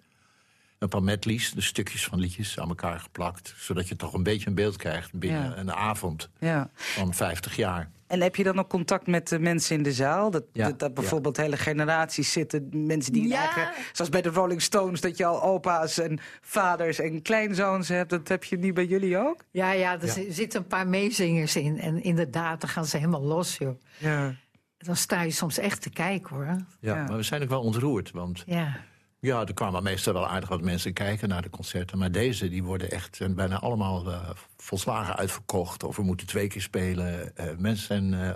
Een 0.84 0.90
paar 0.90 1.04
medleys, 1.04 1.52
dus 1.52 1.66
stukjes 1.66 2.06
van 2.06 2.20
liedjes 2.20 2.60
aan 2.60 2.68
elkaar 2.68 3.00
geplakt. 3.00 3.54
Zodat 3.58 3.88
je 3.88 3.96
toch 3.96 4.14
een 4.14 4.24
beetje 4.24 4.48
een 4.48 4.56
beeld 4.56 4.78
krijgt 4.78 5.14
binnen 5.14 5.44
Ja. 5.50 5.58
een 5.58 5.72
avond 5.74 6.30
ja. 6.40 6.70
van 6.74 7.14
50 7.14 7.56
jaar. 7.56 7.90
En 8.08 8.22
heb 8.22 8.36
je 8.36 8.44
dan 8.44 8.60
ook 8.60 8.70
contact 8.70 9.08
met 9.08 9.28
de 9.28 9.40
mensen 9.40 9.76
in 9.76 9.84
de 9.84 9.92
zaal? 9.94 10.32
Dat, 10.32 10.44
Ja, 10.54 10.68
dat, 10.68 10.80
dat 10.80 10.94
bijvoorbeeld 10.94 11.38
hele 11.38 11.58
generaties 11.58 12.32
zitten. 12.32 12.70
Mensen 12.72 13.14
die 13.14 13.28
Ja. 13.28 13.38
eigenlijk, 13.38 13.90
zoals 13.94 14.12
bij 14.12 14.22
de 14.22 14.30
Rolling 14.30 14.62
Stones, 14.62 15.02
dat 15.02 15.18
je 15.18 15.26
al 15.26 15.44
opa's 15.44 15.98
en 16.00 16.20
vaders 16.42 17.00
en 17.00 17.22
kleinzoons 17.22 17.88
hebt. 17.88 18.10
Dat 18.10 18.28
heb 18.28 18.44
je 18.44 18.58
nu 18.58 18.74
bij 18.74 18.86
jullie 18.86 19.18
ook? 19.18 19.44
Ja, 19.52 19.72
ja, 19.72 20.02
er 20.02 20.26
zitten 20.30 20.60
een 20.60 20.68
paar 20.68 20.88
meezingers 20.88 21.56
in. 21.56 21.80
En 21.80 22.04
inderdaad, 22.04 22.62
dan 22.62 22.70
gaan 22.70 22.86
ze 22.86 22.98
helemaal 22.98 23.24
los, 23.24 23.58
joh. 23.58 23.80
Ja. 23.98 24.36
Dan 24.78 24.96
sta 24.96 25.22
je 25.22 25.32
soms 25.32 25.58
echt 25.58 25.82
te 25.82 25.90
kijken, 25.90 26.36
hoor. 26.36 26.46
Ja, 26.46 26.66
Ja. 26.80 26.96
Maar 27.08 27.18
we 27.18 27.24
zijn 27.24 27.42
ook 27.44 27.50
wel 27.50 27.62
ontroerd. 27.62 28.12
Want 28.12 28.44
Ja. 28.46 28.76
Ja, 29.24 29.46
er 29.46 29.54
kwamen 29.54 29.84
meestal 29.84 30.14
wel 30.14 30.28
aardig 30.28 30.50
wat 30.50 30.62
mensen 30.62 30.94
kijken 30.94 31.30
naar 31.30 31.42
de 31.42 31.50
concerten. 31.50 31.98
Maar 31.98 32.12
deze 32.12 32.50
die 32.50 32.64
worden 32.64 32.92
echt 32.92 33.16
zijn 33.16 33.36
bijna 33.36 33.60
allemaal 33.60 34.12
eh, 34.12 34.30
volslagen 34.58 35.16
uitverkocht. 35.16 35.84
Of 35.84 35.96
we 35.96 36.04
moeten 36.04 36.28
twee 36.28 36.48
keer 36.48 36.62
spelen. 36.62 37.38
Eh, 37.38 37.46
mensen 37.58 37.86
zijn 37.86 38.14
eh, 38.14 38.30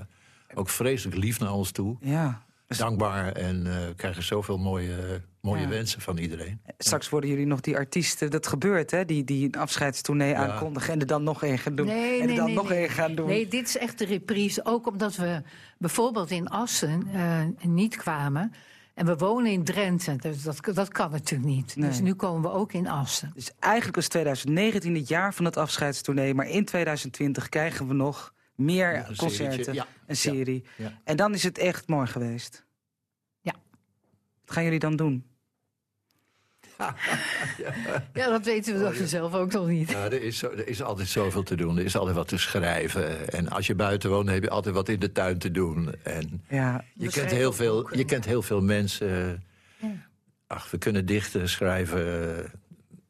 ook 0.53 0.70
vreselijk 0.70 1.17
lief 1.17 1.39
naar 1.39 1.53
ons 1.53 1.72
toe. 1.72 1.98
ja. 2.01 2.46
Dankbaar 2.77 3.32
en 3.32 3.67
eh, 3.67 3.74
krijgen 3.96 4.24
zoveel 4.24 4.58
mooie, 4.58 5.22
mooie 5.41 5.62
Ja. 5.62 5.67
wensen 5.67 6.01
van 6.01 6.17
iedereen. 6.17 6.62
Straks 6.77 7.10
worden 7.10 7.29
jullie 7.29 7.46
nog 7.46 7.60
die 7.62 7.75
artiesten. 7.77 8.32
Dat 8.32 8.48
gebeurt, 8.48 8.91
hè? 8.91 9.06
Die, 9.06 9.24
die 9.24 9.46
een 9.46 9.60
afscheidstournee 9.62 10.36
aankondigen 10.36 10.94
en 10.94 11.00
er 11.00 11.08
dan 11.08 11.24
nog 11.24 11.44
één 11.44 11.58
gaan 11.58 11.75
doen. 11.75 11.86
Nee, 11.86 12.15
en 12.15 12.22
er 12.22 12.27
nee, 12.27 12.36
dan 12.36 12.46
nee, 12.46 12.56
nog 12.56 12.70
nee. 12.70 12.79
één 12.79 12.89
gaan 12.89 13.15
doen. 13.15 13.27
Nee, 13.27 13.48
dit 13.48 13.67
is 13.67 13.77
echt 13.77 13.98
de 14.00 14.06
reprise. 14.06 14.65
Ook 14.65 14.88
omdat 14.88 15.15
we 15.15 15.41
bijvoorbeeld 15.77 16.32
in 16.32 16.48
Assen 16.50 17.08
eh, 17.13 17.41
niet 17.62 17.96
kwamen. 17.96 18.53
En 18.97 19.05
we 19.05 19.15
wonen 19.17 19.51
in 19.51 19.63
Drenthe. 19.63 20.15
Dus 20.15 20.43
dat, 20.43 20.59
dat 20.73 20.87
kan 20.87 21.11
natuurlijk 21.11 21.49
niet. 21.49 21.81
Dus 21.81 21.99
nu 21.99 22.13
komen 22.13 22.41
we 22.41 22.57
ook 22.57 22.73
in 22.73 22.87
Assen. 22.87 23.31
Dus 23.35 23.51
eigenlijk 23.59 23.95
was 23.95 24.07
2019 24.07 24.95
het 24.95 25.07
jaar 25.07 25.33
van 25.33 25.45
het 25.45 25.57
afscheidstournee. 25.57 26.33
Maar 26.33 26.47
in 26.47 26.65
2020 26.65 27.49
krijgen 27.49 27.87
we 27.87 27.93
nog 27.93 28.33
meer 28.55 29.05
een 29.07 29.15
concerten. 29.15 29.73
ja. 29.73 29.87
Een 30.05 30.15
serie. 30.15 30.63
Ja. 30.77 30.99
En 31.03 31.17
dan 31.17 31.33
is 31.33 31.43
het 31.43 31.57
echt 31.57 31.87
mooi 31.87 32.07
geweest. 32.07 32.65
Ja. 33.41 33.53
Wat 34.45 34.53
gaan 34.55 34.63
jullie 34.63 34.79
dan 34.79 34.95
doen? 34.95 35.25
Ja, 38.13 38.29
dat 38.29 38.46
weten 38.46 38.79
we 38.79 38.84
toch 38.98 39.07
zelf 39.07 39.34
ook 39.34 39.51
nog 39.51 39.67
niet. 39.67 39.89
Ja, 39.91 40.03
er, 40.05 40.22
is 40.24 40.38
zo, 40.38 40.50
er 40.50 40.67
is 40.67 40.81
altijd 40.81 41.07
zoveel 41.07 41.43
te 41.43 41.55
doen. 41.55 41.77
Er 41.77 41.86
is 41.86 41.96
altijd 41.98 42.15
wat 42.15 42.27
te 42.27 42.38
schrijven. 42.38 43.29
En 43.31 43.50
als 43.50 43.67
je 43.67 43.75
buiten 43.75 44.10
woont, 44.10 44.29
heb 44.29 44.43
je 44.43 44.50
altijd 44.50 44.75
wat 44.75 44.89
in 44.89 45.00
de 45.00 45.12
tuin 45.12 45.38
te 45.38 45.51
doen. 45.51 45.93
En 46.03 46.43
Ja, 46.50 46.84
je, 46.93 47.10
kent 47.10 47.31
heel 47.31 47.53
veel, 47.53 47.75
boeken. 47.75 47.98
je 47.98 48.05
kent 48.05 48.25
heel 48.25 48.41
veel 48.41 48.62
mensen. 48.62 49.43
Ja. 49.77 49.88
Ach, 50.48 50.72
we 50.72 50.77
kunnen 50.77 51.05
dichten, 51.05 51.50
schrijven. 51.50 52.05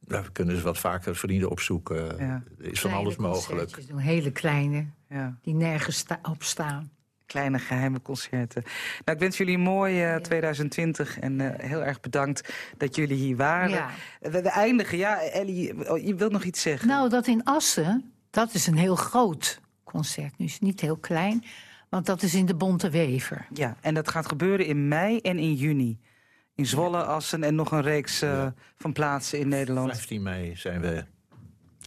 Nou, 0.08 0.24
we 0.24 0.32
kunnen 0.32 0.54
eens 0.56 0.64
wat 0.64 0.78
vaker 0.78 1.16
vrienden 1.16 1.50
opzoeken. 1.50 2.18
Ja. 2.18 2.44
Er 2.60 2.66
is 2.72 2.80
van 2.80 2.90
Kleine 2.90 2.96
alles 2.98 3.16
mogelijk. 3.16 3.88
Doen, 3.88 3.98
hele 3.98 4.32
kleine, 4.32 4.86
ja. 5.10 5.38
die 5.42 5.54
nergens 5.54 5.98
sta- 5.98 6.20
op 6.24 6.44
staan. 6.44 6.92
Kleine 7.28 7.60
geheime 7.60 8.02
concerten. 8.02 8.64
Nou, 9.06 9.18
ik 9.18 9.20
wens 9.20 9.38
jullie 9.38 9.56
een 9.56 9.62
mooi 9.62 10.04
eh, 10.04 10.16
2020 10.16 11.20
en 11.20 11.42
eh, 11.42 11.68
heel 11.70 11.84
erg 11.84 12.00
bedankt 12.00 12.54
dat 12.78 12.96
jullie 12.96 13.18
hier 13.18 13.36
waren. 13.36 13.70
Ja. 13.70 13.90
We, 14.20 14.30
we 14.42 14.50
eindigen, 14.50 14.98
ja, 14.98 15.22
Ellie, 15.22 15.90
oh, 15.92 16.06
je 16.06 16.16
wilt 16.16 16.32
nog 16.32 16.44
iets 16.44 16.62
zeggen? 16.62 16.88
Nou, 16.88 17.10
dat 17.10 17.28
in 17.28 17.44
Assen, 17.44 18.12
dat 18.30 18.54
is 18.54 18.68
een 18.68 18.78
heel 18.78 18.96
groot 18.96 19.60
concert. 19.84 20.38
Nu 20.38 20.46
is 20.46 20.54
het 20.54 20.62
niet 20.62 20.82
heel 20.82 20.98
klein, 20.98 21.44
want 21.90 22.06
dat 22.06 22.22
is 22.22 22.34
in 22.34 22.46
de 22.46 22.56
Bonte 22.56 22.90
Wever. 22.90 23.48
Ja, 23.54 23.76
en 23.82 23.94
dat 23.94 24.10
gaat 24.10 24.26
gebeuren 24.28 24.66
in 24.66 24.88
mei 24.88 25.20
en 25.20 25.40
in 25.40 25.54
juni. 25.54 26.00
In 26.56 26.66
Zwolle, 26.66 27.04
Assen 27.04 27.44
en 27.44 27.56
nog 27.56 27.72
een 27.72 27.82
reeks 27.82 28.22
eh, 28.22 28.30
Ja. 28.30 28.54
van 28.78 28.94
plaatsen 28.94 29.40
in 29.40 29.48
Nederland. 29.48 29.92
15 29.92 30.22
mei 30.24 30.56
zijn 30.56 30.82
we 30.82 31.06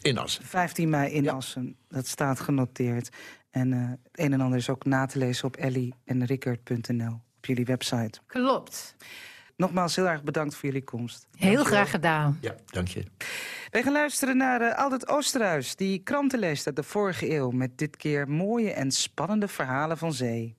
in 0.03 0.19
Assen. 0.19 0.45
15 0.45 0.89
mei 0.89 1.11
in 1.13 1.23
Ja. 1.23 1.33
Assen, 1.33 1.77
dat 1.89 2.07
staat 2.07 2.41
genoteerd. 2.41 3.09
En 3.51 3.73
eh, 3.73 3.89
het 3.89 3.99
een 4.13 4.33
en 4.33 4.41
ander 4.41 4.59
is 4.59 4.71
ook 4.71 4.85
na 4.85 5.07
te 5.07 5.19
lezen 5.19 5.45
op 5.45 5.57
ellyenrickert.nl, 5.57 7.21
op 7.37 7.47
jullie 7.47 7.65
website. 7.65 8.21
Klopt. 8.27 8.97
Nogmaals 9.57 9.97
heel 9.97 10.09
erg 10.09 10.23
bedankt 10.23 10.55
voor 10.55 10.69
jullie 10.69 10.85
komst. 10.85 11.27
Heel 11.37 11.65
graag 11.65 11.91
gedaan. 11.91 12.39
Ja, 12.41 12.55
dank 12.67 12.89
je. 12.89 13.05
Wij 13.71 13.83
gaan 13.83 13.93
luisteren 13.93 14.37
naar 14.37 14.61
eh, 14.61 14.79
Aldert 14.79 15.09
Oosterhuis, 15.09 15.77
die 15.77 15.99
kranten 15.99 16.39
leest 16.39 16.67
uit 16.67 16.77
de 16.77 16.83
vorige 16.83 17.31
eeuw... 17.31 17.51
met 17.51 17.79
dit 17.79 17.97
keer 17.97 18.29
mooie 18.29 18.73
en 18.73 18.91
spannende 18.91 19.49
verhalen 19.49 19.99
van 19.99 20.13
zee. 20.13 20.57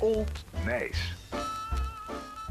Old 0.00 0.44
Nijs. 0.64 1.14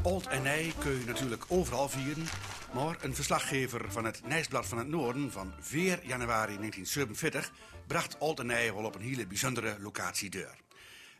Old 0.06 0.26
en 0.26 0.42
Nij 0.42 0.72
kun 0.78 0.98
je 0.98 1.04
natuurlijk 1.04 1.44
overal 1.48 1.88
vieren. 1.88 2.26
Maar 2.74 2.96
een 3.00 3.14
verslaggever 3.14 3.92
van 3.92 4.04
het 4.04 4.26
Nijsblad 4.26 4.66
van 4.66 4.78
het 4.78 4.88
Noorden 4.88 5.32
van 5.32 5.54
4 5.60 5.88
januari 6.06 6.56
1947 6.56 7.52
bracht 7.86 8.18
Old 8.18 8.38
en 8.38 8.46
Nij 8.46 8.74
wel 8.74 8.84
op 8.84 8.94
een 8.94 9.00
hele 9.00 9.26
bijzondere 9.26 9.76
locatie 9.80 10.30
deur. 10.30 10.56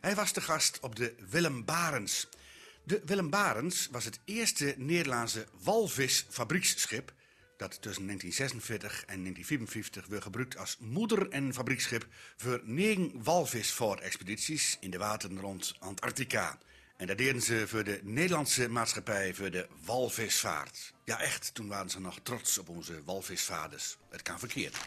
Hij 0.01 0.15
was 0.15 0.33
de 0.33 0.41
gast 0.41 0.79
op 0.79 0.95
de 0.95 1.15
Willem 1.29 1.65
Barens. 1.65 2.27
De 2.83 3.01
Willem 3.05 3.29
Barens 3.29 3.87
was 3.91 4.05
het 4.05 4.19
eerste 4.25 4.75
Nederlandse 4.77 5.47
walvisfabrieksschip 5.63 7.13
dat 7.57 7.81
tussen 7.81 8.05
1946 8.05 8.91
en 8.91 9.21
1954 9.21 10.07
werd 10.07 10.23
gebruikt 10.23 10.57
als 10.57 10.77
moeder- 10.79 11.29
en 11.29 11.53
fabrieksschip 11.53 12.07
voor 12.37 12.61
negen 12.63 13.23
walvisvaartexpedities 13.23 14.77
in 14.79 14.89
de 14.89 14.97
wateren 14.97 15.39
rond 15.39 15.75
Antarctica. 15.79 16.57
En 16.97 17.07
dat 17.07 17.17
deden 17.17 17.41
ze 17.41 17.67
voor 17.67 17.83
de 17.83 17.99
Nederlandse 18.03 18.69
maatschappij 18.69 19.33
voor 19.33 19.51
de 19.51 19.67
walvisvaart. 19.85 20.93
Ja, 21.03 21.19
echt, 21.19 21.53
toen 21.53 21.67
waren 21.67 21.89
ze 21.89 21.99
nog 21.99 22.19
trots 22.23 22.57
op 22.57 22.69
onze 22.69 23.03
walvisvaarders. 23.03 23.97
Het 24.09 24.21
kan 24.21 24.39
verkeerd. 24.39 24.77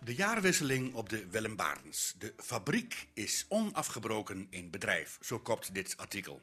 De 0.00 0.14
jaarwisseling 0.14 0.94
op 0.94 1.08
de 1.08 1.26
Willem 1.26 1.56
Barens. 1.56 2.14
De 2.18 2.34
fabriek 2.36 3.06
is 3.14 3.46
onafgebroken 3.48 4.46
in 4.50 4.70
bedrijf, 4.70 5.18
zo 5.20 5.38
kopt 5.38 5.74
dit 5.74 5.96
artikel. 5.96 6.42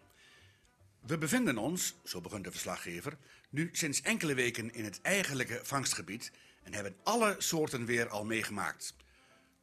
We 0.99 1.17
bevinden 1.17 1.57
ons, 1.57 1.95
zo 2.03 2.21
begon 2.21 2.41
de 2.41 2.51
verslaggever, 2.51 3.17
nu 3.49 3.69
sinds 3.71 4.01
enkele 4.01 4.33
weken 4.33 4.73
in 4.73 4.83
het 4.83 5.01
eigenlijke 5.01 5.59
vangstgebied 5.63 6.31
en 6.63 6.73
hebben 6.73 6.95
alle 7.03 7.35
soorten 7.37 7.85
weer 7.85 8.09
al 8.09 8.25
meegemaakt. 8.25 8.95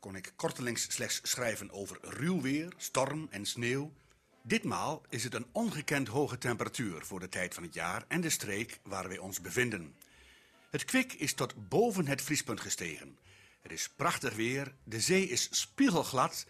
Kon 0.00 0.16
ik 0.16 0.32
kortelings 0.36 0.92
slechts 0.92 1.20
schrijven 1.22 1.70
over 1.70 1.98
ruw 2.00 2.40
weer, 2.40 2.72
storm 2.76 3.26
en 3.30 3.46
sneeuw. 3.46 3.92
Ditmaal 4.44 5.02
is 5.08 5.24
het 5.24 5.34
een 5.34 5.46
ongekend 5.52 6.08
hoge 6.08 6.38
temperatuur 6.38 7.04
voor 7.04 7.20
de 7.20 7.28
tijd 7.28 7.54
van 7.54 7.62
het 7.62 7.74
jaar 7.74 8.04
en 8.08 8.20
de 8.20 8.30
streek 8.30 8.80
waar 8.82 9.08
wij 9.08 9.18
ons 9.18 9.40
bevinden. 9.40 9.94
Het 10.70 10.84
kwik 10.84 11.12
is 11.12 11.34
tot 11.34 11.68
boven 11.68 12.06
het 12.06 12.22
vriespunt 12.22 12.60
gestegen. 12.60 13.18
Het 13.60 13.72
is 13.72 13.88
prachtig 13.96 14.34
weer, 14.34 14.74
de 14.84 15.00
zee 15.00 15.28
is 15.28 15.48
spiegelglad 15.50 16.46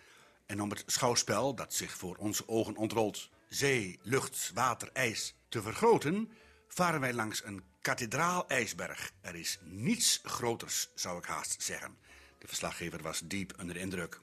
en 0.47 0.63
om 0.63 0.71
het 0.71 0.83
schouwspel 0.87 1.55
dat 1.55 1.75
zich 1.75 1.93
voor 1.97 2.17
onze 2.17 2.49
ogen 2.49 2.77
ontrolt, 2.77 3.31
zee, 3.49 3.99
lucht, 4.03 4.51
water, 4.55 4.91
ijs, 4.93 5.35
te 5.49 5.63
vergroten, 5.63 6.31
varen 6.69 7.01
wij 7.01 7.13
langs 7.13 7.45
een 7.45 7.65
kathedraal-ijsberg. 7.81 9.13
Er 9.21 9.35
is 9.35 9.59
niets 9.63 10.21
groters, 10.23 10.89
zou 10.95 11.19
ik 11.19 11.25
haast 11.25 11.63
zeggen. 11.63 11.97
De 12.39 12.47
verslaggever 12.47 13.03
was 13.03 13.23
diep 13.25 13.55
onder 13.59 13.75
de 13.75 13.81
indruk. 13.81 14.21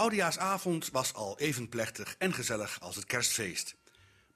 Oudejaarsavond 0.00 0.90
was 0.90 1.14
al 1.14 1.38
even 1.38 1.68
plechtig 1.68 2.14
en 2.18 2.34
gezellig 2.34 2.80
als 2.80 2.96
het 2.96 3.04
kerstfeest. 3.04 3.76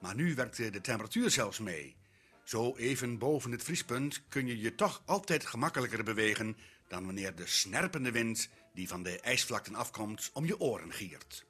Maar 0.01 0.15
nu 0.15 0.35
werkte 0.35 0.71
de 0.71 0.81
temperatuur 0.81 1.31
zelfs 1.31 1.59
mee. 1.59 1.97
Zo 2.43 2.77
even 2.77 3.19
boven 3.19 3.51
het 3.51 3.63
vriespunt 3.63 4.23
kun 4.29 4.47
je 4.47 4.59
je 4.61 4.75
toch 4.75 5.03
altijd 5.05 5.47
gemakkelijker 5.47 6.05
bewegen 6.05 6.57
dan 6.89 7.05
wanneer 7.05 7.35
de 7.35 7.47
snerpende 7.47 8.11
wind 8.11 8.49
die 8.75 8.89
van 8.89 9.03
de 9.03 9.21
ijsvlakten 9.21 9.75
afkomt 9.75 10.31
om 10.33 10.45
je 10.45 10.61
oren 10.61 10.93
giert. 10.93 11.45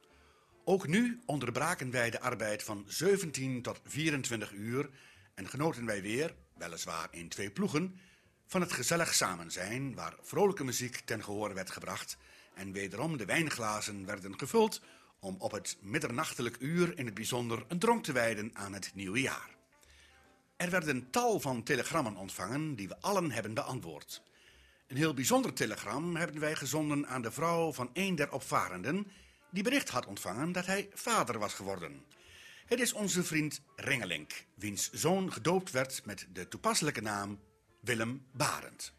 Ook 0.65 0.87
nu 0.87 1.23
onderbraken 1.27 1.91
wij 1.91 2.11
de 2.11 2.21
arbeid 2.21 2.63
van 2.63 2.85
17 2.87 3.63
tot 3.63 3.81
24 3.85 4.53
uur 4.53 4.91
en 5.35 5.49
genoten 5.49 5.87
wij 5.87 6.03
weer, 6.03 6.35
weliswaar 6.57 7.09
in 7.11 7.29
twee 7.29 7.51
ploegen, 7.51 7.99
van 8.47 8.61
het 8.61 8.73
gezellig 8.73 9.15
samen 9.15 9.51
zijn 9.51 9.95
waar 9.95 10.15
vrolijke 10.21 10.65
muziek 10.65 10.97
ten 10.97 11.25
gehoor 11.25 11.55
werd 11.55 11.71
gebracht 11.71 12.17
en 12.55 12.73
wederom 12.73 13.17
de 13.17 13.25
wijnglazen 13.25 14.07
werden 14.07 14.39
gevuld 14.39 14.81
om 15.21 15.37
op 15.39 15.53
het 15.53 15.77
middernachtelijk 15.81 16.57
uur 16.61 16.99
in 16.99 17.05
het 17.05 17.15
bijzonder 17.15 17.65
een 17.69 17.79
dronk 17.79 18.05
te 18.05 18.13
wijden 18.13 18.51
aan 18.55 18.73
het 18.73 18.91
nieuwe 18.95 19.21
jaar. 19.21 19.51
Er 20.57 20.71
werden 20.71 21.11
tal 21.11 21.41
van 21.41 21.63
telegrammen 21.63 22.17
ontvangen 22.17 22.75
die 22.75 22.89
we 22.89 23.01
allen 23.01 23.31
hebben 23.31 23.55
beantwoord. 23.55 24.23
Een 24.87 24.97
heel 24.97 25.15
bijzonder 25.15 25.53
telegram 25.53 26.17
hebben 26.17 26.41
wij 26.41 26.55
gezonden 26.55 27.07
aan 27.07 27.23
de 27.23 27.33
vrouw 27.33 27.73
van 27.73 27.91
een 27.93 28.15
der 28.15 28.33
opvarenden, 28.33 29.11
die 29.51 29.63
bericht 29.63 29.89
had 29.89 30.07
ontvangen 30.07 30.53
dat 30.53 30.67
hij 30.67 30.89
vader 30.93 31.39
was 31.39 31.55
geworden. 31.55 32.05
Het 32.67 32.81
is 32.81 32.93
onze 32.93 33.25
vriend 33.25 33.61
Ringelink, 33.77 34.47
wiens 34.55 34.91
zoon 34.93 35.33
gedoopt 35.33 35.71
werd 35.71 36.05
met 36.05 36.27
de 36.33 36.49
toepasselijke 36.49 37.01
naam 37.01 37.41
Willem 37.81 38.27
Barend. 38.33 38.93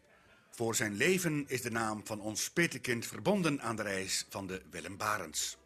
Voor 0.56 0.74
zijn 0.74 0.94
leven 0.94 1.44
is 1.48 1.62
de 1.62 1.70
naam 1.70 2.00
van 2.04 2.20
ons 2.20 2.50
petekind 2.50 3.06
verbonden 3.06 3.62
aan 3.62 3.76
de 3.76 3.82
reis 3.82 4.26
van 4.28 4.46
de 4.46 4.62
Willem 4.70 4.96
Barents. 4.96 5.56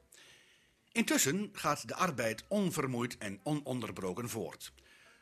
Intussen 0.93 1.49
gaat 1.53 1.89
de 1.89 1.95
arbeid 1.95 2.45
onvermoeid 2.49 3.19
en 3.19 3.41
ononderbroken 3.43 4.29
voort. 4.29 4.73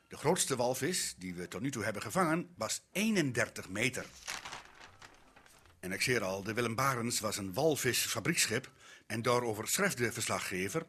De 0.09 0.17
grootste 0.17 0.57
walvis 0.57 1.15
die 1.19 1.35
we 1.35 1.49
tot 1.49 1.61
nu 1.61 1.71
toe 1.71 1.85
hebben 1.85 2.03
gevangen 2.03 2.49
was 2.57 2.83
31 2.93 3.69
meter. 3.69 4.07
En 5.81 5.93
ik 5.93 6.03
zie 6.03 6.21
al, 6.21 6.43
de 6.43 6.55
Willem 6.55 6.75
Barents 6.75 7.21
was 7.21 7.37
een 7.37 7.53
walvisfabrieksschip 7.53 8.71
en 9.07 9.23
daarover 9.23 9.69
schrijft 9.69 9.97
de 9.97 10.13
verslaggever... 10.13 10.87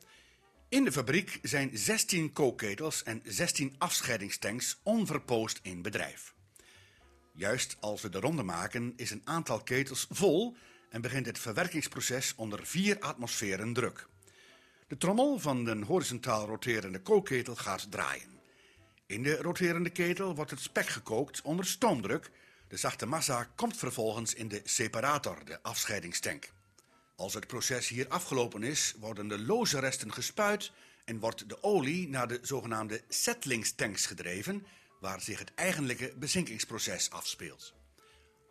In 0.70 0.84
de 0.84 0.92
fabriek 0.92 1.40
zijn 1.42 1.70
16 1.74 2.34
kookketels 2.34 3.04
en 3.04 3.22
16 3.26 3.76
afscheidingstanks 3.78 4.80
onverpoost 4.84 5.60
in 5.62 5.82
bedrijf. 5.82 6.34
Juist 7.40 7.78
als 7.80 8.02
we 8.02 8.10
de 8.10 8.20
ronde 8.20 8.44
maken 8.44 8.94
is 8.96 9.12
een 9.12 9.22
aantal 9.24 9.64
ketels 9.64 10.08
vol 10.10 10.56
en 10.90 11.02
begint 11.02 11.26
het 11.26 11.40
verwerkingsproces 11.40 12.34
onder 12.36 12.66
4 12.66 13.00
atmosferen 13.00 13.74
druk. 13.74 14.08
De 14.88 14.98
trommel 14.98 15.40
van 15.40 15.64
de 15.64 15.86
horizontaal 15.86 16.46
roterende 16.46 17.02
kookketel 17.02 17.56
gaat 17.56 17.92
draaien. 17.92 18.40
In 19.06 19.24
de 19.24 19.36
roterende 19.36 19.90
ketel 19.90 20.36
wordt 20.36 20.52
het 20.52 20.60
spek 20.60 20.88
gekookt 20.88 21.42
onder 21.42 21.66
stoomdruk. 21.66 22.32
De 22.68 22.78
zachte 22.78 23.06
massa 23.06 23.52
komt 23.56 23.78
vervolgens 23.78 24.34
in 24.34 24.48
de 24.48 24.62
separator, 24.64 25.46
de 25.46 25.62
afscheidingstank. 25.62 26.52
Als 27.16 27.34
het 27.34 27.48
proces 27.48 27.88
hier 27.88 28.08
afgelopen 28.08 28.64
is, 28.64 28.96
worden 29.00 29.28
de 29.28 29.40
loze 29.40 29.80
resten 29.80 30.14
gespuit 30.14 30.72
en 31.06 31.20
wordt 31.20 31.50
de 31.50 31.64
olie 31.64 32.10
naar 32.10 32.28
de 32.28 32.40
zogenaamde 32.42 33.02
settlingstanks 33.08 34.06
gedreven, 34.06 34.66
waar 35.00 35.22
zich 35.22 35.40
het 35.40 35.54
eigenlijke 35.56 36.14
bezinkingsproces 36.18 37.10
afspeelt. 37.10 37.74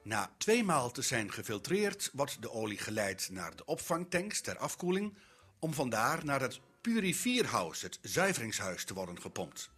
Na 0.03 0.35
tweemaal 0.39 0.91
te 0.91 1.03
zijn 1.03 1.33
gefiltreerd, 1.33 2.11
wordt 2.13 2.43
de 2.43 2.51
olie 2.51 2.79
geleid 2.79 3.29
naar 3.31 3.57
de 3.57 3.65
opvangtanks 3.65 4.41
ter 4.41 4.59
afkoeling, 4.59 5.17
om 5.59 5.75
vandaar 5.75 6.25
naar 6.25 6.41
het 6.41 6.61
purifierhuis, 6.81 7.83
het 7.83 7.99
zuiveringshuis, 8.03 8.85
te 8.85 8.95
worden 8.95 9.21
gepompt. 9.21 9.71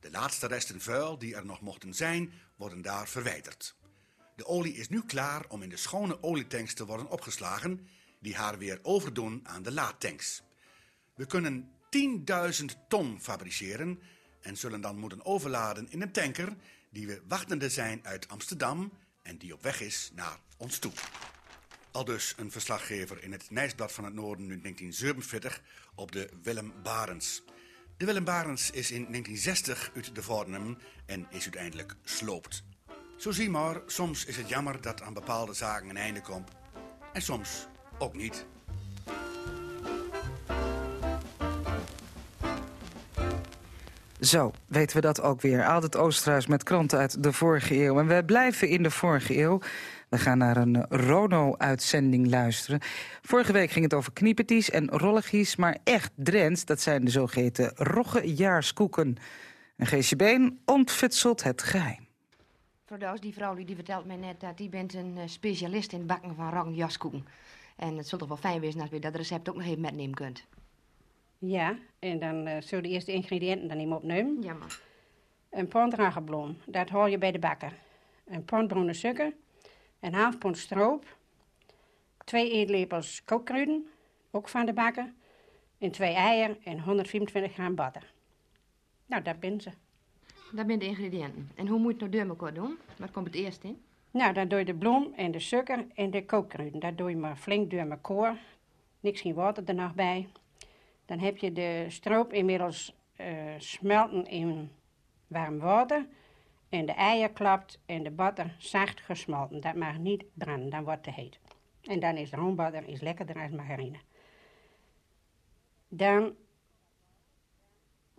De 0.00 0.10
laatste 0.10 0.46
resten 0.46 0.80
vuil 0.80 1.18
die 1.18 1.34
er 1.34 1.46
nog 1.46 1.60
mochten 1.60 1.94
zijn, 1.94 2.32
worden 2.56 2.82
daar 2.82 3.08
verwijderd. 3.08 3.74
De 4.36 4.46
olie 4.46 4.74
is 4.74 4.88
nu 4.88 5.02
klaar 5.02 5.44
om 5.48 5.62
in 5.62 5.68
de 5.68 5.76
schone 5.76 6.22
olietanks 6.22 6.74
te 6.74 6.86
worden 6.86 7.10
opgeslagen, 7.10 7.88
die 8.20 8.36
haar 8.36 8.58
weer 8.58 8.78
overdoen 8.82 9.40
aan 9.42 9.62
de 9.62 9.72
laadtanks. 9.72 10.42
We 11.14 11.26
kunnen 11.26 11.70
10.000 12.60 12.64
ton 12.88 13.20
fabriceren 13.20 14.00
en 14.46 14.56
zullen 14.56 14.80
dan 14.80 14.98
moeten 14.98 15.24
overladen 15.24 15.90
in 15.90 16.02
een 16.02 16.12
tanker 16.12 16.56
die 16.90 17.06
we 17.06 17.22
wachtende 17.28 17.68
zijn 17.68 18.00
uit 18.02 18.28
Amsterdam 18.28 18.92
en 19.22 19.38
die 19.38 19.54
op 19.54 19.62
weg 19.62 19.80
is 19.80 20.10
naar 20.14 20.38
ons 20.56 20.78
toe. 20.78 20.92
Aldus 21.90 22.34
een 22.36 22.50
verslaggever 22.50 23.22
in 23.22 23.32
het 23.32 23.50
Nijsblad 23.50 23.92
van 23.92 24.04
het 24.04 24.14
Noorden 24.14 24.50
in 24.50 24.60
1947 24.60 25.62
op 25.94 26.12
de 26.12 26.28
Willem 26.42 26.72
Barens. 26.82 27.42
De 27.96 28.04
Willem 28.04 28.24
Barens 28.24 28.70
is 28.70 28.90
in 28.90 29.06
1960 29.06 29.90
uit 29.94 30.14
de 30.14 30.22
Vornem 30.22 30.78
en 31.06 31.26
is 31.30 31.42
uiteindelijk 31.42 31.94
sloopt. 32.04 32.62
Zo 33.16 33.30
zie 33.30 33.50
maar, 33.50 33.82
soms 33.86 34.24
is 34.24 34.36
het 34.36 34.48
jammer 34.48 34.80
dat 34.80 35.02
aan 35.02 35.14
bepaalde 35.14 35.54
zaken 35.54 35.88
een 35.88 35.96
einde 35.96 36.20
komt. 36.20 36.50
En 37.12 37.22
soms 37.22 37.66
ook 37.98 38.14
niet. 38.14 38.46
Zo, 44.26 44.50
weten 44.66 44.96
we 44.96 45.02
dat 45.02 45.22
ook 45.22 45.40
weer. 45.40 45.66
Altijd 45.66 45.96
Oosterhuis 45.96 46.46
met 46.46 46.62
kranten 46.62 46.98
uit 46.98 47.22
de 47.22 47.32
vorige 47.32 47.84
eeuw. 47.84 47.98
En 47.98 48.06
we 48.06 48.24
blijven 48.24 48.68
in 48.68 48.82
de 48.82 48.90
vorige 48.90 49.38
eeuw. 49.38 49.60
We 50.08 50.18
gaan 50.18 50.38
naar 50.38 50.56
een 50.56 50.86
Rono-uitzending 50.88 52.30
luisteren. 52.30 52.80
Vorige 53.22 53.52
week 53.52 53.70
ging 53.70 53.84
het 53.84 53.94
over 53.94 54.12
kniepeties 54.12 54.70
en 54.70 54.88
rolligies, 54.88 55.56
maar 55.56 55.78
echt 55.84 56.10
Drents, 56.14 56.64
dat 56.64 56.80
zijn 56.80 57.04
de 57.04 57.10
zogeheten 57.10 57.72
roggejaarskoeken. 57.74 59.16
En 59.76 59.86
Geesje 59.86 60.16
Been 60.16 60.58
ontfutselt 60.64 61.42
het 61.42 61.62
geheim. 61.62 62.06
Voor 62.84 62.98
die 63.20 63.34
vrouw 63.34 63.54
die 63.54 63.74
vertelt 63.74 64.06
mij 64.06 64.16
net 64.16 64.40
dat 64.40 64.56
die 64.56 64.68
bent 64.68 64.94
een 64.94 65.14
eh, 65.16 65.22
specialist 65.26 65.92
in 65.92 65.98
het 65.98 66.06
bakken 66.06 66.34
van 66.34 66.50
roggejaarskoeken. 66.50 67.26
En 67.76 67.96
het 67.96 68.08
zult 68.08 68.20
toch 68.20 68.28
wel 68.28 68.38
fijn 68.38 68.60
wezen 68.60 68.80
als 68.80 68.90
we 68.90 68.98
dat 68.98 69.14
recept 69.14 69.48
ook 69.48 69.56
nog 69.56 69.66
even 69.66 69.80
metnemen 69.80 70.14
kunt. 70.14 70.44
Ja, 71.38 71.78
en 71.98 72.18
dan 72.18 72.48
uh, 72.48 72.56
zullen 72.60 72.84
de 72.84 72.90
eerste 72.90 73.12
ingrediënten 73.12 73.68
dan 73.68 73.78
even 73.78 73.92
opnemen. 73.92 74.42
Ja, 74.42 74.52
man. 74.52 74.68
Een 75.50 75.68
pond 75.68 75.94
raggebloem, 75.94 76.56
dat 76.66 76.88
hoor 76.88 77.10
je 77.10 77.18
bij 77.18 77.32
de 77.32 77.38
bakker. 77.38 77.72
Een 78.24 78.44
pond 78.44 78.68
bruine 78.68 78.94
suiker, 78.94 79.32
een 80.00 80.14
half 80.14 80.38
pond 80.38 80.58
stroop, 80.58 81.16
twee 82.24 82.50
eetlepels 82.50 83.24
kookkruiden, 83.24 83.86
ook 84.30 84.48
van 84.48 84.66
de 84.66 84.72
bakker, 84.72 85.12
en 85.78 85.90
twee 85.90 86.12
eieren 86.12 86.56
en 86.64 86.80
125 86.80 87.52
gram 87.52 87.74
butter. 87.74 88.12
Nou, 89.06 89.22
dat 89.22 89.40
ben 89.40 89.60
ze. 89.60 89.70
Dat 90.52 90.66
zijn 90.66 90.78
de 90.78 90.86
ingrediënten. 90.86 91.50
En 91.54 91.66
hoe 91.66 91.78
moet 91.78 91.98
je 91.98 92.04
het 92.04 92.12
nou 92.14 92.26
door 92.26 92.36
elkaar 92.36 92.54
doen? 92.54 92.78
Wat 92.96 93.10
komt 93.10 93.26
het 93.26 93.34
eerst 93.34 93.64
in? 93.64 93.82
Nou, 94.10 94.32
dan 94.32 94.48
doe 94.48 94.58
je 94.58 94.64
de 94.64 94.74
bloem 94.74 95.12
en 95.16 95.30
de 95.30 95.40
suiker 95.40 95.86
en 95.94 96.10
de 96.10 96.24
kookkruiden. 96.24 96.80
Dat 96.80 96.98
doe 96.98 97.10
je 97.10 97.16
maar 97.16 97.36
flink 97.36 97.70
door 97.70 97.80
elkaar. 97.80 98.38
Niks 99.00 99.20
geen 99.20 99.34
water 99.34 99.62
er 99.66 99.74
nog 99.74 99.94
bij. 99.94 100.28
Dan 101.06 101.18
heb 101.18 101.36
je 101.36 101.52
de 101.52 101.84
stroop 101.88 102.32
inmiddels 102.32 102.96
uh, 103.20 103.26
smelten 103.58 104.24
in 104.24 104.70
warm 105.26 105.58
water. 105.58 106.06
En 106.68 106.86
de 106.86 106.92
eier 106.92 107.30
klapt 107.30 107.80
en 107.86 108.02
de 108.02 108.10
butter 108.10 108.54
zacht 108.58 109.00
gesmolten. 109.00 109.60
Dat 109.60 109.74
mag 109.74 109.98
niet 109.98 110.24
branden, 110.34 110.70
dan 110.70 110.84
wordt 110.84 111.06
het 111.06 111.14
heet. 111.14 111.38
En 111.82 112.00
dan 112.00 112.16
is 112.16 112.30
roombutter 112.30 112.88
is 112.88 113.00
lekkerder 113.00 113.36
als 113.42 113.50
margarine. 113.50 113.98
Dan 115.88 116.34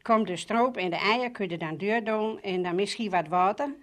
komt 0.02 0.28
de 0.28 0.36
stroop 0.36 0.78
en 0.78 0.90
de 0.90 0.96
eier, 0.96 1.32
kun 1.32 1.50
je 1.50 1.58
dan 1.58 1.78
deur 1.78 2.04
doen 2.04 2.42
en 2.42 2.64
dan 2.64 2.76
misschien 2.76 3.10
wat 3.10 3.28
water. 3.28 3.76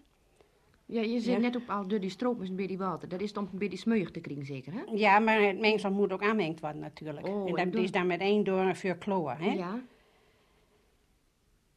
Ja, 0.94 1.00
je 1.00 1.20
zit 1.20 1.40
net 1.40 1.56
op 1.56 1.70
al 1.70 1.86
door 1.86 2.00
die 2.00 2.10
stroop 2.10 2.38
met 2.38 2.48
een 2.48 2.56
beetje 2.56 2.76
water. 2.76 3.08
Dat 3.08 3.20
is 3.20 3.32
dan 3.32 3.48
een 3.52 3.58
beetje 3.58 3.78
smeuig 3.78 4.10
te 4.10 4.20
krijgen 4.20 4.46
zeker, 4.46 4.72
hè? 4.72 4.82
Ja, 4.92 5.18
maar 5.18 5.40
het 5.40 5.58
mengsel 5.58 5.90
moet 5.90 6.12
ook 6.12 6.22
aanmengd 6.22 6.60
worden 6.60 6.80
natuurlijk. 6.80 7.26
Oh, 7.26 7.60
en 7.60 7.70
dat 7.70 7.82
is 7.82 7.90
dan 7.90 8.06
met 8.06 8.20
één 8.20 8.44
door 8.44 8.60
een 8.60 8.76
vuur 8.76 8.96
kloor, 8.96 9.34
hè? 9.38 9.52
Ja. 9.52 9.80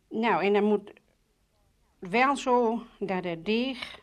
Nou, 0.10 0.43
en 0.43 0.53
dan 0.53 0.63
moet 0.63 0.93
wel 1.99 2.36
zo 2.36 2.82
dat 2.99 3.23
het 3.23 3.45
deeg 3.45 3.99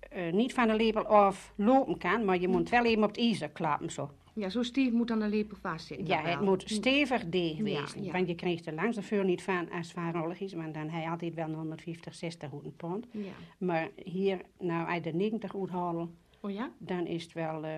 eh, 0.00 0.32
niet 0.32 0.54
van 0.54 0.68
de 0.68 0.74
lepel 0.74 1.06
af 1.06 1.52
lopen 1.56 1.98
kan, 1.98 2.24
maar 2.24 2.40
je 2.40 2.48
moet 2.48 2.68
wel 2.68 2.84
even 2.84 3.02
op 3.02 3.08
het 3.08 3.18
ijzer 3.18 3.48
klappen 3.48 3.90
zo. 3.90 4.10
Ja, 4.36 4.48
zo 4.48 4.62
stief 4.62 4.92
moet 4.92 5.08
dan 5.08 5.18
de 5.18 5.28
lepel 5.28 5.56
vastzitten. 5.56 6.06
Ja, 6.06 6.22
het 6.22 6.40
moet 6.40 6.62
stevig 6.66 7.28
deeg 7.28 7.58
wezen. 7.58 8.02
ja. 8.04 8.12
Want 8.12 8.28
je 8.28 8.34
krijgt 8.34 8.66
er 8.66 8.74
langs 8.74 8.96
de 8.96 9.02
vuur 9.02 9.24
niet 9.24 9.42
van 9.42 9.70
als 9.70 9.86
het 9.86 9.96
vaarrollig 9.96 10.40
is, 10.40 10.52
want 10.52 10.74
dan 10.74 10.90
je 11.00 11.08
altijd 11.08 11.34
wel 11.34 11.50
150, 11.50 12.14
60 12.14 12.50
hoeden 12.50 12.76
pond. 12.76 13.06
Ja. 13.10 13.20
Maar 13.58 13.88
hier, 14.04 14.40
nou, 14.58 14.88
uit 14.88 15.04
de 15.04 15.12
90 15.12 15.54
uithalen, 15.56 16.16
Oh 16.40 16.50
ja? 16.50 16.72
dan 16.78 17.06
is 17.06 17.22
het 17.22 17.32
wel 17.32 17.64
eh, 17.64 17.72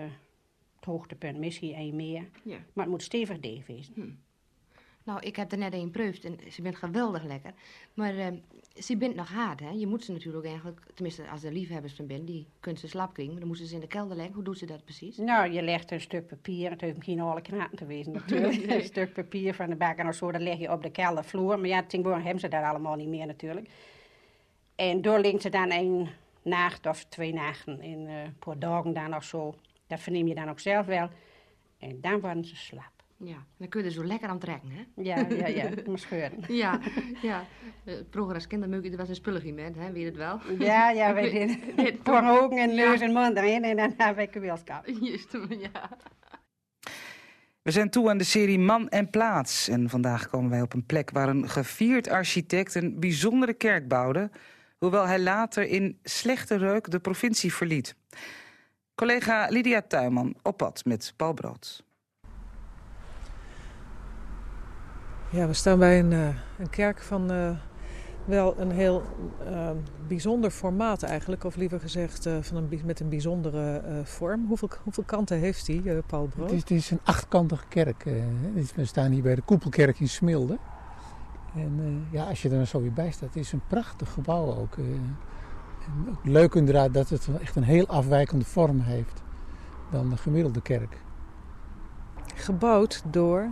het 0.76 0.84
hoogtepunt. 0.84 1.38
Misschien 1.38 1.74
één 1.74 1.96
meer. 1.96 2.28
Ja. 2.44 2.56
Maar 2.72 2.84
het 2.84 2.92
moet 2.92 3.02
stevig 3.02 3.40
deeg 3.40 3.66
wezen. 3.66 3.92
Hm. 3.94 4.10
Nou, 5.08 5.20
ik 5.20 5.36
heb 5.36 5.52
er 5.52 5.58
net 5.58 5.72
een 5.72 5.90
proefd 5.90 6.24
en 6.24 6.38
ze 6.50 6.62
bent 6.62 6.76
geweldig 6.76 7.24
lekker. 7.24 7.52
Maar 7.94 8.16
eh, 8.16 8.26
ze 8.74 8.96
bent 8.96 9.14
nog 9.14 9.28
hard, 9.28 9.60
hè? 9.60 9.70
Je 9.70 9.86
moet 9.86 10.04
ze 10.04 10.12
natuurlijk 10.12 10.44
ook 10.44 10.50
eigenlijk, 10.50 10.80
tenminste 10.94 11.28
als 11.28 11.42
er 11.42 11.52
liefhebbers 11.52 11.94
van 11.94 12.06
ben, 12.06 12.24
die 12.24 12.46
kunnen 12.60 12.80
ze 12.80 12.88
slap 12.88 13.12
krijgen. 13.12 13.32
Maar 13.32 13.40
dan 13.40 13.48
moeten 13.48 13.66
ze 13.66 13.74
in 13.74 13.80
de 13.80 13.86
kelder 13.86 14.16
leggen. 14.16 14.34
Hoe 14.34 14.44
doet 14.44 14.58
ze 14.58 14.66
dat 14.66 14.84
precies? 14.84 15.16
Nou, 15.16 15.52
je 15.52 15.62
legt 15.62 15.90
een 15.90 16.00
stuk 16.00 16.26
papier, 16.26 16.70
het 16.70 16.80
hoeft 16.80 17.04
geen 17.04 17.20
alle 17.20 17.40
knaten 17.40 17.76
te 17.76 17.86
wezen 17.86 18.12
natuurlijk. 18.12 18.66
Nee. 18.66 18.76
Een 18.78 18.84
stuk 18.84 19.12
papier 19.12 19.54
van 19.54 19.70
de 19.70 19.76
bakker 19.76 20.08
of 20.08 20.14
zo, 20.14 20.32
dat 20.32 20.40
leg 20.40 20.58
je 20.58 20.72
op 20.72 20.82
de 20.82 20.90
keldervloer. 20.90 21.58
Maar 21.58 21.68
ja, 21.68 21.82
tegenwoordig 21.82 22.22
hebben 22.22 22.40
ze 22.40 22.48
dat 22.48 22.62
allemaal 22.62 22.96
niet 22.96 23.08
meer 23.08 23.26
natuurlijk. 23.26 23.68
En 24.74 25.02
doorlinkt 25.02 25.42
ze 25.42 25.48
dan 25.48 25.72
een 25.72 26.08
nacht 26.42 26.86
of 26.86 27.04
twee 27.04 27.32
nachten, 27.32 27.80
in 27.80 28.06
eh 28.06 28.14
paar 28.38 28.58
dagen 28.58 28.92
dan 28.92 29.14
of 29.14 29.24
zo. 29.24 29.54
Dat 29.86 30.00
verneem 30.00 30.26
je 30.28 30.34
dan 30.34 30.48
ook 30.48 30.60
zelf 30.60 30.86
wel. 30.86 31.08
En 31.78 32.00
dan 32.00 32.20
worden 32.20 32.44
ze 32.44 32.56
slap. 32.56 32.97
Ja, 33.24 33.46
dan 33.56 33.68
kun 33.68 33.80
je 33.80 33.86
er 33.86 33.92
zo 33.92 34.04
lekker 34.04 34.28
aan 34.28 34.38
trekken, 34.38 34.70
hè? 34.70 35.02
Ja, 35.02 35.26
ja, 35.28 35.46
ja, 35.46 35.68
maar 35.86 35.98
scheuren. 35.98 36.38
Ja, 36.62 36.80
ja. 37.22 37.44
Eh, 37.84 37.94
vroeger 38.10 38.34
als 38.34 38.46
kindermeukje, 38.46 38.90
er 38.90 38.96
was 38.96 39.08
een 39.08 39.14
spulligje 39.14 39.52
met, 39.52 39.74
hè? 39.76 39.92
Weet 39.92 40.00
je 40.00 40.06
het 40.06 40.16
wel? 40.16 40.40
Ja, 40.58 40.90
ja, 40.90 41.14
weet- 41.14 41.32
deden 41.32 41.58
weet- 41.76 42.02
paar 42.02 42.40
ogen 42.42 42.58
en 42.58 42.70
Ja. 42.74 42.88
neus 42.88 43.00
en 43.00 43.12
mond 43.12 43.36
erin 43.36 43.64
en 43.64 43.76
dan 43.76 43.94
heb 43.96 44.18
ik 44.18 44.34
een 44.34 44.40
wielskap. 44.40 44.86
Juist, 45.00 45.32
ja. 45.48 45.88
We 47.62 47.70
zijn 47.70 47.90
toe 47.90 48.10
aan 48.10 48.18
de 48.18 48.24
serie 48.24 48.58
Man 48.58 48.88
en 48.88 49.10
Plaats. 49.10 49.68
En 49.68 49.88
vandaag 49.88 50.28
komen 50.28 50.50
wij 50.50 50.62
op 50.62 50.72
een 50.74 50.86
plek 50.86 51.10
waar 51.10 51.28
een 51.28 51.48
gevierd 51.48 52.08
architect 52.08 52.74
een 52.74 53.00
bijzondere 53.00 53.54
kerk 53.54 53.88
bouwde. 53.88 54.30
Hoewel 54.78 55.06
hij 55.06 55.20
later 55.20 55.62
in 55.64 55.98
slechte 56.02 56.56
reuk 56.56 56.90
de 56.90 56.98
provincie 57.00 57.54
verliet. 57.54 57.94
Collega 58.94 59.46
Lydia 59.48 59.82
Tuinman 59.82 60.34
op 60.42 60.56
pad 60.56 60.84
met 60.84 61.12
Paul 61.16 61.32
Brood. 61.34 61.86
Ja, 65.30 65.46
we 65.46 65.52
staan 65.52 65.78
bij 65.78 65.98
een, 65.98 66.12
eh, 66.12 66.28
een 66.58 66.70
kerk 66.70 67.02
van 67.02 67.30
eh, 67.30 67.50
wel 68.24 68.54
een 68.58 68.70
heel 68.70 69.02
uh, 69.50 69.70
bijzonder 70.06 70.50
formaat 70.50 71.02
eigenlijk. 71.02 71.44
Of 71.44 71.56
liever 71.56 71.80
gezegd 71.80 72.26
uh, 72.26 72.36
van 72.40 72.56
een, 72.56 72.80
met 72.84 73.00
een 73.00 73.08
bijzondere 73.08 73.82
vorm. 74.04 74.46
Hoeveel, 74.46 74.70
hoeveel 74.82 75.04
kanten 75.04 75.38
heeft 75.38 75.66
die, 75.66 76.02
Paul 76.06 76.26
Brood? 76.26 76.50
Het 76.50 76.54
is, 76.54 76.60
het 76.60 76.70
is, 76.70 76.90
een 76.90 77.00
achtkantige 77.04 77.64
kerk. 77.68 78.04
we 78.74 78.84
staan 78.84 79.10
hier 79.10 79.22
bij 79.22 79.34
de 79.34 79.42
Koepelkerk 79.42 80.00
in 80.00 80.08
Smilde. 80.08 80.58
En 81.54 82.06
ja, 82.10 82.24
als 82.24 82.42
je 82.42 82.50
er 82.50 82.66
zo 82.66 82.80
weer 82.80 82.92
bij 82.92 83.10
staat, 83.10 83.28
het 83.28 83.44
is 83.44 83.52
een 83.52 83.62
prachtig 83.66 84.12
gebouw 84.12 84.56
ook. 84.56 84.76
En 84.76 85.16
ook 86.10 86.24
leuk 86.24 86.54
inderdaad 86.54 86.94
dat 86.94 87.08
het 87.08 87.28
echt 87.40 87.56
een 87.56 87.62
heel 87.62 87.86
afwijkende 87.86 88.44
vorm 88.44 88.80
heeft 88.80 89.22
dan 89.90 90.10
de 90.10 90.16
gemiddelde 90.16 90.62
kerk. 90.62 90.96
Gebouwd 92.34 93.02
door? 93.10 93.48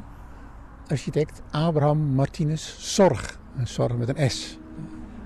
Architect 0.88 1.42
Abraham 1.50 1.98
Martinez 1.98 2.76
Zorg. 2.78 3.38
Een 3.56 3.68
zorg 3.68 3.96
met 3.96 4.18
een 4.18 4.30
S. 4.30 4.58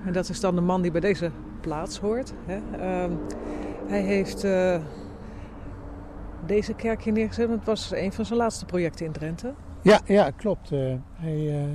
En 0.05 0.13
dat 0.13 0.29
is 0.29 0.39
dan 0.39 0.55
de 0.55 0.61
man 0.61 0.81
die 0.81 0.91
bij 0.91 1.01
deze 1.01 1.31
plaats 1.61 1.99
hoort. 1.99 2.33
Hè? 2.45 2.57
Uh, 2.57 3.15
hij 3.87 4.01
heeft 4.01 4.43
uh, 4.43 4.81
deze 6.45 6.73
kerk 6.73 7.03
hier 7.03 7.13
neergezet. 7.13 7.49
Het 7.49 7.65
was 7.65 7.91
een 7.91 8.13
van 8.13 8.25
zijn 8.25 8.39
laatste 8.39 8.65
projecten 8.65 9.05
in 9.05 9.11
Drenthe. 9.11 9.53
Ja, 9.81 10.01
ja 10.05 10.29
klopt. 10.29 10.71
Uh, 10.71 10.93
hij 11.13 11.65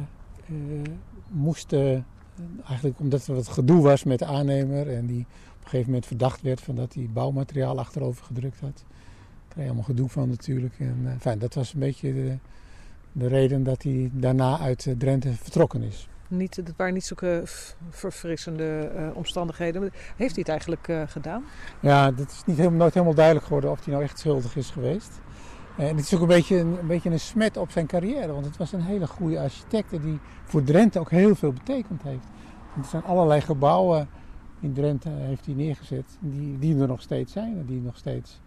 uh, 0.46 0.82
moest, 1.30 1.72
eigenlijk 2.64 2.98
omdat 2.98 3.26
er 3.26 3.34
wat 3.34 3.48
gedoe 3.48 3.82
was 3.82 4.04
met 4.04 4.18
de 4.18 4.26
aannemer... 4.26 4.94
en 4.94 5.06
die 5.06 5.20
op 5.20 5.62
een 5.62 5.68
gegeven 5.68 5.86
moment 5.86 6.06
verdacht 6.06 6.42
werd 6.42 6.60
van 6.60 6.74
dat 6.74 6.94
hij 6.94 7.08
bouwmateriaal 7.12 7.78
achterover 7.78 8.24
gedrukt 8.24 8.60
had. 8.60 8.84
Daar 8.86 9.48
kreeg 9.48 9.62
je 9.62 9.70
allemaal 9.70 9.84
gedoe 9.84 10.08
van 10.08 10.28
natuurlijk. 10.28 10.74
En, 10.78 11.16
fijn, 11.20 11.38
dat 11.38 11.54
was 11.54 11.72
een 11.72 11.80
beetje 11.80 12.12
de, 12.14 12.38
de 13.18 13.26
reden 13.26 13.62
dat 13.62 13.82
hij 13.82 14.10
daarna 14.12 14.58
uit 14.58 14.94
Drenthe 14.98 15.32
vertrokken 15.32 15.82
is. 15.82 16.08
Niet, 16.28 16.56
het 16.56 16.72
waren 16.76 16.94
niet 16.94 17.04
zulke 17.04 17.42
verfrissende 17.90 18.92
uh, 18.96 19.16
omstandigheden. 19.16 19.82
Heeft 20.16 20.34
hij 20.34 20.44
het 20.46 20.48
eigenlijk 20.48 20.88
uh, 20.88 21.02
gedaan? 21.06 21.44
Ja, 21.80 22.10
dat 22.10 22.30
is 22.30 22.42
niet 22.46 22.56
helemaal, 22.56 22.78
nooit 22.78 22.94
helemaal 22.94 23.14
duidelijk 23.14 23.46
geworden 23.46 23.70
of 23.70 23.84
hij 23.84 23.92
nou 23.92 24.04
echt 24.04 24.18
schuldig 24.18 24.56
is 24.56 24.70
geweest. 24.70 25.20
En 25.76 25.96
het 25.96 26.04
is 26.04 26.14
ook 26.14 26.20
een 26.20 26.26
beetje 26.26 26.56
een, 26.56 26.78
een, 26.78 26.86
beetje 26.86 27.10
een 27.10 27.20
smet 27.20 27.56
op 27.56 27.70
zijn 27.70 27.86
carrière. 27.86 28.32
Want 28.32 28.44
het 28.44 28.56
was 28.56 28.72
een 28.72 28.82
hele 28.82 29.06
goede 29.06 29.40
architect 29.40 29.90
die 29.90 30.18
voor 30.44 30.62
Drenthe 30.62 30.98
ook 30.98 31.10
heel 31.10 31.34
veel 31.34 31.52
betekend 31.52 32.02
heeft. 32.02 32.26
er 32.76 32.84
zijn 32.84 33.04
allerlei 33.04 33.40
gebouwen 33.40 34.08
in 34.60 34.72
Drenthe 34.72 35.08
heeft 35.08 35.46
hij 35.46 35.54
neergezet 35.54 36.18
die, 36.20 36.58
die 36.58 36.80
er 36.80 36.88
nog 36.88 37.02
steeds 37.02 37.32
zijn. 37.32 37.58
En 37.58 37.66
die 37.66 37.80
nog 37.80 37.96
steeds 37.96 38.40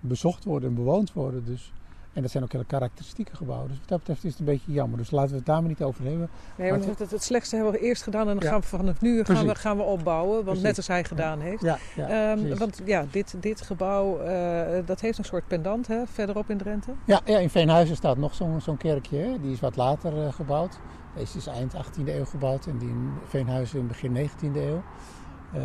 bezocht 0.00 0.44
worden 0.44 0.68
en 0.68 0.74
bewoond 0.74 1.12
worden. 1.12 1.44
Dus 1.44 1.72
en 2.12 2.22
dat 2.22 2.30
zijn 2.30 2.42
ook 2.42 2.52
hele 2.52 2.64
karakteristieke 2.64 3.36
gebouwen. 3.36 3.68
Dus 3.68 3.78
wat 3.78 3.88
dat 3.88 3.98
betreft 3.98 4.24
is 4.24 4.30
het 4.30 4.40
een 4.40 4.46
beetje 4.46 4.72
jammer. 4.72 4.98
Dus 4.98 5.10
laten 5.10 5.30
we 5.30 5.36
het 5.36 5.46
daar 5.46 5.60
maar 5.60 5.68
niet 5.68 5.82
over 5.82 6.04
hebben. 6.04 6.28
Nee, 6.56 6.70
want 6.70 6.84
het, 6.84 6.98
het, 6.98 7.10
het, 7.10 7.22
slechtste 7.22 7.56
hebben 7.56 7.72
we 7.72 7.80
eerst 7.80 8.02
gedaan 8.02 8.28
en 8.28 8.38
dan 8.38 8.48
gaan 8.48 8.60
we 8.60 8.66
vanaf 8.66 9.00
nu 9.00 9.24
gaan 9.24 9.46
we, 9.46 9.54
gaan 9.54 9.76
we 9.76 9.82
opbouwen. 9.82 10.32
Want 10.32 10.44
Precies. 10.44 10.62
net 10.62 10.76
als 10.76 10.86
hij 10.86 11.04
gedaan 11.04 11.40
heeft. 11.40 11.62
Ja, 11.62 11.78
ja, 11.96 12.32
um, 12.32 12.56
want 12.58 12.80
ja, 12.84 13.06
dit, 13.10 13.34
dit 13.40 13.60
gebouw, 13.60 14.26
uh, 14.26 14.86
dat 14.86 15.00
heeft 15.00 15.18
een 15.18 15.24
soort 15.24 15.46
pendant 15.46 15.86
hè, 15.86 16.06
verderop 16.06 16.50
in 16.50 16.58
Drenthe. 16.58 16.92
Ja, 17.04 17.20
ja 17.24 17.38
in 17.38 17.50
Veenhuizen 17.50 17.96
staat 17.96 18.16
nog 18.16 18.34
zo'n 18.34 18.60
zo'n 18.60 18.76
kerkje. 18.76 19.16
Hè. 19.16 19.40
Die 19.40 19.52
is 19.52 19.60
wat 19.60 19.76
later 19.76 20.12
uh, 20.12 20.32
gebouwd. 20.32 20.78
Deze 21.16 21.38
is 21.38 21.46
eind 21.46 21.74
18e 21.74 22.06
eeuw 22.06 22.24
gebouwd 22.24 22.66
en 22.66 22.78
die 22.78 22.88
in 22.88 23.10
Veenhuizen 23.28 23.78
in 23.78 23.86
begin 23.86 24.16
19e 24.16 24.56
eeuw. 24.56 24.82
Uh, 25.54 25.60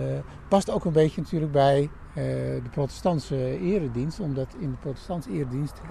past 0.47 0.69
ook 0.69 0.86
een 0.86 0.91
beetje 0.91 1.21
natuurlijk 1.21 1.51
bij 1.51 1.89
de 2.17 2.69
protestantse 2.71 3.60
eredienst, 3.60 4.19
omdat 4.19 4.56
in 4.60 4.71
de 4.71 4.77
protestantse 4.77 5.32
eredienst 5.32 5.82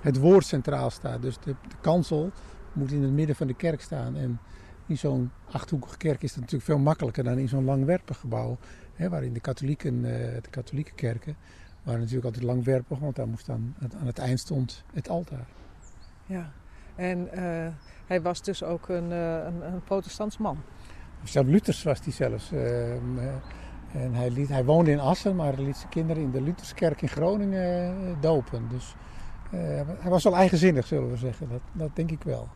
het 0.00 0.18
woord 0.18 0.46
centraal 0.46 0.90
staat. 0.90 1.22
Dus 1.22 1.38
de, 1.38 1.54
de, 1.68 1.76
kansel 1.80 2.30
moet 2.72 2.92
in 2.92 3.02
het 3.02 3.12
midden 3.12 3.36
van 3.36 3.46
de 3.46 3.54
kerk 3.54 3.80
staan. 3.80 4.16
En 4.16 4.40
in 4.86 4.98
zo'n 4.98 5.30
achthoekige 5.50 5.96
kerk 5.96 6.22
is 6.22 6.30
dat 6.30 6.40
natuurlijk 6.40 6.64
veel 6.64 6.78
makkelijker 6.78 7.24
dan 7.24 7.38
in 7.38 7.48
zo'n 7.48 7.64
langwerpig 7.64 8.18
gebouw. 8.18 8.58
Hè, 8.94 9.08
waarin 9.08 9.32
de 9.32 9.40
katholieken, 9.40 9.94
uh, 9.94 10.02
de 10.42 10.50
katholieke 10.50 10.92
kerken 10.94 11.36
waren 11.82 12.00
natuurlijk 12.00 12.26
altijd 12.26 12.44
langwerpig, 12.44 12.98
want 12.98 13.16
daar 13.16 13.28
moest 13.28 13.46
dan 13.46 13.74
aan 13.98 14.06
het 14.06 14.18
eind 14.18 14.40
stond 14.40 14.84
het 14.92 15.08
altaar. 15.08 15.46
Ja, 16.26 16.52
en 16.94 17.28
hij 18.06 18.22
was 18.22 18.42
dus 18.42 18.62
ook 18.62 18.88
een, 18.88 19.10
een, 19.10 19.72
een 19.72 19.82
protestants 19.84 20.38
man. 20.38 20.58
Zelf 21.24 21.46
Luthers 21.46 21.82
was 21.82 22.00
hij 22.04 22.12
zelfs. 22.12 22.52
Uh, 22.52 22.60
en 23.92 24.14
hij, 24.14 24.30
liet, 24.30 24.48
hij 24.48 24.64
woonde 24.64 24.90
in 24.90 25.00
Assen, 25.00 25.36
maar 25.36 25.54
hij 25.54 25.64
liet 25.64 25.76
zijn 25.76 25.88
kinderen 25.88 26.22
in 26.22 26.30
de 26.30 26.40
Lutherskerk 26.40 27.02
in 27.02 27.08
Groningen 27.08 27.94
uh, 28.04 28.10
dopen. 28.20 28.68
Dus 28.68 28.94
uh, 29.54 29.60
hij 29.98 30.10
was 30.10 30.24
wel 30.24 30.36
eigenzinnig, 30.36 30.86
zullen 30.86 31.10
we 31.10 31.16
zeggen. 31.16 31.48
Dat, 31.48 31.60
dat 31.72 31.90
denk 31.96 32.10
ik 32.10 32.22
wel. 32.22 32.48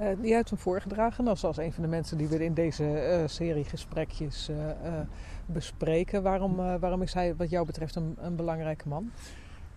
Uh, 0.00 0.06
jij 0.22 0.36
hebt 0.36 0.50
hem 0.50 0.58
voorgedragen 0.58 1.28
als, 1.28 1.44
als 1.44 1.56
een 1.56 1.72
van 1.72 1.82
de 1.82 1.88
mensen 1.88 2.18
die 2.18 2.28
we 2.28 2.44
in 2.44 2.54
deze 2.54 3.22
serie 3.26 3.64
gesprekjes 3.64 4.50
bespreken. 5.46 6.22
Waarom, 6.22 6.56
waarom 6.56 7.02
is 7.02 7.14
hij 7.14 7.36
wat 7.36 7.50
jou 7.50 7.66
betreft 7.66 7.94
een, 7.94 8.16
een 8.20 8.36
belangrijke 8.36 8.88
man? 8.88 9.10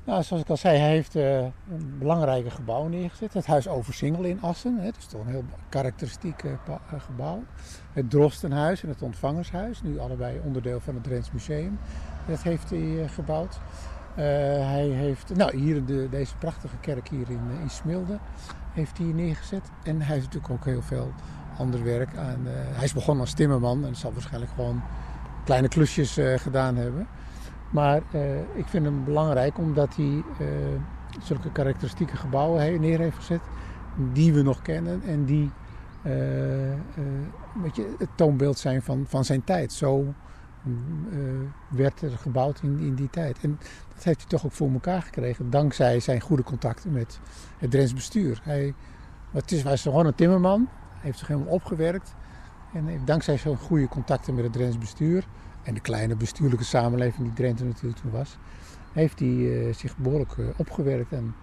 Nou, 0.05 0.23
zoals 0.23 0.43
ik 0.43 0.49
al 0.49 0.57
zei, 0.57 0.77
hij 0.77 0.89
heeft 0.89 1.15
uh, 1.15 1.37
een 1.39 1.95
belangrijke 1.99 2.49
gebouw 2.49 2.87
neergezet. 2.87 3.33
Het 3.33 3.45
huis 3.45 3.67
Oversingel 3.67 4.23
in 4.23 4.41
Assen. 4.41 4.83
Dat 4.83 4.97
is 4.97 5.05
toch 5.05 5.21
een 5.21 5.31
heel 5.31 5.43
karakteristiek 5.69 6.43
uh, 6.43 6.51
gebouw. 6.97 7.43
Het 7.93 8.09
Drostenhuis 8.09 8.83
en 8.83 8.89
het 8.89 9.01
Ontvangershuis, 9.01 9.81
nu 9.81 9.99
allebei 9.99 10.39
onderdeel 10.43 10.79
van 10.79 10.93
het 10.93 11.03
Drents 11.03 11.31
Museum. 11.31 11.79
Dat 12.27 12.41
heeft 12.41 12.69
hij 12.69 13.07
gebouwd. 13.07 13.59
hij 14.15 14.87
heeft, 14.87 15.35
nou 15.35 15.57
hier 15.57 15.85
de, 15.85 16.07
deze 16.09 16.37
prachtige 16.37 16.77
kerk 16.77 17.07
hier 17.07 17.29
in, 17.29 17.41
in 17.61 17.69
Smilde 17.69 18.17
heeft 18.73 18.97
hij 18.97 19.07
neergezet. 19.07 19.69
En 19.83 20.01
hij 20.01 20.13
heeft 20.13 20.25
natuurlijk 20.25 20.53
ook 20.53 20.65
heel 20.65 20.81
veel 20.81 21.13
ander 21.57 21.83
werk 21.83 22.17
aan. 22.17 22.39
hij 22.47 22.83
is 22.83 22.93
begonnen 22.93 23.23
als 23.23 23.33
timmerman 23.33 23.85
en 23.85 23.95
zal 23.95 24.13
waarschijnlijk 24.13 24.51
gewoon 24.55 24.81
kleine 25.45 25.67
klusjes 25.67 26.17
gedaan 26.37 26.75
hebben. 26.75 27.07
Maar 27.69 28.01
uh, 28.15 28.39
ik 28.39 28.65
vind 28.65 28.85
hem 28.85 29.03
belangrijk 29.03 29.57
omdat 29.57 29.95
hij 29.95 30.05
uh, 30.05 30.47
zulke 31.21 31.51
karakteristieke 31.51 32.17
gebouwen 32.17 32.81
neer 32.81 32.99
heeft 32.99 33.15
gezet. 33.15 33.41
Die 34.13 34.33
we 34.33 34.41
nog 34.41 34.61
kennen 34.61 35.01
en 35.05 35.25
die 35.25 35.51
uh, 36.05 36.11
je, 37.73 37.95
het 37.97 38.09
toonbeeld 38.15 38.57
zijn 38.57 38.81
van, 38.81 39.05
van 39.07 39.25
zijn 39.25 39.43
tijd. 39.43 39.73
Zo 39.73 40.13
werd 41.69 42.01
er 42.01 42.11
gebouwd 42.11 42.59
in, 42.63 42.79
in 42.79 42.95
die 42.95 43.09
tijd. 43.09 43.37
En 43.41 43.59
dat 43.93 44.03
heeft 44.03 44.19
hij 44.19 44.29
toch 44.29 44.45
ook 44.45 44.51
voor 44.51 44.71
elkaar 44.71 45.01
gekregen. 45.01 45.49
Dankzij 45.49 45.99
zijn 45.99 46.21
goede 46.21 46.43
contacten 46.43 46.91
met 46.91 47.19
het 47.57 47.71
Drents 47.71 47.93
bestuur. 47.93 48.41
Hij, 48.43 48.73
het 49.31 49.51
is 49.51 49.81
gewoon 49.81 50.05
een 50.05 50.15
timmerman. 50.15 50.67
Hij 50.91 50.99
heeft 51.01 51.17
zich 51.17 51.27
helemaal 51.27 51.53
opgewerkt. 51.53 52.15
En 52.73 52.85
heeft 52.85 53.07
dankzij 53.07 53.37
zijn 53.37 53.57
goede 53.57 53.87
contacten 53.87 54.35
met 54.35 54.43
het 54.43 54.53
Drents 54.53 54.77
bestuur 54.77 55.27
en 55.65 55.73
de 55.73 55.79
kleine 55.79 56.15
bestuurlijke 56.15 56.65
samenleving 56.65 57.23
die 57.23 57.33
Drenthe 57.33 57.63
natuurlijk 57.63 58.01
toen 58.01 58.11
was, 58.11 58.37
heeft 58.93 59.19
hij 59.19 59.29
uh, 59.29 59.73
zich 59.73 59.97
behoorlijk 59.97 60.35
uh, 60.35 60.47
opgewerkt 60.57 61.11
en 61.11 61.35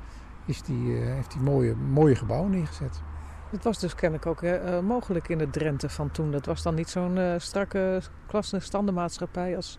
is 0.46 0.62
die, 0.62 0.86
uh, 0.86 1.14
heeft 1.14 1.32
hij 1.32 1.42
mooie, 1.42 1.74
mooie 1.74 2.14
gebouwen 2.14 2.50
neergezet. 2.50 3.00
Het 3.50 3.64
was 3.64 3.78
dus 3.78 3.94
kennelijk 3.94 4.26
ook 4.26 4.42
mogelijk 4.82 5.28
in 5.28 5.38
het 5.38 5.52
Drenthe 5.52 5.88
van 5.88 6.10
toen. 6.10 6.30
Dat 6.30 6.46
was 6.46 6.62
dan 6.62 6.74
niet 6.74 6.88
zo'n 6.88 7.18
strakke 7.36 8.02
klasse- 8.26 8.60
standenmaatschappij 8.60 9.56
als 9.56 9.78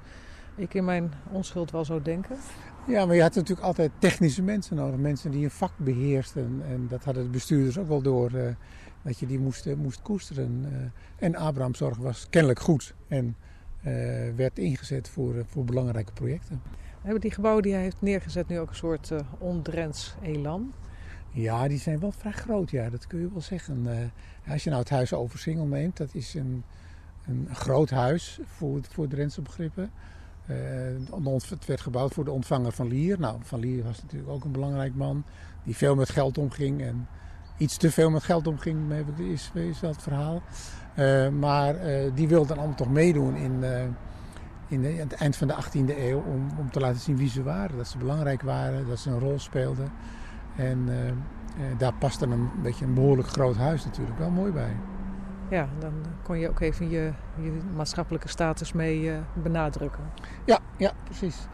ik 0.56 0.74
in 0.74 0.86
mijn 0.86 1.14
onschuld 1.32 1.72
wel 1.72 1.86
zou 1.86 2.02
denken. 2.02 2.38
Ja, 2.88 3.06
maar 3.06 3.16
je 3.16 3.22
had 3.22 3.36
natuurlijk 3.36 3.68
altijd 3.68 3.92
technische 4.00 4.42
mensen 4.42 4.76
nodig. 4.76 5.00
Mensen 5.00 5.32
die 5.32 5.44
een 5.44 5.52
vak 5.52 5.72
beheersten. 5.78 6.62
En 6.68 6.88
dat 6.88 7.04
hadden 7.04 7.24
de 7.24 7.30
bestuurders 7.30 7.78
ook 7.78 7.88
wel 7.88 8.02
door. 8.02 8.32
dat 9.02 9.20
je 9.20 9.26
die 9.26 9.40
moest, 9.40 9.76
moest 9.76 10.02
koesteren. 10.02 10.66
en 11.16 11.36
Abrahamzorg 11.36 11.98
was 11.98 12.28
kennelijk 12.30 12.60
goed. 12.60 12.94
En 13.08 13.36
werd 14.36 14.60
ingezet 14.60 15.10
voor, 15.10 15.36
eh, 15.36 15.44
voor 15.48 15.66
belangrijke 15.66 16.12
projecten. 16.12 16.62
Hebben 17.02 17.22
die 17.22 17.32
gebouwen 17.32 17.64
die 17.64 17.74
hij 17.74 17.82
heeft 17.82 18.02
neergezet 18.02 18.48
nu 18.48 18.60
ook 18.60 18.70
een 18.70 18.76
soort 18.76 19.10
uh, 19.10 19.20
ondrents 19.38 20.16
elan? 20.22 20.74
Ja, 21.32 21.68
die 21.68 21.80
zijn 21.80 22.00
wel 22.00 22.12
vrij 22.12 22.32
groot, 22.32 22.72
ja, 22.72 22.90
dat 22.90 23.08
kun 23.08 23.20
je 23.20 23.32
wel 23.32 23.42
zeggen. 23.42 23.86
Uh, 23.86 24.52
als 24.52 24.64
je 24.64 24.70
nou 24.70 24.82
het 24.82 24.92
huis 24.92 25.14
Oversingel 25.14 25.66
neemt, 25.66 25.98
dat 25.98 26.10
is 26.14 26.34
een, 26.34 26.64
een 27.26 27.48
groot 27.52 27.90
huis 27.90 28.40
voor, 28.46 28.80
voor 28.90 29.08
Drentse 29.08 29.42
begrippen. 29.42 29.92
Uh, 30.50 31.40
het 31.50 31.66
werd 31.66 31.82
gebouwd 31.82 32.14
voor 32.14 32.26
de 32.26 32.32
ontvanger 32.32 32.72
van 32.72 32.88
Lier. 32.88 33.20
Nou, 33.20 33.38
Van 33.42 33.60
Lier 33.60 33.84
was 33.84 34.02
natuurlijk 34.02 34.32
ook 34.32 34.44
een 34.44 34.52
belangrijk 34.52 34.96
man 34.96 35.24
die 35.64 35.76
veel 35.76 35.96
met 35.96 36.10
geld 36.10 36.38
omging 36.38 36.82
en 36.82 37.08
iets 37.58 37.78
te 37.78 37.92
veel 37.92 38.10
met 38.10 38.24
geld 38.24 38.48
omging, 38.48 38.94
is, 39.18 39.52
is 39.54 39.82
het 39.82 40.02
verhaal. 40.02 40.42
Uh, 40.96 41.30
maar 41.30 41.76
uh, 41.76 42.12
die 42.14 42.28
wilden 42.28 42.58
allemaal 42.58 42.76
toch 42.76 42.90
meedoen 42.90 43.36
in, 43.36 43.64
uh, 43.64 43.82
in 44.68 45.00
het 45.00 45.14
eind 45.14 45.36
van 45.36 45.48
de 45.48 45.54
18e 45.54 45.98
eeuw 45.98 46.18
om, 46.18 46.48
om 46.60 46.72
te 46.72 46.80
laten 46.80 47.00
zien 47.00 47.18
wie 47.18 47.30
ze 47.30 47.44
waren. 47.44 47.78
Dat 47.78 47.88
ze 47.88 47.98
belangrijk 47.98 48.42
waren, 48.42 48.88
dat 48.88 49.00
ze 49.00 49.10
een 49.10 49.20
rol 49.20 49.40
speelden. 49.40 49.92
En 50.56 50.90
daar 51.78 51.94
paste 51.94 52.26
een 52.26 52.50
beetje 52.62 52.86
een 52.86 52.94
behoorlijk 52.94 53.28
groot 53.28 53.56
huis 53.56 53.86
natuurlijk 53.86 54.18
wel 54.18 54.30
mooi 54.30 54.52
bij. 54.52 54.76
Ja, 55.50 55.68
dan 55.80 55.94
kon 56.24 56.40
je 56.40 56.50
ook 56.50 56.60
even 56.60 56.90
je, 56.90 57.12
je 57.42 57.60
maatschappelijke 57.76 58.28
status 58.28 58.74
mee 58.74 59.12
benadrukken. 59.34 60.04
Ja, 60.46 60.60
ja, 60.78 60.92
precies. 61.04 61.48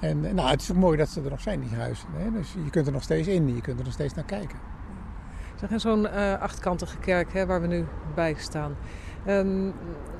En 0.00 0.20
nou, 0.34 0.50
het 0.50 0.60
is 0.60 0.70
ook 0.70 0.76
mooi 0.76 0.96
dat 0.96 1.08
ze 1.08 1.22
er 1.22 1.30
nog 1.30 1.40
zijn, 1.40 1.60
die 1.60 1.74
huizen. 1.74 2.08
Hè? 2.12 2.30
Dus 2.30 2.52
je 2.64 2.70
kunt 2.70 2.86
er 2.86 2.92
nog 2.92 3.02
steeds 3.02 3.28
in, 3.28 3.54
je 3.54 3.60
kunt 3.60 3.78
er 3.78 3.84
nog 3.84 3.92
steeds 3.92 4.14
naar 4.14 4.24
kijken. 4.24 4.58
Zeg, 5.54 5.80
zo'n 5.80 6.04
uh, 6.04 6.40
achtkantige 6.40 6.98
kerk 6.98 7.32
hè, 7.32 7.46
waar 7.46 7.60
we 7.60 7.66
nu 7.66 7.84
bij 8.14 8.34
staan. 8.38 8.76
Ehm, 9.26 9.64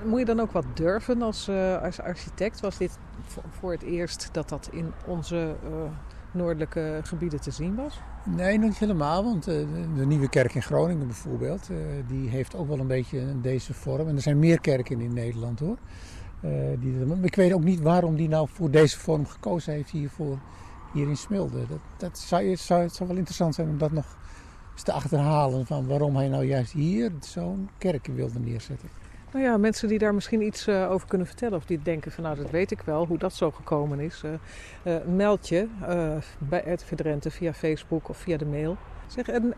moet 0.05 0.19
je 0.19 0.25
dan 0.25 0.41
ook 0.41 0.53
wat 0.53 0.65
durven 0.75 1.23
als, 1.23 1.49
eh, 1.49 1.83
als 1.83 2.01
architect? 2.01 2.61
Was 2.61 2.77
dit 2.79 2.99
voor, 3.51 3.73
het 3.73 3.83
eerst 3.83 4.29
dat 4.33 4.49
dat 4.49 4.69
in 4.73 4.93
onze 5.07 5.57
eh, 5.63 5.71
noordelijke 6.35 7.01
gebieden 7.03 7.41
te 7.41 7.51
zien 7.51 7.75
was? 7.75 8.01
Nee, 8.25 8.59
niet 8.59 8.79
helemaal. 8.79 9.25
Want 9.25 9.49
eh, 9.49 9.55
de, 9.55 9.93
de 9.97 10.07
nieuwe 10.07 10.29
kerk 10.29 10.55
in 10.55 10.63
Groningen 10.63 11.07
bijvoorbeeld, 11.07 11.69
eh, 11.71 11.77
die 12.07 12.29
heeft 12.29 12.55
ook 12.55 12.69
wel 12.69 12.79
een 12.79 12.87
beetje 12.87 13.41
deze 13.41 13.75
vorm. 13.75 14.09
En 14.09 14.17
er 14.17 14.23
zijn 14.23 14.39
meer 14.39 14.61
kerken 14.61 15.01
in 15.01 15.13
Nederland 15.13 15.61
hoor. 15.61 15.77
Eh, 16.41 16.51
die, 16.79 16.95
ik 17.23 17.35
weet 17.35 17.53
ook 17.53 17.65
niet 17.65 17.81
waarom 17.81 18.17
die 18.17 18.29
nou 18.29 18.49
voor 18.53 18.71
deze 18.71 18.99
vorm 18.99 19.27
gekozen 19.27 19.73
heeft 19.73 19.91
hiervoor, 19.91 20.39
hier 20.93 21.09
in 21.09 21.17
Smilde. 21.17 21.67
Dat, 21.69 21.79
dat 21.97 22.19
zou, 22.19 22.45
het 22.45 22.61
zou 22.61 23.09
wel 23.09 23.17
interessant 23.17 23.55
zijn 23.55 23.69
om 23.69 23.79
dat 23.79 23.93
nog 23.93 24.17
eens 24.75 24.83
te 24.83 24.93
achterhalen. 24.93 25.67
Van 25.67 25.87
waarom 25.87 26.17
hij 26.17 26.29
nou 26.29 26.45
juist 26.45 26.73
hier 26.73 27.13
zo'n 27.21 27.69
kerk 27.79 28.07
wilde 28.07 28.39
neerzetten. 28.39 28.89
Nou 29.35 29.47
ja, 29.47 29.57
mensen 29.57 29.89
die 29.89 29.99
daar 29.99 30.15
misschien 30.15 30.43
iets 30.43 30.69
uh, 30.69 30.91
over 30.91 31.09
kunnen 31.09 31.27
vertellen. 31.27 31.59
Of 31.59 31.65
die 31.65 31.83
denken 31.83 32.13
van 32.13 32.25
nou 32.25 32.37
dat 32.37 32.51
weet 32.51 32.71
ik 32.71 32.81
wel, 32.81 33.07
hoe 33.07 33.19
dat 33.19 33.33
zo 33.33 33.51
gekomen 33.51 34.01
is. 34.01 34.23
Uh, 34.25 34.33
uh, 34.83 35.05
meld 35.07 35.49
je 35.49 35.69
bij 36.39 36.65
RTV 36.67 36.95
Drenthe 36.95 37.31
via 37.31 37.53
Facebook 37.53 38.09
of 38.09 38.17
via 38.17 38.37
de 38.37 38.47
mail. 38.47 38.77
Zeg, 39.07 39.29
en 39.29 39.55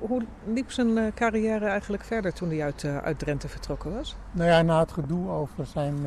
hoe 0.00 0.22
liep 0.46 0.70
zijn 0.70 1.14
carrière 1.14 1.66
eigenlijk 1.66 2.04
verder 2.04 2.32
toen 2.32 2.48
hij 2.48 2.62
uit, 2.62 2.84
uit 2.84 3.18
Drenthe 3.18 3.48
vertrokken 3.48 3.94
was? 3.94 4.16
Nou 4.32 4.50
ja, 4.50 4.62
na 4.62 4.78
het 4.78 4.92
gedoe 4.92 5.30
over 5.30 5.66
zijn, 5.66 6.02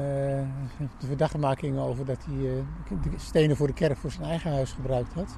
de 0.99 1.07
verdachtmaking 1.07 1.79
over 1.79 2.05
dat 2.05 2.25
hij 2.29 2.63
de 2.87 3.09
stenen 3.17 3.55
voor 3.55 3.67
de 3.67 3.73
kerk 3.73 3.97
voor 3.97 4.11
zijn 4.11 4.29
eigen 4.29 4.51
huis 4.51 4.71
gebruikt 4.71 5.13
had, 5.13 5.37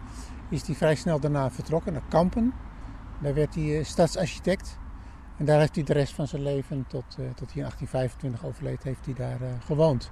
is 0.51 0.67
hij 0.67 0.75
vrij 0.75 0.95
snel 0.95 1.19
daarna 1.19 1.51
vertrokken 1.51 1.93
naar 1.93 2.01
Kampen. 2.09 2.53
Daar 3.19 3.33
werd 3.33 3.55
hij 3.55 3.83
stadsarchitect. 3.83 4.79
En 5.37 5.45
daar 5.45 5.59
heeft 5.59 5.75
hij 5.75 5.83
de 5.83 5.93
rest 5.93 6.13
van 6.13 6.27
zijn 6.27 6.41
leven, 6.41 6.85
tot, 6.87 7.17
uh, 7.19 7.25
tot 7.35 7.53
hij 7.53 7.63
in 7.63 7.69
1825 7.69 8.45
overleed, 8.45 8.83
heeft 8.83 9.05
hij 9.05 9.13
daar 9.13 9.41
uh, 9.41 9.47
gewoond. 9.65 10.11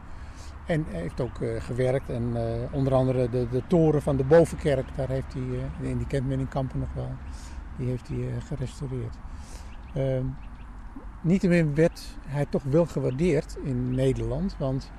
En 0.66 0.86
heeft 0.88 1.22
ook 1.22 1.40
gewerkt. 1.58 2.10
En 2.10 2.36
onder 2.72 2.94
andere 2.94 3.30
de, 3.30 3.48
de 3.50 3.62
toren 3.68 4.02
van 4.02 4.18
de 4.18 4.24
bovenkerk, 4.24 4.86
daar 4.96 5.08
heeft 5.08 5.34
hij, 5.34 5.90
in 5.90 5.98
die 5.98 6.08
kent 6.08 6.28
men 6.28 6.40
in 6.40 6.48
Kampen 6.48 6.80
nog 6.80 6.94
wel, 6.94 7.12
die 7.78 7.88
heeft 7.88 8.08
hij 8.08 8.42
gerestaureerd. 8.48 9.16
Ehm, 9.94 10.26
Niettemin 11.22 11.76
werd 11.76 12.18
hij 12.28 12.46
toch 12.46 12.64
wel 12.64 12.86
gewaardeerd 12.86 13.58
in 13.64 13.96
Nederland. 13.96 14.56
Want 14.58 14.92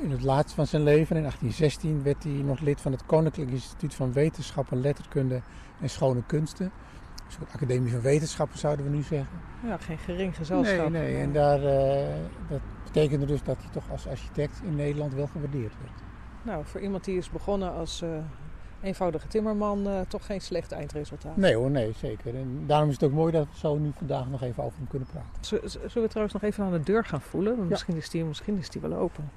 in 0.00 0.10
het 0.10 0.22
laatst 0.22 0.54
van 0.54 0.66
zijn 0.66 0.82
leven, 0.82 1.16
in 1.16 1.22
1816, 1.22 2.02
werd 2.02 2.22
hij 2.22 2.32
nog 2.32 2.60
lid 2.60 2.80
van 2.80 2.92
het 2.92 3.06
Koninklijk 3.06 3.50
Instituut 3.50 3.94
van 3.94 4.12
Wetenschap 4.12 4.70
en 4.72 4.80
Letterkunde 4.80 5.42
en 5.80 5.90
Schone 5.90 6.22
Kunsten 6.26 6.72
een 7.26 7.32
soort 7.32 7.52
academie 7.52 7.92
van 7.92 8.00
wetenschappen 8.00 8.58
zouden 8.58 8.84
we 8.84 8.96
nu 8.96 9.02
zeggen. 9.02 9.38
Ja, 9.64 9.76
geen 9.76 9.98
gering 9.98 10.36
gezelschap. 10.36 10.88
Nee, 10.88 11.12
nee. 11.12 11.22
en 11.22 11.32
daar, 11.32 11.58
uh, 11.58 12.14
dat 12.48 12.60
betekende 12.84 13.26
dus 13.26 13.42
dat 13.42 13.56
hij 13.58 13.70
toch 13.72 13.90
als 13.90 14.08
architect 14.08 14.60
in 14.64 14.76
Nederland 14.76 15.14
wel 15.14 15.26
gewaardeerd 15.26 15.72
werd. 15.80 16.02
Nou, 16.42 16.64
voor 16.64 16.80
iemand 16.80 17.04
die 17.04 17.18
is 17.18 17.30
begonnen 17.30 17.72
als 17.72 18.02
uh, 18.02 18.08
eenvoudige 18.80 19.28
timmerman, 19.28 19.86
uh, 19.86 20.00
toch 20.08 20.26
geen 20.26 20.40
slecht 20.40 20.72
eindresultaat. 20.72 21.36
Nee 21.36 21.54
hoor, 21.54 21.70
nee, 21.70 21.92
zeker. 21.96 22.34
En 22.34 22.64
daarom 22.66 22.88
is 22.88 22.94
het 22.94 23.04
ook 23.04 23.12
mooi 23.12 23.32
dat 23.32 23.46
we 23.52 23.58
zo 23.58 23.76
nu 23.76 23.92
vandaag 23.96 24.28
nog 24.28 24.42
even 24.42 24.62
over 24.62 24.78
hem 24.78 24.88
kunnen 24.88 25.08
praten. 25.08 25.30
Z 25.40 25.48
zullen 25.72 26.02
we 26.02 26.08
trouwens 26.08 26.32
nog 26.32 26.42
even 26.42 26.64
aan 26.64 26.72
de 26.72 26.80
deur 26.80 27.04
gaan 27.04 27.20
voelen? 27.20 27.56
Ja. 27.56 27.62
Misschien, 27.62 27.96
is 27.96 28.10
die, 28.10 28.24
misschien 28.24 28.58
is 28.58 28.70
die 28.70 28.80
wel 28.80 28.94
open. 28.94 29.30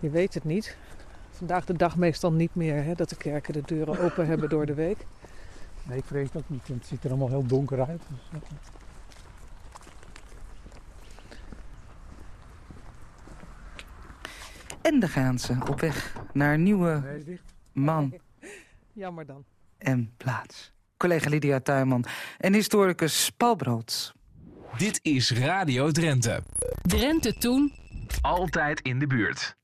Je 0.00 0.10
weet 0.10 0.34
het 0.34 0.44
niet. 0.44 0.76
Vandaag 1.30 1.64
de 1.64 1.76
dag 1.76 1.96
meestal 1.96 2.32
niet 2.32 2.54
meer 2.54 2.84
hè, 2.84 2.94
dat 2.94 3.08
de 3.08 3.16
kerken 3.16 3.52
de 3.52 3.62
deuren 3.62 3.98
open 3.98 4.26
hebben 4.30 4.48
door 4.48 4.66
de 4.66 4.74
week. 4.74 5.06
Nee, 5.82 5.98
ik 5.98 6.04
vrees 6.04 6.28
ook 6.34 6.48
niet, 6.48 6.68
want 6.68 6.80
het 6.80 6.88
ziet 6.88 7.04
er 7.04 7.10
allemaal 7.10 7.28
heel 7.28 7.46
donker 7.46 7.86
uit. 7.86 8.02
Dus. 8.30 8.40
En 14.82 15.00
daar 15.00 15.08
gaan 15.08 15.38
ze 15.38 15.56
op 15.68 15.80
weg 15.80 16.16
naar 16.32 16.54
een 16.54 16.62
nieuwe 16.62 17.02
man. 17.72 18.14
Jammer 18.92 19.26
dan. 19.26 19.44
En 19.78 20.12
plaats. 20.16 20.72
Collega 20.96 21.28
Lydia 21.28 21.60
Tuinman 21.60 22.04
en 22.38 22.54
historicus 22.54 23.30
Paul 23.36 23.56
Broods. 23.56 24.14
Dit 24.76 25.00
is 25.02 25.30
Radio 25.30 25.90
Drenthe. 25.90 26.42
Drenthe 26.82 27.34
Toen. 27.34 27.72
Altijd 28.20 28.80
in 28.80 28.98
de 28.98 29.06
buurt. 29.06 29.56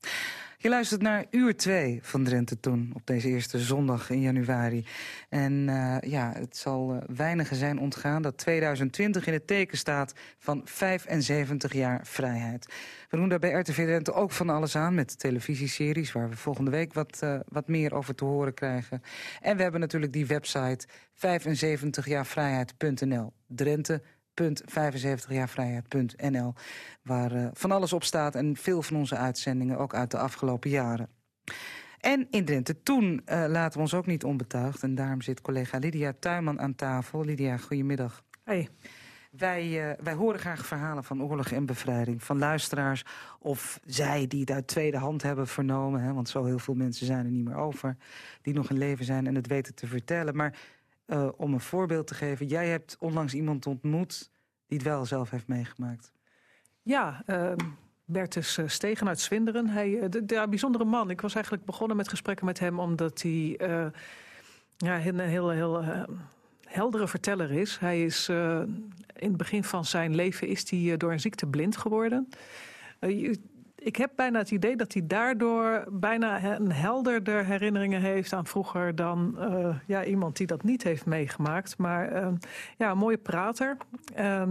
Je 0.62 0.68
luistert 0.68 1.02
naar 1.02 1.24
uur 1.30 1.56
2 1.56 1.98
van 2.02 2.24
Drenthe 2.24 2.60
Toen 2.60 2.90
op 2.94 3.06
deze 3.06 3.28
eerste 3.28 3.58
zondag 3.58 4.10
in 4.10 4.20
januari. 4.20 4.84
En 5.28 5.52
uh, 5.52 5.96
ja, 6.00 6.32
het 6.34 6.56
zal 6.56 6.94
uh, 6.94 7.00
weinigen 7.16 7.56
zijn 7.56 7.78
ontgaan 7.78 8.22
dat 8.22 8.38
2020 8.38 9.26
in 9.26 9.32
het 9.32 9.46
teken 9.46 9.78
staat 9.78 10.12
van 10.38 10.62
75 10.64 11.72
jaar 11.72 12.06
vrijheid. 12.06 12.66
We 13.08 13.16
doen 13.16 13.28
daar 13.28 13.38
bij 13.38 13.52
RTV 13.52 13.84
Drenthe 13.84 14.12
ook 14.12 14.30
van 14.30 14.50
alles 14.50 14.76
aan 14.76 14.94
met 14.94 15.18
televisieseries... 15.18 16.12
waar 16.12 16.28
we 16.28 16.36
volgende 16.36 16.70
week 16.70 16.92
wat, 16.92 17.20
uh, 17.24 17.40
wat 17.48 17.68
meer 17.68 17.94
over 17.94 18.14
te 18.14 18.24
horen 18.24 18.54
krijgen. 18.54 19.02
En 19.40 19.56
we 19.56 19.62
hebben 19.62 19.80
natuurlijk 19.80 20.12
die 20.12 20.26
website 20.26 20.86
75jaarvrijheid.nl. 21.14 23.32
Drenthe 23.46 24.02
75jaarvrijheid.nl, 24.34 26.54
waar 27.02 27.32
uh, 27.32 27.46
van 27.52 27.72
alles 27.72 27.92
op 27.92 28.04
staat 28.04 28.34
en 28.34 28.56
veel 28.56 28.82
van 28.82 28.96
onze 28.96 29.16
uitzendingen 29.16 29.78
ook 29.78 29.94
uit 29.94 30.10
de 30.10 30.18
afgelopen 30.18 30.70
jaren. 30.70 31.08
En 32.00 32.26
in 32.30 32.44
Drenthe 32.44 32.82
toen 32.82 33.22
uh, 33.26 33.44
laten 33.48 33.72
we 33.72 33.80
ons 33.80 33.94
ook 33.94 34.06
niet 34.06 34.24
onbetuigd. 34.24 34.82
En 34.82 34.94
daarom 34.94 35.22
zit 35.22 35.40
collega 35.40 35.78
Lydia 35.78 36.12
Tuinman 36.18 36.60
aan 36.60 36.74
tafel. 36.74 37.24
Lydia, 37.24 37.56
goedemiddag. 37.56 38.22
Hey. 38.44 38.68
Wij, 39.30 39.90
uh, 39.90 39.92
wij 40.02 40.14
horen 40.14 40.40
graag 40.40 40.66
verhalen 40.66 41.04
van 41.04 41.22
oorlog 41.22 41.50
en 41.50 41.66
bevrijding. 41.66 42.22
Van 42.22 42.38
luisteraars 42.38 43.04
of 43.38 43.80
zij 43.84 44.26
die 44.26 44.40
het 44.40 44.50
uit 44.50 44.66
tweede 44.66 44.96
hand 44.96 45.22
hebben 45.22 45.46
vernomen. 45.46 46.00
Hè, 46.00 46.12
want 46.12 46.28
zo 46.28 46.44
heel 46.44 46.58
veel 46.58 46.74
mensen 46.74 47.06
zijn 47.06 47.24
er 47.24 47.30
niet 47.30 47.44
meer 47.44 47.56
over. 47.56 47.96
Die 48.42 48.54
nog 48.54 48.70
in 48.70 48.78
leven 48.78 49.04
zijn 49.04 49.26
en 49.26 49.34
het 49.34 49.46
weten 49.46 49.74
te 49.74 49.86
vertellen. 49.86 50.36
Maar 50.36 50.54
uh, 51.12 51.28
om 51.36 51.52
een 51.52 51.60
voorbeeld 51.60 52.06
te 52.06 52.14
geven. 52.14 52.46
Jij 52.46 52.68
hebt 52.68 52.96
onlangs 53.00 53.34
iemand 53.34 53.66
ontmoet 53.66 54.30
die 54.66 54.78
het 54.78 54.86
wel 54.86 55.04
zelf 55.04 55.30
heeft 55.30 55.48
meegemaakt. 55.48 56.12
Ja, 56.82 57.22
uh, 57.26 57.52
Bertus 58.04 58.58
Stegen 58.66 59.08
uit 59.08 59.20
Zwinderen. 59.20 59.68
Hij, 59.68 60.08
de, 60.08 60.24
de, 60.24 60.46
bijzondere 60.48 60.84
man. 60.84 61.10
Ik 61.10 61.20
was 61.20 61.34
eigenlijk 61.34 61.64
begonnen 61.64 61.96
met 61.96 62.08
gesprekken 62.08 62.46
met 62.46 62.58
hem 62.58 62.78
omdat 62.80 63.22
hij 63.22 63.56
ja, 64.76 65.06
een 65.06 65.18
heel, 65.18 65.48
heel 65.50 65.84
heldere 66.64 67.08
verteller 67.08 67.50
is. 67.50 67.78
Hij 67.78 68.04
is 68.04 68.28
in 68.28 69.28
het 69.28 69.36
begin 69.36 69.64
van 69.64 69.84
zijn 69.84 70.14
leven 70.14 70.48
is 70.48 70.70
hij 70.70 70.96
door 70.96 71.12
een 71.12 71.20
ziekte 71.20 71.46
blind 71.46 71.76
geworden. 71.76 72.28
Ik 73.84 73.96
heb 73.96 74.10
bijna 74.16 74.38
het 74.38 74.50
idee 74.50 74.76
dat 74.76 74.92
hij 74.92 75.06
daardoor 75.06 75.84
bijna 75.90 76.44
een 76.44 76.72
helderder 76.72 77.44
herinneringen 77.44 78.00
heeft 78.00 78.32
aan 78.32 78.46
vroeger 78.46 78.94
dan 78.94 79.36
uh, 79.38 79.76
ja, 79.86 80.04
iemand 80.04 80.36
die 80.36 80.46
dat 80.46 80.62
niet 80.62 80.82
heeft 80.82 81.06
meegemaakt. 81.06 81.78
Maar 81.78 82.12
uh, 82.12 82.28
ja, 82.78 82.90
een 82.90 82.98
mooie 82.98 83.18
prater. 83.18 83.76
Uh, 84.18 84.42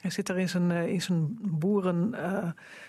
hij 0.00 0.10
zit 0.10 0.28
er 0.28 0.38
in 0.38 0.48
zijn, 0.48 0.70
in 0.70 1.02
zijn 1.02 1.38
boeren 1.40 2.14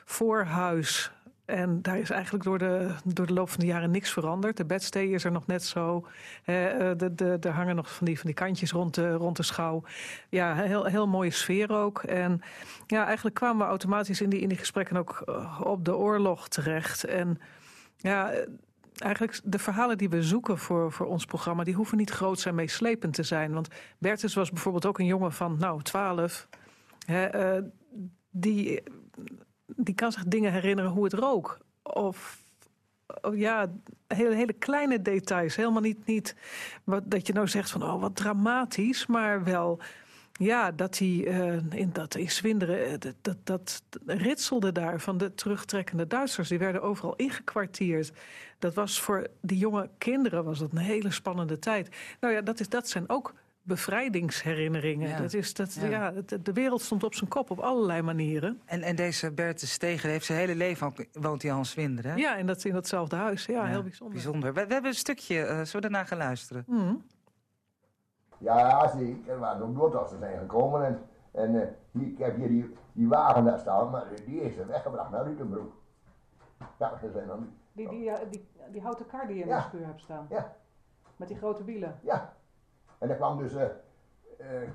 voorhuis. 0.06 1.12
En 1.50 1.82
daar 1.82 1.98
is 1.98 2.10
eigenlijk 2.10 2.44
door 2.44 2.58
de, 2.58 2.96
door 3.04 3.26
de 3.26 3.34
loop 3.34 3.50
van 3.50 3.60
de 3.60 3.66
jaren 3.66 3.92
niks 3.92 4.12
veranderd. 4.12 4.58
De 4.58 4.66
bedstee 4.66 5.10
is 5.10 5.24
er 5.24 5.32
nog 5.32 5.48
net 5.48 5.64
zo. 5.64 6.08
Er 6.44 6.98
de, 6.98 7.16
de, 7.16 7.38
de 7.40 7.50
hangen 7.50 7.76
nog 7.76 7.96
van 7.96 8.06
die, 8.06 8.18
van 8.18 8.26
die 8.26 8.36
kantjes 8.36 8.72
rond 8.72 8.96
de, 8.96 9.12
rond 9.14 9.38
de 9.38 9.44
schouw. 9.44 9.84
Ja, 10.30 10.56
heel, 10.56 10.86
heel 10.86 11.08
mooie 11.08 11.32
sfeer 11.32 11.72
ook. 11.72 12.04
En 12.04 12.42
ja, 12.88 13.06
eigenlijk 13.06 13.36
kwamen 13.36 13.58
we 13.58 13.64
automatisch 13.64 14.22
in 14.22 14.30
die, 14.30 14.40
in 14.40 14.50
die 14.50 14.58
gesprekken 14.58 14.98
ook 14.98 15.24
op 15.64 15.86
de 15.86 15.96
oorlog 15.96 16.48
terecht. 16.48 17.04
En 17.04 17.40
ja, 17.98 18.32
eigenlijk 18.98 19.40
de 19.44 19.60
verhalen 19.60 19.98
die 19.98 20.10
we 20.10 20.24
zoeken 20.24 20.58
voor, 20.58 20.92
voor 20.92 21.06
ons 21.06 21.26
programma... 21.26 21.64
die 21.64 21.76
hoeven 21.76 21.98
niet 21.98 22.12
groot 22.12 22.46
en 22.46 22.56
meeslepend 22.56 23.14
te 23.14 23.24
zijn. 23.24 23.54
Want 23.54 23.68
Bertus 23.98 24.34
was 24.34 24.52
bijvoorbeeld 24.52 24.86
ook 24.86 25.00
een 25.00 25.06
jongen 25.06 25.34
van, 25.34 25.56
nou, 25.60 25.82
twaalf... 25.82 26.48
Die 28.32 28.84
die 29.76 29.96
kan 29.96 30.12
zich 30.12 30.24
dingen 30.24 30.52
herinneren 30.52 30.92
hoe 30.92 31.04
het 31.04 31.14
rook. 31.14 31.58
Of 31.84 32.44
ja, 33.34 33.72
hele, 34.08 34.36
hele 34.36 34.54
kleine 34.54 35.02
details. 35.02 35.56
Helemaal 35.56 35.82
niet, 35.82 36.06
niet 36.06 36.36
wat, 36.84 37.04
dat 37.06 37.28
je 37.28 37.34
nou 37.34 37.48
zegt 37.48 37.72
van 37.72 37.84
oh 37.84 38.02
wat 38.02 38.16
dramatisch, 38.16 39.06
maar 39.06 39.44
wel. 39.44 39.80
Ja, 40.32 40.72
dat 40.72 40.98
hij 40.98 41.08
uh, 41.08 41.72
in, 41.72 41.90
dat 41.94 42.16
in 42.16 42.32
Zwinderen, 42.32 43.00
dat, 43.00 43.16
dat, 43.22 43.38
dat 43.44 43.82
ritselde 44.06 44.72
daar 44.72 45.00
van 45.00 45.18
de 45.18 45.34
terugtrekkende 45.36 46.08
Duitsers. 46.08 46.50
Die 46.50 46.60
werden 46.60 46.82
overal 46.82 47.16
ingekwartierd. 47.16 48.12
Dat 48.60 48.74
was 48.74 49.00
voor 49.02 49.28
die 49.42 49.58
jonge 49.58 49.90
kinderen 49.98 50.44
was 50.44 50.60
dat 50.60 50.72
een 50.72 50.78
hele 50.78 51.12
spannende 51.12 51.60
tijd. 51.60 51.90
Nou 52.20 52.34
ja, 52.34 52.42
dat, 52.42 52.60
is, 52.60 52.70
dat 52.70 52.90
zijn 52.90 53.10
ook 53.10 53.34
bevrijdingsherinneringen. 53.70 55.10
Ja. 55.10 55.18
Dat 55.18 55.34
is, 55.34 55.54
dat, 55.54 55.74
ja. 55.74 55.88
ja 55.88 56.12
de, 56.12 56.42
de, 56.42 56.54
wereld 56.54 56.82
stond 56.82 57.04
op 57.04 57.14
zijn 57.14 57.30
kop 57.30 57.52
op 57.52 57.60
allerlei 57.60 58.02
manieren. 58.02 58.62
En, 58.66 58.82
en 58.82 58.96
deze 58.96 59.32
Bertus 59.32 59.72
Steger 59.72 60.10
heeft 60.10 60.26
zijn 60.26 60.40
hele 60.40 60.56
leven 60.56 60.86
al, 60.88 61.06
woont 61.22 61.42
hij 61.42 61.52
al 61.52 61.58
in 61.58 61.66
Zwinderen, 61.66 62.18
Ja, 62.18 62.36
in, 62.36 62.46
dat, 62.46 62.64
in 62.64 62.74
datzelfde 62.74 63.16
huis. 63.16 63.46
Ja, 63.46 63.66
heel 63.66 63.84
bijzonder. 63.84 64.14
bijzonder. 64.14 64.54
We, 64.54 64.66
we, 64.66 64.74
hebben 64.74 64.92
een 64.92 64.98
stukje, 64.98 65.36
uh, 65.36 65.48
zullen 65.48 65.72
we 65.72 65.80
daarna 65.80 66.04
gaan 66.04 66.18
luisteren? 66.18 66.64
Mm. 66.68 67.04
Ja, 68.38 68.90
zeker. 68.98 69.32
Er 69.32 69.40
waren 69.40 69.62
ook 69.62 69.76
doortochten 69.76 70.20
zijn 70.20 70.40
gekomen. 70.40 70.86
En, 70.86 71.00
En 71.32 71.54
uh, 71.54 72.08
ik 72.08 72.18
heb 72.18 72.36
hier 72.36 72.48
die, 72.48 72.74
die 72.94 73.08
wagen 73.08 73.44
daar 73.44 73.60
staan, 73.60 73.90
maar 73.90 74.06
die 74.26 74.42
is 74.42 74.58
er 74.58 74.68
weggebracht 74.68 75.12
naar 75.12 75.24
Rutenbroek. 75.24 75.74
Ja, 76.80 76.98
ze 77.02 77.12
zijn 77.14 77.28
dan... 77.28 77.50
Die, 77.72 77.90
die, 77.90 78.12
die, 78.30 78.48
die 78.72 78.82
houten 78.82 79.06
kar 79.06 79.28
die 79.28 79.36
je 79.36 79.42
in 79.42 79.48
de 79.48 79.62
schuur 79.68 79.86
hebt 79.86 80.02
staan? 80.02 80.26
Ja. 80.30 80.56
Met 81.16 81.28
die 81.28 81.38
grote 81.38 81.64
wielen? 81.64 82.00
Ja. 82.02 82.34
En 83.00 83.08
daar 83.08 83.18
kwam 83.18 83.38
dus, 83.38 83.54
uh, 83.54 83.66
uh, 84.40 84.70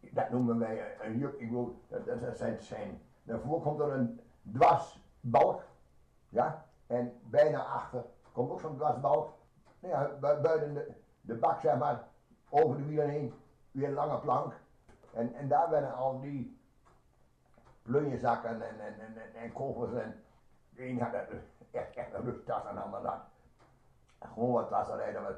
dat 0.00 0.30
noemen 0.30 0.58
wij 0.58 0.96
een 1.00 1.18
juk, 1.18 1.40
ik 1.40 1.50
wil, 1.50 1.80
dat, 1.88 2.06
dat 2.06 2.36
zijn, 2.36 2.62
zijn, 2.62 3.00
daarvoor 3.22 3.60
komt 3.60 3.80
er 3.80 3.92
een 3.92 4.20
dwarsbalk, 4.52 5.62
ja, 6.28 6.64
en 6.86 7.20
bijna 7.24 7.64
achter 7.64 8.04
komt 8.32 8.50
ook 8.50 8.60
zo'n 8.60 8.76
dwarsbalk. 8.76 9.32
Nou 9.80 9.94
ja, 9.94 10.18
buiten 10.18 10.74
de, 10.74 10.92
de 11.20 11.34
bak, 11.34 11.60
zeg 11.60 11.78
maar, 11.78 12.04
over 12.48 12.76
de 12.76 12.84
wielen 12.84 13.08
heen, 13.08 13.34
weer 13.70 13.88
een 13.88 13.94
lange 13.94 14.18
plank. 14.18 14.54
En, 15.12 15.34
en 15.34 15.48
daar 15.48 15.70
werden 15.70 15.94
al 15.94 16.20
die 16.20 16.60
plunjezakken 17.82 18.50
en, 18.50 18.62
en, 18.62 18.80
en, 18.80 19.00
en, 19.00 19.34
en 19.34 19.52
en 19.94 20.22
de 20.70 20.88
een 20.88 21.00
had 21.00 21.12
echt, 21.70 21.96
echt 21.96 22.14
een 22.14 22.24
rugtas 22.24 22.64
en 22.66 22.74
de 22.74 22.80
had 22.80 23.20
gewoon 24.20 24.52
wat 24.52 24.68
tassen 24.68 24.96
rijden. 24.96 25.22
Maar 25.22 25.36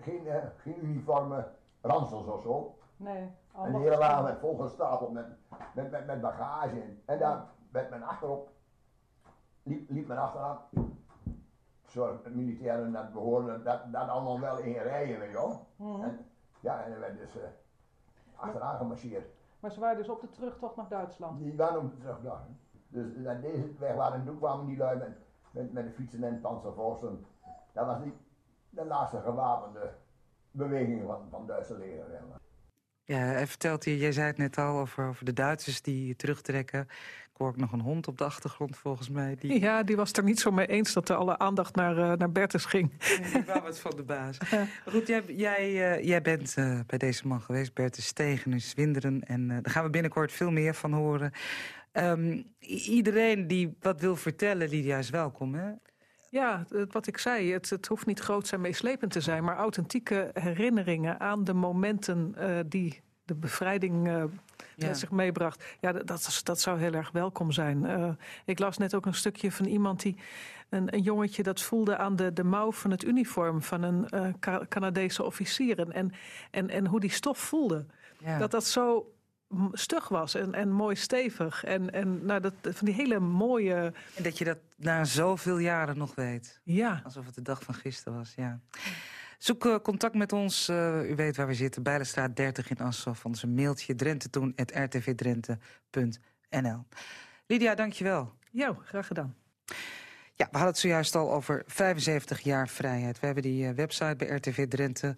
geen, 0.00 0.26
geen 0.56 0.84
uniforme 0.84 1.48
ransels 1.80 2.26
of 2.26 2.42
zo. 2.42 2.74
Nee. 2.96 3.30
En 3.56 3.72
de 3.72 3.78
hele 3.78 3.96
wagen 3.96 4.24
met 4.24 4.38
volgestapeld 4.38 5.12
met, 5.12 5.26
met, 5.74 5.90
met, 5.90 6.06
met 6.06 6.20
bagage 6.20 6.82
in. 6.82 7.02
En 7.04 7.18
daar 7.18 7.46
met 7.70 7.90
men 7.90 8.02
achterop, 8.02 8.50
liep, 9.62 9.90
liep 9.90 10.06
men 10.06 10.18
achteraan. 10.18 10.58
Zorg 11.82 12.28
militairen 12.30 12.92
dat 12.92 13.12
behoorden, 13.12 13.64
dat, 13.64 13.92
dat 13.92 14.08
allemaal 14.08 14.40
wel 14.40 14.58
in 14.58 14.72
rijen, 14.72 15.18
weet 15.18 15.30
je 15.30 15.36
wel. 15.36 15.66
Mm 15.76 16.02
en, 16.02 16.26
ja, 16.60 16.82
en 16.84 16.92
er 16.92 17.00
werd 17.00 17.18
dus 17.18 17.36
uh, 17.36 17.42
achteraan 18.34 18.76
gemarcheerd. 18.76 19.26
Maar 19.60 19.70
ze 19.70 19.80
waren 19.80 19.96
dus 19.96 20.08
op 20.08 20.20
de 20.20 20.28
terugtocht 20.28 20.76
naar 20.76 20.88
Duitsland? 20.88 21.38
Die 21.38 21.56
waren 21.56 21.78
op 21.78 21.90
de 21.90 21.96
terugtocht. 21.96 22.42
Dus 22.88 23.16
naar 23.16 23.40
deze 23.40 23.72
weg 23.78 23.94
waren, 23.94 24.24
toen 24.24 24.38
kwamen 24.38 24.66
die 24.66 24.76
lui 24.76 24.98
met, 24.98 25.16
met, 25.50 25.72
met 25.72 25.84
de 25.84 25.92
fietsen 25.92 26.24
en 26.24 26.40
panzervorsten. 26.40 27.26
Dat 27.72 27.86
was 27.86 27.98
niet 27.98 28.14
de 28.72 28.84
laatste 28.84 29.20
gewapende 29.20 29.94
beweging 30.50 31.02
van, 31.06 31.28
van 31.30 31.46
Duitse 31.46 31.78
leger. 31.78 32.04
Ja, 33.04 33.18
hij 33.18 33.46
vertelt 33.46 33.84
hier, 33.84 33.96
jij 33.96 34.12
zei 34.12 34.26
het 34.26 34.38
net 34.38 34.58
al 34.58 34.78
over, 34.78 35.08
over 35.08 35.24
de 35.24 35.32
Duitsers 35.32 35.82
die 35.82 36.16
terugtrekken. 36.16 36.80
Ik 36.80 37.38
hoor 37.38 37.48
ook 37.48 37.56
nog 37.56 37.72
een 37.72 37.80
hond 37.80 38.08
op 38.08 38.18
de 38.18 38.24
achtergrond 38.24 38.76
volgens 38.76 39.08
mij. 39.08 39.36
Die... 39.38 39.60
Ja, 39.60 39.82
die 39.82 39.96
was 39.96 40.08
het 40.08 40.16
er 40.16 40.24
niet 40.24 40.40
zo 40.40 40.50
mee 40.50 40.66
eens 40.66 40.92
dat 40.92 41.08
er 41.08 41.16
alle 41.16 41.38
aandacht 41.38 41.74
naar, 41.74 41.98
uh, 41.98 42.12
naar 42.12 42.32
Bertus 42.32 42.64
ging. 42.64 42.98
Die 43.32 43.44
wou 43.44 43.66
het 43.66 43.78
van 43.88 43.96
de 43.96 44.02
baas. 44.02 44.38
goed, 44.86 45.06
jij, 45.06 45.22
jij, 45.26 45.70
uh, 45.70 46.04
jij 46.04 46.22
bent 46.22 46.56
uh, 46.58 46.80
bij 46.86 46.98
deze 46.98 47.26
man 47.26 47.40
geweest, 47.40 47.74
Bertus 47.74 48.06
Stegen 48.06 48.52
in 48.52 48.60
Zwinderen. 48.60 49.20
En 49.20 49.48
daar 49.48 49.70
gaan 49.70 49.84
we 49.84 49.90
binnenkort 49.90 50.32
veel 50.32 50.50
meer 50.50 50.74
van 50.74 50.92
horen. 50.92 51.32
Um, 51.92 52.44
iedereen 52.58 53.46
die 53.46 53.76
wat 53.80 54.00
wil 54.00 54.16
vertellen, 54.16 54.68
Lydia, 54.68 54.98
is 54.98 55.10
welkom, 55.10 55.54
hè? 55.54 55.72
Ja, 56.32 56.64
wat 56.90 57.06
ik 57.06 57.18
zei, 57.18 57.52
het, 57.52 57.70
het 57.70 57.86
hoeft 57.86 58.06
niet 58.06 58.20
groot 58.20 58.52
en 58.52 58.60
meeslepend 58.60 59.12
te 59.12 59.20
zijn... 59.20 59.44
maar 59.44 59.56
authentieke 59.56 60.30
herinneringen 60.32 61.20
aan 61.20 61.44
de 61.44 61.52
momenten 61.52 62.34
uh, 62.38 62.58
die 62.66 63.00
de 63.24 63.34
bevrijding 63.34 64.06
uh, 64.06 64.24
ja. 64.76 64.94
zich 64.94 65.10
meebracht. 65.10 65.64
Ja, 65.80 65.92
dat, 65.92 66.40
dat 66.42 66.60
zou 66.60 66.78
heel 66.78 66.92
erg 66.92 67.10
welkom 67.10 67.50
zijn. 67.50 67.84
Uh, 67.84 68.10
ik 68.44 68.58
las 68.58 68.78
net 68.78 68.94
ook 68.94 69.06
een 69.06 69.14
stukje 69.14 69.52
van 69.52 69.66
iemand 69.66 70.02
die... 70.02 70.16
een, 70.68 70.94
een 70.94 71.02
jongetje 71.02 71.42
dat 71.42 71.62
voelde 71.62 71.96
aan 71.96 72.16
de, 72.16 72.32
de 72.32 72.44
mouw 72.44 72.72
van 72.72 72.90
het 72.90 73.04
uniform... 73.04 73.62
van 73.62 73.82
een 73.82 74.08
Canadese 74.68 75.24
officier 75.24 75.78
en, 75.78 75.92
en, 75.92 76.12
en, 76.50 76.70
en 76.70 76.86
hoe 76.86 77.00
die 77.00 77.10
stof 77.10 77.38
voelde. 77.38 77.86
Ja. 78.18 78.38
Dat 78.38 78.50
dat 78.50 78.64
zo 78.64 79.12
stug 79.72 80.08
was 80.08 80.34
en, 80.34 80.54
en 80.54 80.70
mooi 80.70 80.96
stevig. 80.96 81.64
En, 81.64 81.90
en 81.90 82.24
nou, 82.24 82.40
dat, 82.40 82.54
van 82.60 82.86
die 82.86 82.94
hele 82.94 83.20
mooie... 83.20 83.92
En 84.14 84.22
dat 84.22 84.38
je 84.38 84.44
dat 84.44 84.58
na 84.76 85.04
zoveel 85.04 85.58
jaren 85.58 85.98
nog 85.98 86.14
weet. 86.14 86.60
Ja. 86.64 87.00
Alsof 87.04 87.26
het 87.26 87.34
de 87.34 87.42
dag 87.42 87.62
van 87.62 87.74
gisteren 87.74 88.18
was, 88.18 88.32
ja. 88.36 88.60
Zoek 89.38 89.64
uh, 89.64 89.76
contact 89.76 90.14
met 90.14 90.32
ons. 90.32 90.68
Uh, 90.68 91.10
u 91.10 91.14
weet 91.14 91.36
waar 91.36 91.46
we 91.46 91.54
zitten. 91.54 91.82
Bijlenstraat 91.82 92.36
30 92.36 92.70
in 92.70 92.78
Assen. 92.78 93.10
Of 93.10 93.24
ons 93.24 93.42
een 93.42 93.54
mailtje 93.54 93.94
drentetoen.rtvdrenthe.nl 93.94 96.84
Lydia, 97.46 97.74
dankjewel. 97.74 98.32
Jo, 98.50 98.78
graag 98.84 99.06
gedaan. 99.06 99.36
Ja, 100.34 100.48
we 100.50 100.50
hadden 100.50 100.66
het 100.66 100.78
zojuist 100.78 101.14
al 101.14 101.32
over 101.32 101.62
75 101.66 102.40
jaar 102.40 102.68
vrijheid. 102.68 103.20
We 103.20 103.26
hebben 103.26 103.44
die 103.44 103.68
uh, 103.68 103.70
website 103.70 104.14
bij 104.16 104.28
RTV 104.28 104.68
Drenthe. 104.68 105.16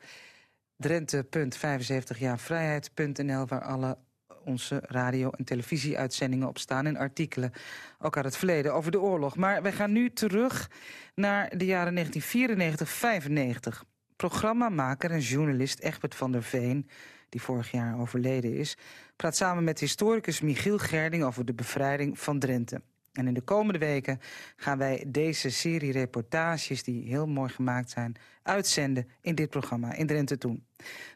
Drenthe.75jaarvrijheid.nl 0.77 3.47
waar 3.47 3.63
alle 3.63 3.99
onze 4.45 4.83
radio- 4.87 5.31
en 5.31 5.45
televisieuitzendingen 5.45 6.49
op 6.49 6.59
staan... 6.59 6.87
en 6.87 6.97
artikelen, 6.97 7.53
ook 7.99 8.17
uit 8.17 8.25
het 8.25 8.37
verleden, 8.37 8.75
over 8.75 8.91
de 8.91 9.01
oorlog. 9.01 9.37
Maar 9.37 9.63
wij 9.63 9.73
gaan 9.73 9.93
nu 9.93 10.11
terug 10.11 10.71
naar 11.15 11.57
de 11.57 11.65
jaren 11.65 12.07
1994-95. 12.07 13.81
Programmamaker 14.17 15.11
en 15.11 15.21
journalist 15.21 15.81
Egbert 15.81 16.15
van 16.15 16.33
der 16.33 16.43
Veen 16.43 16.89
die 17.29 17.43
vorig 17.43 17.71
jaar 17.71 17.99
overleden 17.99 18.55
is... 18.55 18.77
praat 19.17 19.37
samen 19.37 19.65
met 19.65 19.81
historicus 19.81 20.41
Michiel 20.41 20.79
Gerding 20.79 21.25
over 21.25 21.45
de 21.45 21.55
bevrijding 21.55 22.19
van 22.19 22.39
Drenthe. 22.39 22.81
En 23.15 23.27
in 23.27 23.35
de 23.35 23.41
komende 23.41 23.79
weken 23.79 24.21
gaan 24.57 24.79
wij 24.79 25.05
deze 25.07 25.51
serie 25.51 25.93
reportages... 25.93 26.83
die 26.83 27.09
heel 27.09 27.27
mooi 27.27 27.51
gemaakt 27.51 27.91
zijn, 27.91 28.17
uitzenden 28.43 29.09
in 29.21 29.35
dit 29.35 29.51
programma 29.51 29.93
in 29.93 30.07
Drenthe 30.07 30.39
Toen. 30.39 30.67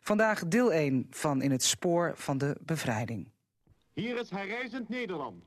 Vandaag 0.01 0.49
deel 0.49 0.73
1 0.73 1.07
van 1.11 1.43
In 1.43 1.51
het 1.51 1.63
spoor 1.63 2.13
van 2.17 2.39
de 2.39 2.57
bevrijding. 2.61 3.29
Hier 3.93 4.21
is 4.21 4.31
herreizend 4.31 4.89
Nederland. 4.89 5.43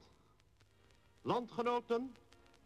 Landgenoten, 1.21 2.15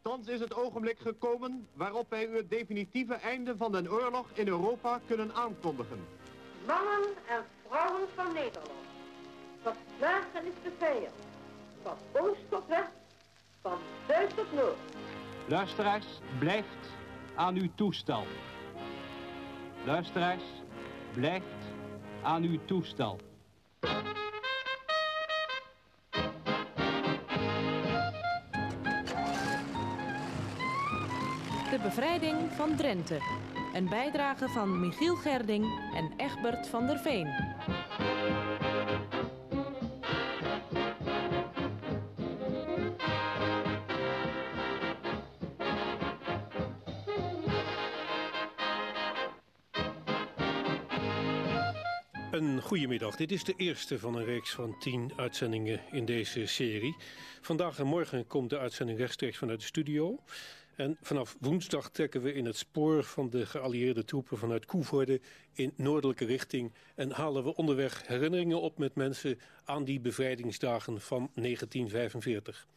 thans 0.01 0.27
is 0.27 0.39
het 0.39 0.55
ogenblik 0.55 0.99
gekomen... 0.99 1.67
waarop 1.73 2.09
wij 2.09 2.27
u 2.27 2.35
het 2.35 2.49
definitieve 2.49 3.13
einde 3.13 3.57
van 3.57 3.71
de 3.71 3.91
oorlog 3.91 4.29
in 4.33 4.47
Europa 4.47 5.01
kunnen 5.07 5.33
aankondigen. 5.33 5.99
Mannen 6.67 7.09
en 7.29 7.43
vrouwen 7.67 8.07
van 8.15 8.33
Nederland. 8.33 8.69
Tot 9.63 9.75
slagen 9.97 10.45
is 10.45 10.63
de 10.63 10.71
vijand. 10.77 11.15
Van 11.83 11.97
oost 12.13 12.49
tot 12.49 12.67
west 12.67 13.04
van 13.69 13.77
zuid 14.07 14.35
tot 14.35 14.53
noord. 14.53 14.77
Luisteraars, 15.47 16.05
blijft 16.39 16.89
aan 17.35 17.55
uw 17.55 17.69
toestel. 17.75 18.25
Luisteraars, 19.85 20.43
blijft 21.13 21.45
aan 22.23 22.43
uw 22.43 22.59
toestel. 22.65 23.19
De 31.69 31.79
bevrijding 31.83 32.51
van 32.51 32.75
Drenthe. 32.75 33.17
Een 33.73 33.89
bijdrage 33.89 34.47
van 34.47 34.79
Michiel 34.79 35.15
Gerding 35.15 35.65
en 35.93 36.13
Egbert 36.17 36.67
van 36.67 36.87
der 36.87 36.99
Veen. 36.99 37.27
Een 52.35 52.61
goedemiddag. 52.61 53.15
Dit 53.15 53.31
is 53.31 53.43
de 53.43 53.53
eerste 53.57 53.99
van 53.99 54.15
een 54.15 54.25
reeks 54.25 54.51
van 54.51 54.79
tien 54.79 55.11
uitzendingen 55.15 55.81
in 55.91 56.05
deze 56.05 56.45
serie. 56.45 56.95
Vandaag 57.41 57.79
en 57.79 57.85
morgen 57.85 58.27
komt 58.27 58.49
de 58.49 58.57
uitzending 58.57 58.97
rechtstreeks 58.97 59.37
vanuit 59.37 59.59
de 59.59 59.65
studio. 59.65 60.19
En 60.75 60.97
vanaf 61.01 61.37
woensdag 61.39 61.89
trekken 61.89 62.21
we 62.21 62.33
in 62.33 62.45
het 62.45 62.57
spoor 62.57 63.03
van 63.03 63.29
de 63.29 63.45
geallieerde 63.45 64.03
troepen 64.03 64.37
vanuit 64.37 64.65
Koevoorde 64.65 65.21
in 65.53 65.73
noordelijke 65.75 66.25
richting. 66.25 66.73
En 66.95 67.11
halen 67.11 67.43
we 67.43 67.55
onderweg 67.55 68.07
herinneringen 68.07 68.61
op 68.61 68.77
met 68.77 68.95
mensen 68.95 69.39
aan 69.65 69.83
die 69.83 69.99
bevrijdingsdagen 69.99 71.01
van 71.01 71.29
1945. 71.33 72.67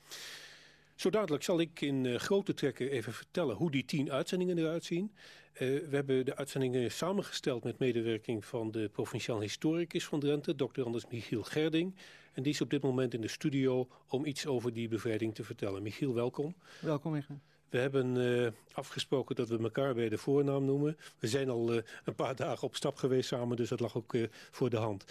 Zo 0.99 1.11
dadelijk 1.11 1.45
zal 1.45 1.61
ik 1.61 1.81
in 1.81 2.05
uh, 2.05 2.17
grote 2.17 2.55
trekken 2.55 2.91
even 2.91 3.13
vertellen 3.13 3.57
hoe 3.57 3.71
die 3.71 3.85
tien 3.85 4.13
uitzendingen 4.13 4.59
eruit 4.59 4.85
zien. 4.85 5.13
Uh, 5.53 5.59
we 5.59 5.89
hebben 5.91 6.25
de 6.25 6.37
uitzendingen 6.37 6.91
samengesteld 6.91 7.65
met 7.65 7.79
medewerking 7.79 8.45
van 8.45 8.71
de 8.71 8.89
provinciaal 8.89 9.41
historicus 9.41 10.05
van 10.05 10.21
Drenthe, 10.21 10.55
Dr. 10.55 10.83
Anders 10.83 11.07
Michiel 11.07 11.43
Gerding. 11.43 11.95
En 12.33 12.43
die 12.43 12.53
is 12.53 12.61
op 12.61 12.71
dit 12.71 12.83
moment 12.83 13.15
in 13.15 13.21
de 13.21 13.29
studio 13.29 13.89
om 14.09 14.25
iets 14.25 14.47
over 14.47 14.73
die 14.73 14.89
bevrijding 14.89 15.35
te 15.35 15.45
vertellen. 15.45 15.83
Michiel, 15.83 16.15
welkom. 16.15 16.55
Welkom, 16.81 17.13
Michiel. 17.13 17.41
We 17.71 17.79
hebben 17.79 18.17
uh, 18.17 18.49
afgesproken 18.73 19.37
dat 19.37 19.49
we 19.49 19.59
elkaar 19.59 19.95
bij 19.95 20.09
de 20.09 20.19
voornaam 20.19 20.65
noemen. 20.65 20.97
We 21.19 21.29
zijn 21.29 21.49
al 21.49 21.75
uh, 21.75 21.81
een 22.05 22.15
paar 22.15 22.37
dagen 22.37 22.67
op 22.67 22.77
stap 22.77 22.97
geweest 22.97 23.29
samen, 23.29 23.57
dus 23.57 23.69
dat 23.69 23.81
lag 23.81 23.97
ook 23.97 24.15
uh, 24.15 24.27
voor 24.31 24.71
de 24.71 24.77
hand. 24.77 25.05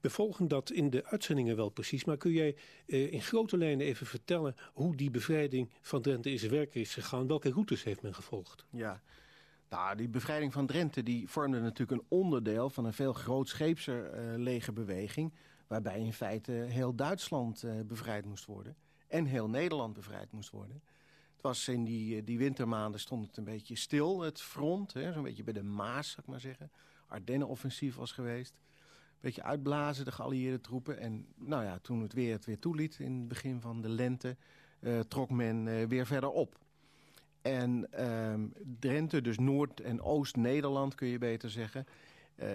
we 0.00 0.10
volgen 0.10 0.48
dat 0.48 0.70
in 0.70 0.90
de 0.90 1.04
uitzendingen 1.04 1.56
wel 1.56 1.68
precies, 1.68 2.04
maar 2.04 2.16
kun 2.16 2.32
jij 2.32 2.56
in 2.86 3.22
grote 3.22 3.56
lijnen 3.56 3.86
even 3.86 4.06
vertellen 4.06 4.56
hoe 4.72 4.96
die 4.96 5.10
bevrijding 5.10 5.70
van 5.80 6.02
Drenthe 6.02 6.30
in 6.30 6.38
zijn 6.38 6.50
werk 6.50 6.74
is 6.74 6.94
gegaan? 6.94 7.26
Welke 7.26 7.50
routes 7.50 7.84
heeft 7.84 8.02
men 8.02 8.14
gevolgd? 8.14 8.64
Ja, 8.70 9.02
nou, 9.68 9.96
die 9.96 10.08
bevrijding 10.08 10.52
van 10.52 10.66
Drenthe 10.66 11.02
die 11.02 11.28
vormde 11.28 11.60
natuurlijk 11.60 12.00
een 12.00 12.06
onderdeel 12.08 12.70
van 12.70 12.84
een 12.84 12.92
veel 12.92 13.12
grootscheepser 13.12 14.10
legerbeweging 14.38 15.32
Waarbij 15.66 16.00
in 16.00 16.12
feite 16.12 16.52
heel 16.52 16.94
Duitsland 16.94 17.64
bevrijd 17.86 18.24
moest 18.24 18.44
worden. 18.44 18.76
En 19.08 19.24
heel 19.24 19.48
Nederland 19.48 19.92
bevrijd 19.92 20.32
moest 20.32 20.50
worden. 20.50 20.82
Was 21.42 21.68
in 21.68 21.84
die, 21.84 22.24
die 22.24 22.38
wintermaanden 22.38 23.00
stond 23.00 23.26
het 23.26 23.36
een 23.36 23.44
beetje 23.44 23.76
stil, 23.76 24.20
het 24.20 24.40
front. 24.40 24.92
Zo'n 24.92 25.22
beetje 25.22 25.42
bij 25.42 25.52
de 25.52 25.62
Maas, 25.62 26.10
zou 26.10 26.20
ik 26.20 26.26
maar 26.26 26.40
zeggen. 26.40 26.70
Ardennenoffensief 27.06 27.94
was 27.94 28.12
geweest. 28.12 28.54
Een 28.54 29.18
beetje 29.20 29.42
uitblazen, 29.42 30.04
de 30.04 30.12
geallieerde 30.12 30.60
troepen. 30.60 30.98
En 30.98 31.26
nou 31.36 31.64
ja, 31.64 31.78
toen 31.78 32.02
het 32.02 32.12
weer 32.12 32.32
het 32.32 32.44
weer 32.44 32.58
toeliet 32.58 32.98
in 32.98 33.18
het 33.18 33.28
begin 33.28 33.60
van 33.60 33.80
de 33.82 33.88
lente... 33.88 34.36
Uh, 34.80 35.00
trok 35.00 35.30
men 35.30 35.66
uh, 35.66 35.86
weer 35.86 36.06
verder 36.06 36.30
op. 36.30 36.58
En 37.42 37.88
uh, 37.98 38.34
Drenthe, 38.78 39.20
dus 39.20 39.38
Noord- 39.38 39.80
en 39.80 40.02
Oost-Nederland 40.02 40.94
kun 40.94 41.08
je 41.08 41.18
beter 41.18 41.50
zeggen... 41.50 41.86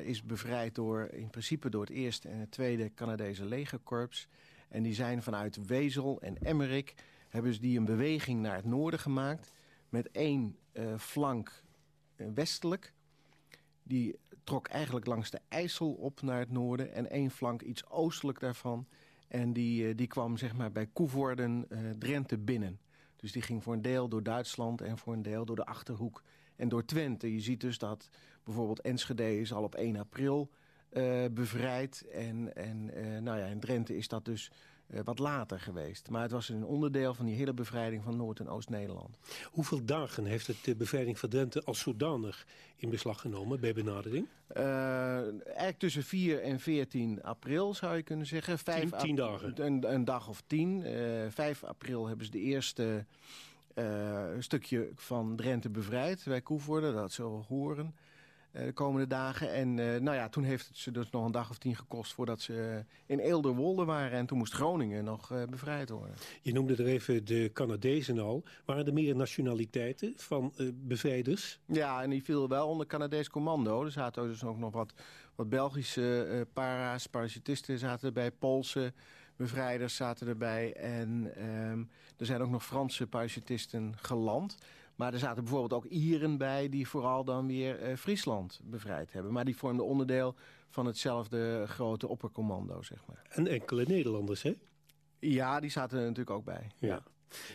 Is 0.04 0.24
bevrijd 0.24 0.76
door, 0.76 1.08
in 1.12 1.30
principe 1.30 1.70
door 1.70 1.82
het 1.82 1.90
eerste 1.90 2.30
en 2.30 2.40
het 2.40 2.52
tweede 2.52 2.94
Canadese 2.94 3.46
legerkorps. 3.46 4.28
En 4.70 4.84
die 4.84 4.94
zijn 4.94 5.24
vanuit 5.24 5.66
Wezel 5.66 6.22
en 6.22 6.38
Emmerik... 6.38 6.94
hebben 7.30 7.54
ze 7.54 7.60
die 7.60 7.78
een 7.78 7.86
beweging 7.86 8.42
naar 8.42 8.56
het 8.56 8.66
noorden 8.66 9.00
gemaakt... 9.00 9.54
met 9.90 10.12
één 10.12 10.58
uh, 10.74 10.98
flank 10.98 11.64
uh, 12.16 12.28
westelijk. 12.34 12.94
Die 13.84 14.20
trok 14.44 14.68
eigenlijk 14.68 15.06
langs 15.06 15.30
de 15.30 15.40
IJssel 15.48 15.92
op 15.92 16.22
naar 16.22 16.40
het 16.40 16.52
noorden... 16.52 16.94
en 16.94 17.10
één 17.10 17.32
flank 17.32 17.62
iets 17.62 17.90
oostelijk 17.90 18.40
daarvan. 18.40 18.88
En 19.28 19.54
die, 19.54 19.96
die 19.96 20.08
kwam 20.08 20.38
zeg 20.38 20.56
maar 20.56 20.72
bij 20.72 20.88
Koevoorden, 20.88 21.68
Drenthe 22.00 22.38
binnen... 22.38 22.80
Dus 23.18 23.32
die 23.32 23.42
ging 23.42 23.64
voor 23.64 23.74
een 23.74 23.82
deel 23.82 24.08
door 24.08 24.24
Duitsland 24.24 24.82
en 24.82 24.98
voor 24.98 25.14
een 25.14 25.22
deel 25.22 25.46
door 25.46 25.56
de 25.56 25.66
Achterhoek 25.66 26.24
en 26.56 26.70
door 26.70 26.86
Twente. 26.86 27.34
Je 27.34 27.40
ziet 27.40 27.62
dus 27.62 27.78
dat 27.78 28.10
bijvoorbeeld 28.44 28.82
Enschede 28.82 29.40
is 29.40 29.54
al 29.54 29.64
op 29.64 29.76
1 29.76 29.96
april 29.96 30.50
bevrijd. 31.32 32.06
En, 32.12 32.56
en 32.56 32.86
nou 33.24 33.40
ja, 33.40 33.46
in 33.46 33.60
Drenthe 33.60 33.98
is 33.98 34.08
dat 34.08 34.26
dus 34.26 34.52
uh, 34.88 35.00
wat 35.04 35.20
later 35.20 35.60
geweest. 35.60 36.10
Maar 36.10 36.22
het 36.22 36.32
was 36.32 36.50
een 36.50 36.66
onderdeel 36.66 37.14
van 37.14 37.26
die 37.26 37.36
hele 37.36 37.54
bevrijding 37.54 38.04
van 38.04 38.18
Noord- 38.18 38.40
en 38.40 38.50
Oost-Nederland. 38.50 39.18
Hoeveel 39.44 39.86
dagen 39.86 40.26
heeft 40.26 40.48
het 40.48 40.64
de 40.64 40.76
bevrijding 40.76 41.20
van 41.20 41.30
Drenthe 41.30 41.64
als 41.64 41.80
zodanig 41.80 42.46
in 42.76 42.90
beslag 42.90 43.22
genomen 43.22 43.60
bij 43.60 43.74
benadering? 43.74 44.28
eigenlijk 44.48 45.78
tussen 45.78 46.04
4 46.04 46.42
en 46.42 46.60
14 46.60 47.24
april 47.24 47.74
zou 47.74 47.96
je 47.96 48.04
kunnen 48.04 48.26
zeggen. 48.26 48.60
Vijf 48.60 48.90
tien, 48.90 49.00
tien 49.00 49.16
dagen? 49.16 49.66
Een, 49.66 49.94
een, 49.94 50.06
dag 50.06 50.28
of 50.28 50.44
tien. 50.48 50.84
5 51.30 51.64
april 51.64 52.08
hebben 52.08 52.26
ze 52.26 52.32
de 52.32 52.40
eerste 52.40 53.06
stukje 54.40 54.90
van 54.96 55.36
Drenthe 55.36 55.70
bevrijd 55.70 56.24
bij 56.26 56.42
Koevoorde. 56.42 56.94
Dat 56.94 57.12
zullen 57.12 57.38
we 57.38 57.46
horen 57.48 57.96
de 58.66 58.72
komende 58.74 59.08
dagen. 59.08 59.54
En 59.54 59.78
uh, 59.78 60.00
nou 60.00 60.16
ja, 60.16 60.30
toen 60.30 60.44
heeft 60.44 60.68
het 60.68 60.78
ze 60.78 60.92
dus 60.92 61.10
nog 61.10 61.26
een 61.26 61.32
dag 61.32 61.50
of 61.50 61.58
tien 61.58 61.76
gekost 61.76 62.14
voordat 62.14 62.42
ze 62.42 62.86
in 63.06 63.20
Eelderwolde 63.20 63.86
waren. 63.86 64.18
En 64.18 64.26
toen 64.26 64.38
moest 64.38 64.54
Groningen 64.54 65.04
nog 65.04 65.32
bevrijd 65.50 65.90
worden. 65.90 66.16
Je 66.42 66.54
noemde 66.54 66.76
er 66.76 66.86
even 66.86 67.26
de 67.26 67.50
Canadezen 67.54 68.20
al. 68.20 68.44
Waren 68.66 68.86
er 68.86 68.94
meer 68.94 69.16
nationaliteiten 69.16 70.14
van 70.16 70.54
bevrijders? 70.74 71.60
Ja, 71.66 72.04
en 72.04 72.10
die 72.10 72.24
viel 72.24 72.48
wel 72.48 72.68
onder 72.68 72.88
Canadees 72.88 73.30
commando. 73.30 73.84
Er 73.84 73.92
zaten 73.92 74.28
dus 74.28 74.44
ook 74.44 74.58
nog 74.58 74.74
wat, 74.74 74.94
wat 75.36 75.50
Belgische 75.50 76.48
para's, 76.54 77.08
parachutisten 77.08 77.80
zaten 77.80 78.08
erbij, 78.08 78.32
Poolse 78.32 78.94
bevrijders 79.36 79.96
zaten 79.96 80.28
erbij. 80.28 80.74
En 80.74 81.32
um, 81.70 81.90
er 82.18 82.26
zijn 82.26 82.42
ook 82.42 82.50
nog 82.50 82.66
Franse 82.66 83.08
parachutisten 83.08 83.94
geland. 83.96 84.58
Maar 84.98 85.14
er 85.14 85.20
zaten 85.20 85.44
bijvoorbeeld 85.44 85.74
ook 85.74 85.92
Ieren 85.92 86.38
bij 86.38 86.70
die 86.70 86.88
vooral 86.88 87.24
dan 87.24 87.48
weer 87.48 87.90
uh, 87.90 87.96
Friesland 87.96 88.60
bevrijd 88.64 89.14
hebben. 89.14 89.32
Maar 89.32 89.46
die 89.46 89.58
vormden 89.58 89.86
onderdeel 89.86 90.36
van 90.70 90.86
hetzelfde 90.86 91.64
grote 91.68 92.08
oppercommando, 92.08 92.82
zeg 92.82 93.06
maar. 93.08 93.22
En 93.30 93.48
enkele 93.48 93.86
Nederlanders, 93.88 94.42
hè? 94.42 94.54
Ja, 95.20 95.60
die 95.60 95.70
zaten 95.70 95.98
er 95.98 96.04
natuurlijk 96.04 96.38
ook 96.38 96.46
bij. 96.46 96.72
Ja. 96.78 96.88
ja. 96.88 97.04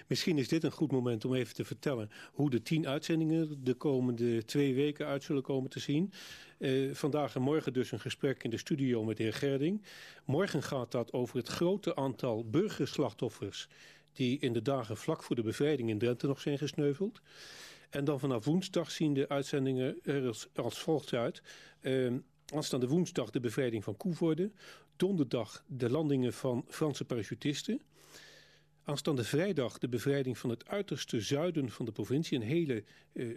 Misschien 0.07 0.39
is 0.39 0.49
dit 0.49 0.65
een 0.65 0.71
goed 0.71 0.93
moment 0.93 1.25
om 1.25 1.35
even 1.35 1.55
te 1.55 1.65
vertellen 1.65 2.11
hoe 2.33 2.51
de 2.51 2.63
tien 2.63 2.89
uitzendingen 2.89 3.65
de 3.65 3.75
komende 3.75 4.45
twee 4.45 4.75
weken 4.75 5.07
uit 5.07 5.23
zullen 5.23 5.43
komen 5.43 5.71
te 5.71 5.81
zien. 5.81 6.13
Uh, 6.59 6.95
vandaag 6.95 7.35
en 7.35 7.43
morgen 7.43 7.73
dus 7.73 7.93
een 7.93 8.01
gesprek 8.01 8.43
in 8.43 8.51
de 8.51 8.57
studio 8.57 9.05
met 9.05 9.17
de 9.17 9.23
heer 9.23 9.35
Gerding. 9.35 9.83
Morgen 10.25 10.63
gaat 10.63 10.91
dat 10.91 11.13
over 11.13 11.37
het 11.37 11.49
grote 11.49 11.97
aantal 11.97 12.45
burgerslachtoffers 12.45 13.69
die 14.13 14.39
in 14.39 14.53
de 14.53 14.63
dagen 14.63 14.97
vlak 14.97 15.23
voor 15.23 15.37
de 15.37 15.43
bevrijding 15.43 15.89
in 15.89 15.99
Drenthe 15.99 16.27
nog 16.27 16.41
zijn 16.41 16.59
gesneuveld. 16.59 17.21
En 17.91 18.05
dan 18.05 18.21
vanaf 18.21 18.45
woensdag 18.45 18.91
zien 18.91 19.15
de 19.15 19.29
uitzendingen 19.29 19.99
er 20.03 20.27
als, 20.55 20.79
volgt 20.79 21.13
uit. 21.13 21.43
Uh, 21.81 22.13
aanstaande 22.55 22.89
woensdag 22.89 23.31
de 23.31 23.41
bevrijding 23.41 23.85
van 23.85 23.97
Koevoorde. 23.97 24.51
Donderdag 24.97 25.65
de 25.67 25.91
landingen 25.91 26.33
van 26.33 26.65
Franse 26.69 27.05
parachutisten. 27.05 27.81
Aanstaande 28.85 29.25
vrijdag 29.25 29.79
de 29.79 29.89
bevrijding 29.89 30.39
van 30.39 30.51
het 30.51 30.69
uiterste 30.69 31.21
zuiden 31.21 31.71
van 31.71 31.85
de 31.85 31.93
provincie. 31.93 32.39
Een 32.39 32.47
hele 32.47 32.85
uh, 33.13 33.37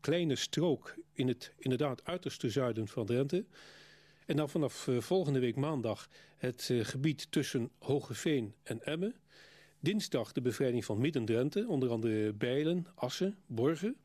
kleine 0.00 0.36
strook 0.36 0.94
in 1.12 1.28
het 1.28 1.52
inderdaad 1.58 2.04
uiterste 2.04 2.50
zuiden 2.50 2.88
van 2.88 3.06
Drenthe. 3.06 3.44
En 4.26 4.36
dan 4.36 4.50
vanaf 4.50 4.86
uh, 4.86 5.00
volgende 5.00 5.38
week 5.38 5.56
maandag 5.56 6.08
het 6.36 6.68
uh, 6.68 6.84
gebied 6.84 7.26
tussen 7.30 7.70
Hogeveen 7.78 8.54
en 8.62 8.84
Emmen. 8.84 9.14
Dinsdag 9.86 10.32
de 10.32 10.40
bevrijding 10.40 10.84
van 10.84 10.98
Midden-Drenthe, 10.98 11.66
onder 11.68 11.90
andere 11.90 12.32
Bijlen, 12.32 12.86
Assen, 12.94 13.36
Borgen. 13.46 13.96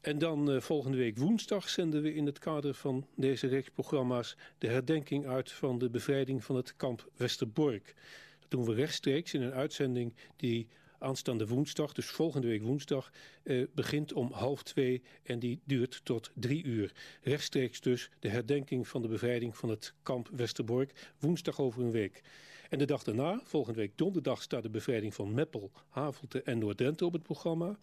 En 0.00 0.18
dan 0.18 0.50
uh, 0.50 0.60
volgende 0.60 0.96
week 0.96 1.18
woensdag 1.18 1.68
zenden 1.68 2.02
we 2.02 2.14
in 2.14 2.26
het 2.26 2.38
kader 2.38 2.74
van 2.74 3.06
deze 3.16 3.46
reeks 3.46 3.70
programma's... 3.70 4.36
de 4.58 4.66
herdenking 4.66 5.26
uit 5.26 5.52
van 5.52 5.78
de 5.78 5.90
bevrijding 5.90 6.44
van 6.44 6.56
het 6.56 6.76
kamp 6.76 7.10
Westerbork. 7.16 7.94
Dat 8.40 8.50
doen 8.50 8.64
we 8.64 8.74
rechtstreeks 8.74 9.34
in 9.34 9.42
een 9.42 9.52
uitzending 9.52 10.14
die 10.36 10.68
aanstaande 11.02 11.46
woensdag, 11.46 11.92
dus 11.92 12.06
volgende 12.06 12.46
week 12.46 12.62
woensdag, 12.62 13.12
eh, 13.42 13.66
begint 13.74 14.12
om 14.12 14.32
half 14.32 14.62
twee 14.62 15.02
en 15.22 15.38
die 15.38 15.60
duurt 15.64 16.00
tot 16.04 16.30
drie 16.34 16.64
uur. 16.64 16.92
Rechtstreeks 17.22 17.80
dus 17.80 18.10
de 18.18 18.28
herdenking 18.28 18.88
van 18.88 19.02
de 19.02 19.08
bevrijding 19.08 19.56
van 19.56 19.68
het 19.68 19.94
kamp 20.02 20.28
Westerbork, 20.32 21.12
woensdag 21.18 21.60
over 21.60 21.82
een 21.82 21.90
week. 21.90 22.22
En 22.70 22.78
de 22.78 22.84
dag 22.84 23.02
daarna, 23.02 23.40
volgende 23.44 23.78
week 23.78 23.92
donderdag, 23.96 24.42
staat 24.42 24.62
de 24.62 24.70
bevrijding 24.70 25.14
van 25.14 25.34
Meppel, 25.34 25.70
Havelte 25.88 26.42
en 26.42 26.58
Noord-Drenthe 26.58 27.04
op 27.04 27.12
het 27.12 27.22
programma. 27.22 27.78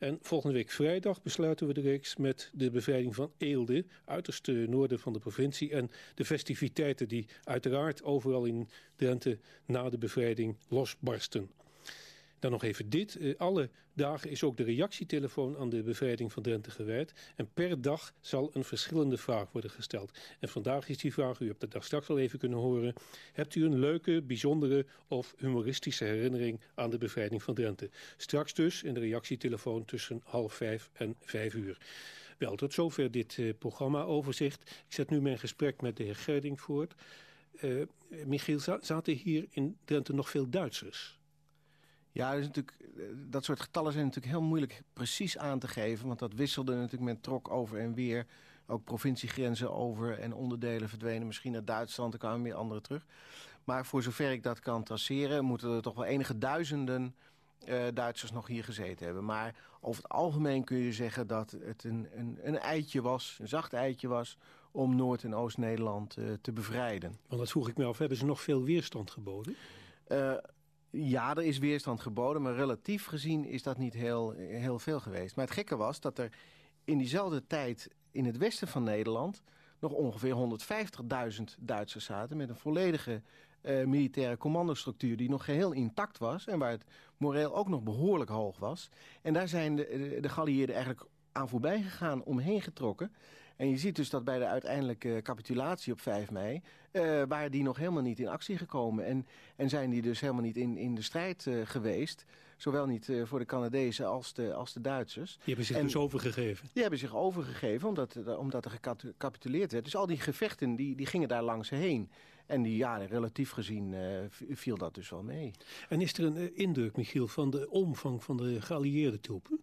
En 0.00 0.18
volgende 0.22 0.54
week 0.54 0.70
vrijdag 0.70 1.22
besluiten 1.22 1.66
we 1.66 1.72
de 1.72 1.80
reeks 1.80 2.16
met 2.16 2.50
de 2.54 2.70
bevrijding 2.70 3.14
van 3.14 3.32
Eelde, 3.38 3.84
uiterste 4.04 4.52
noorden 4.52 4.98
van 4.98 5.12
de 5.12 5.18
provincie. 5.18 5.70
En 5.70 5.90
de 6.14 6.24
festiviteiten 6.24 7.08
die 7.08 7.26
uiteraard 7.44 8.02
overal 8.02 8.44
in 8.44 8.68
Drenthe 8.96 9.38
na 9.66 9.88
de 9.88 9.98
bevrijding 9.98 10.56
losbarsten. 10.68 11.50
Dan 12.40 12.50
nog 12.50 12.62
even 12.62 12.90
dit. 12.90 13.16
Uh, 13.20 13.34
alle 13.38 13.70
dagen 13.92 14.30
is 14.30 14.42
ook 14.42 14.56
de 14.56 14.62
reactietelefoon 14.62 15.56
aan 15.56 15.68
de 15.68 15.82
bevrijding 15.82 16.32
van 16.32 16.42
Drenthe 16.42 16.70
gewijd. 16.70 17.12
En 17.36 17.52
per 17.54 17.82
dag 17.82 18.12
zal 18.20 18.50
een 18.52 18.64
verschillende 18.64 19.16
vraag 19.16 19.52
worden 19.52 19.70
gesteld. 19.70 20.18
En 20.38 20.48
vandaag 20.48 20.88
is 20.88 20.98
die 20.98 21.12
vraag, 21.12 21.40
u 21.40 21.46
hebt 21.46 21.62
het 21.62 21.70
daar 21.70 21.82
straks 21.82 22.08
al 22.08 22.18
even 22.18 22.38
kunnen 22.38 22.58
horen. 22.58 22.94
Hebt 23.32 23.54
u 23.54 23.64
een 23.64 23.78
leuke, 23.78 24.22
bijzondere 24.22 24.86
of 25.08 25.34
humoristische 25.38 26.04
herinnering 26.04 26.60
aan 26.74 26.90
de 26.90 26.98
bevrijding 26.98 27.42
van 27.42 27.54
Drenthe? 27.54 27.90
Straks 28.16 28.54
dus 28.54 28.82
in 28.82 28.94
de 28.94 29.00
reactietelefoon 29.00 29.84
tussen 29.84 30.20
half 30.24 30.54
vijf 30.54 30.90
en 30.92 31.14
vijf 31.20 31.54
uur. 31.54 31.78
Wel, 32.38 32.56
tot 32.56 32.74
zover 32.74 33.10
dit 33.10 33.36
uh, 33.36 33.52
programma-overzicht. 33.58 34.62
Ik 34.62 34.94
zet 34.94 35.10
nu 35.10 35.20
mijn 35.20 35.38
gesprek 35.38 35.80
met 35.80 35.96
de 35.96 36.02
heer 36.04 36.16
Gerding 36.16 36.60
voort. 36.60 36.94
Uh, 37.62 37.86
Michiel, 38.26 38.58
zaten 38.80 39.14
hier 39.14 39.46
in 39.50 39.76
Drenthe 39.84 40.12
nog 40.12 40.30
veel 40.30 40.50
Duitsers? 40.50 41.19
Ja, 42.12 42.34
natuurlijk, 42.34 42.76
dat 43.30 43.44
soort 43.44 43.60
getallen 43.60 43.92
zijn 43.92 44.04
natuurlijk 44.04 44.32
heel 44.32 44.42
moeilijk 44.42 44.82
precies 44.92 45.38
aan 45.38 45.58
te 45.58 45.68
geven. 45.68 46.06
Want 46.06 46.18
dat 46.18 46.34
wisselde 46.34 46.74
natuurlijk 46.74 47.12
met 47.12 47.22
trok 47.22 47.50
over 47.50 47.78
en 47.78 47.94
weer. 47.94 48.26
Ook 48.66 48.84
provinciegrenzen 48.84 49.72
over 49.72 50.18
en 50.18 50.34
onderdelen 50.34 50.88
verdwenen 50.88 51.26
misschien 51.26 51.52
naar 51.52 51.64
Duitsland. 51.64 52.12
Er 52.12 52.18
kwamen 52.18 52.42
weer 52.42 52.54
andere 52.54 52.80
terug. 52.80 53.06
Maar 53.64 53.86
voor 53.86 54.02
zover 54.02 54.30
ik 54.30 54.42
dat 54.42 54.60
kan 54.60 54.82
traceren... 54.82 55.44
moeten 55.44 55.70
er 55.70 55.82
toch 55.82 55.94
wel 55.94 56.04
enige 56.04 56.38
duizenden 56.38 57.14
uh, 57.68 57.82
Duitsers 57.94 58.32
nog 58.32 58.46
hier 58.46 58.64
gezeten 58.64 59.04
hebben. 59.04 59.24
Maar 59.24 59.54
over 59.80 60.02
het 60.02 60.12
algemeen 60.12 60.64
kun 60.64 60.76
je 60.76 60.92
zeggen 60.92 61.26
dat 61.26 61.56
het 61.60 61.84
een, 61.84 62.08
een, 62.14 62.38
een 62.42 62.58
eitje 62.58 63.02
was. 63.02 63.38
Een 63.40 63.48
zacht 63.48 63.72
eitje 63.72 64.08
was 64.08 64.38
om 64.70 64.96
Noord- 64.96 65.24
en 65.24 65.34
Oost-Nederland 65.34 66.16
uh, 66.16 66.32
te 66.40 66.52
bevrijden. 66.52 67.16
Want 67.26 67.40
dat 67.40 67.50
vroeg 67.50 67.68
ik 67.68 67.76
me 67.76 67.84
af. 67.84 67.98
Hebben 67.98 68.18
ze 68.18 68.24
nog 68.24 68.40
veel 68.40 68.62
weerstand 68.62 69.10
geboden? 69.10 69.56
Uh, 70.08 70.34
ja, 70.90 71.36
er 71.36 71.42
is 71.42 71.58
weerstand 71.58 72.00
geboden, 72.00 72.42
maar 72.42 72.54
relatief 72.54 73.06
gezien 73.06 73.44
is 73.44 73.62
dat 73.62 73.78
niet 73.78 73.94
heel, 73.94 74.30
heel 74.36 74.78
veel 74.78 75.00
geweest. 75.00 75.36
Maar 75.36 75.44
het 75.44 75.54
gekke 75.54 75.76
was 75.76 76.00
dat 76.00 76.18
er 76.18 76.32
in 76.84 76.98
diezelfde 76.98 77.46
tijd 77.46 77.90
in 78.10 78.24
het 78.24 78.36
westen 78.36 78.68
van 78.68 78.82
Nederland... 78.82 79.42
nog 79.78 79.92
ongeveer 79.92 80.58
150.000 81.38 81.42
Duitsers 81.58 82.04
zaten 82.04 82.36
met 82.36 82.48
een 82.48 82.56
volledige 82.56 83.22
uh, 83.62 83.84
militaire 83.84 84.36
commandostructuur... 84.36 85.16
die 85.16 85.28
nog 85.28 85.44
geheel 85.44 85.72
intact 85.72 86.18
was 86.18 86.46
en 86.46 86.58
waar 86.58 86.70
het 86.70 86.84
moreel 87.16 87.54
ook 87.54 87.68
nog 87.68 87.82
behoorlijk 87.82 88.30
hoog 88.30 88.58
was. 88.58 88.88
En 89.22 89.32
daar 89.32 89.48
zijn 89.48 89.76
de, 89.76 90.18
de, 90.20 90.20
de 90.20 90.72
eigenlijk 90.72 91.06
aan 91.32 91.48
voorbij 91.48 91.82
gegaan, 91.82 92.24
omheen 92.24 92.62
getrokken. 92.62 93.12
En 93.60 93.68
je 93.68 93.76
ziet 93.76 93.96
dus 93.96 94.10
dat 94.10 94.24
bij 94.24 94.38
de 94.38 94.46
uiteindelijke 94.46 95.20
capitulatie 95.22 95.92
op 95.92 96.00
5 96.00 96.30
mei... 96.30 96.60
Uh, 96.92 97.22
waren 97.28 97.50
die 97.50 97.62
nog 97.62 97.76
helemaal 97.76 98.02
niet 98.02 98.18
in 98.18 98.28
actie 98.28 98.56
gekomen. 98.56 99.04
En, 99.04 99.26
en 99.56 99.68
zijn 99.68 99.90
die 99.90 100.02
dus 100.02 100.20
helemaal 100.20 100.42
niet 100.42 100.56
in, 100.56 100.76
in 100.76 100.94
de 100.94 101.02
strijd 101.02 101.46
uh, 101.46 101.66
geweest. 101.66 102.24
Zowel 102.56 102.86
niet 102.86 103.08
uh, 103.08 103.26
voor 103.26 103.38
de 103.38 103.44
Canadezen 103.44 104.06
als 104.06 104.32
de, 104.32 104.54
als 104.54 104.72
de 104.72 104.80
Duitsers. 104.80 105.32
Die 105.32 105.40
hebben 105.44 105.64
zich 105.64 105.76
en, 105.76 105.82
dus 105.82 105.96
overgegeven? 105.96 106.68
Die 106.72 106.82
hebben 106.82 107.00
zich 107.00 107.14
overgegeven 107.14 107.88
omdat, 107.88 108.36
omdat 108.36 108.64
er 108.64 108.70
gecapituleerd 108.70 109.72
werd. 109.72 109.84
Dus 109.84 109.96
al 109.96 110.06
die 110.06 110.20
gevechten 110.20 110.76
die, 110.76 110.96
die 110.96 111.06
gingen 111.06 111.28
daar 111.28 111.42
langs 111.42 111.70
heen. 111.70 112.10
En 112.46 112.62
die 112.62 112.76
jaren 112.76 113.06
relatief 113.06 113.50
gezien 113.50 113.94
viel 114.50 114.76
dat 114.76 114.94
dus 114.94 115.10
wel 115.10 115.22
mee. 115.22 115.50
En 115.88 116.00
is 116.00 116.12
er 116.12 116.24
een 116.24 116.56
indruk, 116.56 116.96
Michiel, 116.96 117.28
van 117.28 117.50
de 117.50 117.70
omvang 117.70 118.24
van 118.24 118.36
de 118.36 118.60
geallieerde 118.60 119.20
troepen? 119.20 119.60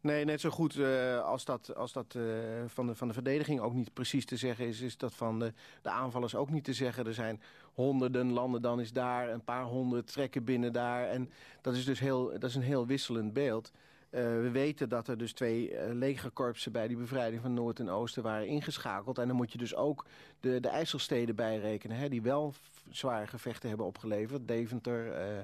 Nee, 0.00 0.24
net 0.24 0.40
zo 0.40 0.50
goed 0.50 0.76
uh, 0.76 1.24
als 1.24 1.44
dat, 1.44 1.74
als 1.74 1.92
dat 1.92 2.14
uh, 2.16 2.24
van, 2.66 2.86
de, 2.86 2.94
van 2.94 3.08
de 3.08 3.14
verdediging 3.14 3.60
ook 3.60 3.72
niet 3.72 3.92
precies 3.92 4.24
te 4.24 4.36
zeggen 4.36 4.66
is... 4.66 4.80
is 4.80 4.96
dat 4.96 5.14
van 5.14 5.38
de, 5.38 5.52
aanvallers 5.82 6.34
ook 6.34 6.50
niet 6.50 6.64
te 6.64 6.72
zeggen. 6.72 7.06
Er 7.06 7.14
zijn 7.14 7.40
honderden 7.74 8.32
landen, 8.32 8.62
dan 8.62 8.80
is 8.80 8.92
daar 8.92 9.28
een 9.28 9.44
paar 9.44 9.64
honderd 9.64 10.06
trekken 10.06 10.44
binnen 10.44 10.72
daar. 10.72 11.08
En 11.08 11.30
dat 11.60 11.74
is 11.74 11.84
dus 11.84 12.00
heel, 12.00 12.30
dat 12.38 12.50
is 12.50 12.54
een 12.54 12.62
heel 12.62 12.86
wisselend 12.86 13.32
beeld. 13.32 13.72
Uh, 14.10 14.20
we 14.20 14.50
weten 14.50 14.88
dat 14.88 15.08
er 15.08 15.18
dus 15.18 15.32
twee 15.32 15.74
legerkorpsen 15.92 16.72
bij 16.72 16.88
die 16.88 16.96
bevrijding 16.96 17.42
van 17.42 17.54
Noord 17.54 17.78
en 17.78 17.90
Oosten 17.90 18.22
waren 18.22 18.46
ingeschakeld. 18.46 19.18
En 19.18 19.26
dan 19.26 19.36
moet 19.36 19.52
je 19.52 19.58
dus 19.58 19.74
ook 19.74 20.06
de, 20.40 20.60
de 20.60 20.68
IJsselsteden 20.68 21.34
bijrekenen, 21.34 21.96
hè, 21.96 22.08
die 22.08 22.22
wel 22.22 22.54
zware 22.90 23.26
gevechten 23.26 23.68
hebben 23.68 23.86
opgeleverd. 23.86 24.48
Deventer, 24.48 25.06
uh, 25.06 25.38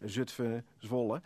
Zutphen, 0.00 0.64
Zwolle. 0.78 1.20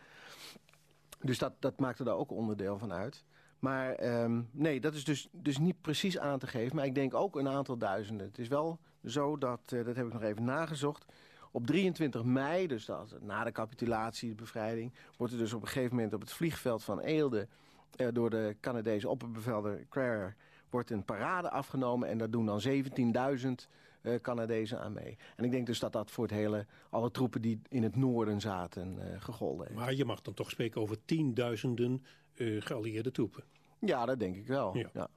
Dus 1.25 1.39
dat, 1.39 1.53
dat 1.59 1.79
maakte 1.79 2.05
daar 2.05 2.17
ook 2.17 2.31
onderdeel 2.31 2.79
van 2.79 2.93
uit. 2.93 3.25
Maar 3.59 4.21
um, 4.23 4.49
nee, 4.53 4.81
dat 4.81 4.95
is 4.95 5.05
dus, 5.05 5.29
dus 5.33 5.59
niet 5.59 5.81
precies 5.81 6.19
aan 6.19 6.39
te 6.39 6.47
geven. 6.47 6.77
Maar 6.77 6.85
ik 6.85 6.95
denk 6.95 7.15
ook 7.15 7.37
een 7.37 7.49
aantal 7.49 7.77
duizenden. 7.77 8.27
Het 8.27 8.39
is 8.39 8.49
wel 8.49 8.79
zo 9.05 9.39
dat, 9.39 9.61
uh, 9.75 9.85
dat 9.85 9.97
heb 9.97 10.07
ik 10.07 10.13
nog 10.13 10.23
even 10.23 10.45
nagezocht... 10.45 11.05
Op 11.51 11.67
23 11.67 12.25
mei, 12.25 12.67
dus 12.67 12.85
dat, 12.85 13.17
na 13.21 13.45
de 13.45 13.53
capitulatie, 13.53 14.29
de 14.29 14.35
bevrijding... 14.35 14.93
wordt 15.17 15.33
er 15.33 15.39
dus 15.39 15.53
op 15.53 15.63
een 15.63 15.69
gegeven 15.69 15.95
moment 15.95 16.15
op 16.15 16.21
het 16.21 16.33
vliegveld 16.33 16.85
van 16.85 17.01
Eelde... 17.01 17.49
Uh, 17.97 18.09
door 18.13 18.31
de 18.31 18.57
Canadese 18.61 19.09
opperbevelder 19.09 19.87
Crarer 19.89 20.37
wordt 20.71 20.91
een 20.91 21.05
parade 21.05 21.51
afgenomen... 21.51 22.09
en 22.09 22.19
daar 22.19 22.31
doen 22.31 22.47
dan 22.47 22.63
17.000 22.69 23.69
uh, 24.05 24.15
Canadezen 24.21 24.81
aan 24.81 24.93
mee. 24.93 25.17
En 25.37 25.45
ik 25.45 25.51
denk 25.51 25.67
dus 25.67 25.79
dat 25.79 25.93
dat 25.93 26.11
voor 26.11 26.25
het 26.25 26.33
hele, 26.33 26.67
alle 26.91 27.11
troepen 27.11 27.43
die 27.43 27.61
in 27.69 27.83
het 27.83 27.97
noorden 27.97 28.41
zaten 28.41 28.99
uh, 28.99 29.23
gegolden 29.23 29.67
heeft. 29.67 29.79
Maar 29.79 29.95
je 29.95 30.05
mag 30.05 30.21
dan 30.21 30.35
toch 30.35 30.51
spreken 30.51 30.81
over 30.81 31.05
tienduizenden 31.05 32.05
uh, 32.35 32.63
geallieerde 32.63 33.11
troepen? 33.11 33.45
Ja, 33.79 34.07
dat 34.07 34.19
denk 34.19 34.37
ik 34.37 34.47
wel. 34.47 34.77
Ja. 34.77 34.91
ja. 34.93 35.09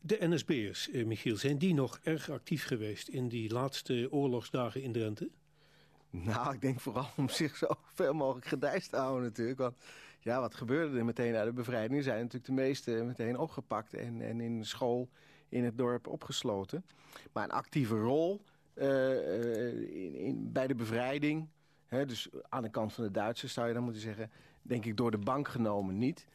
De 0.00 0.16
NSB'ers, 0.20 0.88
Michiel, 0.90 1.36
zijn 1.36 1.58
die 1.58 1.74
nog 1.74 1.98
erg 2.02 2.30
actief 2.30 2.64
geweest... 2.64 3.08
in 3.08 3.28
die 3.28 3.52
laatste 3.52 4.08
oorlogsdagen 4.10 4.82
in 4.82 4.92
Drenthe? 4.92 5.30
Nou, 6.10 6.54
ik 6.54 6.60
denk 6.60 6.80
vooral 6.80 7.08
om 7.16 7.28
zich 7.28 7.56
zo 7.56 7.66
veel 7.94 8.12
mogelijk 8.12 8.46
gedijst 8.46 8.90
te 8.90 8.96
houden 8.96 9.22
natuurlijk. 9.22 9.58
Want 9.58 9.76
ja, 10.20 10.40
wat 10.40 10.54
gebeurde 10.54 10.98
er 10.98 11.04
meteen 11.04 11.32
na 11.32 11.44
de 11.44 11.52
bevrijding? 11.52 12.02
Zijn 12.02 12.16
natuurlijk 12.16 12.46
de 12.46 12.52
meeste 12.52 12.90
meteen 12.90 13.38
opgepakt 13.38 13.94
en, 13.94 14.20
en 14.20 14.40
in 14.40 14.64
school 14.64 15.08
in 15.48 15.64
het 15.64 15.78
dorp 15.78 16.06
opgesloten. 16.06 16.84
Maar 17.32 17.44
een 17.44 17.50
actieve 17.50 17.98
rol 17.98 18.40
uh, 18.74 20.04
in, 20.04 20.14
in, 20.14 20.52
bij 20.52 20.66
de 20.66 20.74
bevrijding... 20.74 21.48
Hè, 21.86 22.06
dus 22.06 22.28
aan 22.48 22.62
de 22.62 22.70
kant 22.70 22.92
van 22.92 23.04
de 23.04 23.10
Duitsers 23.10 23.52
zou 23.52 23.68
je 23.68 23.74
dan 23.74 23.82
moeten 23.82 24.02
zeggen... 24.02 24.30
denk 24.62 24.84
ik 24.84 24.96
door 24.96 25.10
de 25.10 25.18
bank 25.18 25.48
genomen 25.48 25.98
niet... 25.98 26.26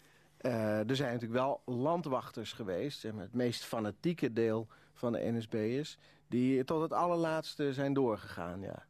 Uh, 0.41 0.89
er 0.89 0.95
zijn 0.95 1.13
natuurlijk 1.13 1.39
wel 1.39 1.61
landwachters 1.65 2.53
geweest. 2.53 2.99
Zeg 2.99 3.11
het 3.15 3.33
meest 3.33 3.63
fanatieke 3.63 4.33
deel 4.33 4.67
van 4.93 5.11
de 5.11 5.31
NSB'ers... 5.31 5.97
die 6.27 6.63
tot 6.63 6.81
het 6.81 6.93
allerlaatste 6.93 7.73
zijn 7.73 7.93
doorgegaan, 7.93 8.61
ja. 8.61 8.85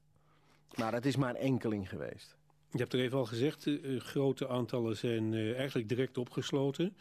Maar 0.76 0.92
dat 0.92 1.06
is 1.06 1.16
maar 1.16 1.30
een 1.30 1.36
enkeling 1.36 1.90
geweest. 1.90 2.38
Je 2.72 2.78
hebt 2.78 2.94
er 2.94 3.00
even 3.00 3.18
al 3.18 3.26
gezegd, 3.26 3.70
grote 3.98 4.48
aantallen 4.48 4.98
zijn 4.98 5.34
eigenlijk 5.34 5.90
direct 5.90 6.18
opgesloten 6.18 6.96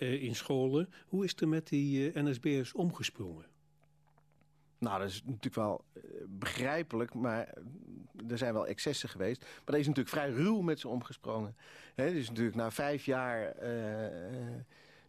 in 0.00 0.34
scholen. 0.34 0.88
Hoe 1.06 1.24
is 1.24 1.34
er 1.36 1.48
met 1.48 1.68
die 1.68 2.10
NSB'ers 2.14 2.72
omgesprongen? 2.72 3.46
Nou, 4.78 4.98
dat 4.98 5.08
is 5.08 5.22
natuurlijk 5.24 5.54
wel 5.54 5.84
begrijpelijk, 6.28 7.14
maar 7.14 7.54
er 8.28 8.38
zijn 8.38 8.52
wel 8.52 8.66
excessen 8.66 9.08
geweest. 9.08 9.40
Maar 9.40 9.74
er 9.74 9.80
is 9.80 9.86
natuurlijk 9.86 10.14
vrij 10.14 10.30
ruw 10.30 10.60
met 10.60 10.80
ze 10.80 10.88
omgesprongen. 10.88 11.56
He, 11.94 12.12
dus 12.12 12.28
natuurlijk 12.28 12.56
na 12.56 12.70
vijf 12.70 13.04
jaar 13.04 13.54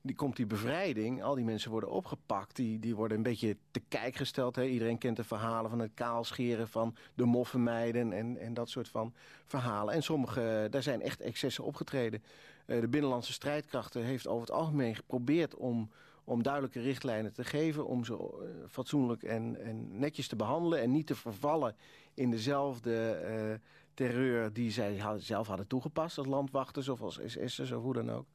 die 0.01 0.15
komt 0.15 0.35
die 0.35 0.45
bevrijding. 0.45 1.23
Al 1.23 1.35
die 1.35 1.43
mensen 1.43 1.71
worden 1.71 1.89
opgepakt. 1.89 2.55
Die, 2.55 2.79
die 2.79 2.95
worden 2.95 3.17
een 3.17 3.23
beetje 3.23 3.57
te 3.71 3.81
kijk 3.87 4.15
gesteld. 4.15 4.55
Hè. 4.55 4.65
Iedereen 4.65 4.97
kent 4.97 5.17
de 5.17 5.23
verhalen 5.23 5.69
van 5.69 5.79
het 5.79 5.91
kaalscheren 5.93 6.67
van 6.67 6.95
de 7.13 7.25
moffenmeiden 7.25 8.13
en, 8.13 8.37
en 8.37 8.53
dat 8.53 8.69
soort 8.69 8.87
van 8.87 9.13
verhalen. 9.45 9.93
En 9.93 10.03
sommige, 10.03 10.67
daar 10.69 10.83
zijn 10.83 11.01
echt 11.01 11.21
excessen 11.21 11.63
opgetreden. 11.63 12.23
Uh, 12.65 12.81
de 12.81 12.87
Binnenlandse 12.87 13.33
Strijdkrachten 13.33 14.03
heeft 14.03 14.27
over 14.27 14.41
het 14.41 14.55
algemeen 14.55 14.95
geprobeerd 14.95 15.55
om, 15.55 15.89
om 16.23 16.43
duidelijke 16.43 16.81
richtlijnen 16.81 17.33
te 17.33 17.43
geven. 17.43 17.85
Om 17.85 18.05
ze 18.05 18.13
uh, 18.13 18.67
fatsoenlijk 18.69 19.23
en, 19.23 19.61
en 19.61 19.99
netjes 19.99 20.27
te 20.27 20.35
behandelen. 20.35 20.81
En 20.81 20.91
niet 20.91 21.07
te 21.07 21.15
vervallen 21.15 21.75
in 22.13 22.31
dezelfde 22.31 23.59
terreur 23.93 24.53
die 24.53 24.71
zij 24.71 25.01
zelf 25.17 25.47
hadden 25.47 25.67
toegepast 25.67 26.17
als 26.17 26.27
landwachters 26.27 26.89
of 26.89 27.01
als 27.01 27.19
SS'ers 27.25 27.71
of 27.71 27.83
hoe 27.83 27.93
dan 27.93 28.11
ook. 28.11 28.25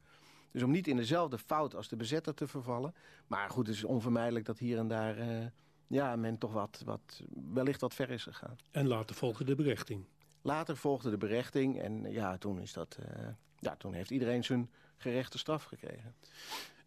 Dus 0.55 0.63
om 0.63 0.71
niet 0.71 0.87
in 0.87 0.95
dezelfde 0.95 1.37
fout 1.37 1.75
als 1.75 1.87
de 1.87 1.95
bezetter 1.95 2.33
te 2.33 2.47
vervallen. 2.47 2.93
Maar 3.27 3.49
goed, 3.49 3.67
het 3.67 3.75
is 3.75 3.83
onvermijdelijk 3.83 4.45
dat 4.45 4.59
hier 4.59 4.77
en 4.77 4.87
daar 4.87 5.17
uh, 5.17 5.45
ja, 5.87 6.15
men 6.15 6.37
toch 6.37 6.53
wat, 6.53 6.81
wat, 6.85 7.21
wellicht 7.53 7.81
wat 7.81 7.93
ver 7.93 8.09
is 8.09 8.23
gegaan. 8.23 8.55
En 8.71 8.87
later 8.87 9.15
volgde 9.15 9.43
de 9.43 9.55
berechting. 9.55 10.05
Later 10.41 10.77
volgde 10.77 11.09
de 11.09 11.17
berechting 11.17 11.79
en 11.79 12.11
ja, 12.11 12.37
toen, 12.37 12.59
is 12.59 12.73
dat, 12.73 12.97
uh, 12.99 13.27
ja, 13.59 13.75
toen 13.75 13.93
heeft 13.93 14.11
iedereen 14.11 14.43
zijn 14.43 14.69
gerechte 14.97 15.37
straf 15.37 15.63
gekregen. 15.63 16.15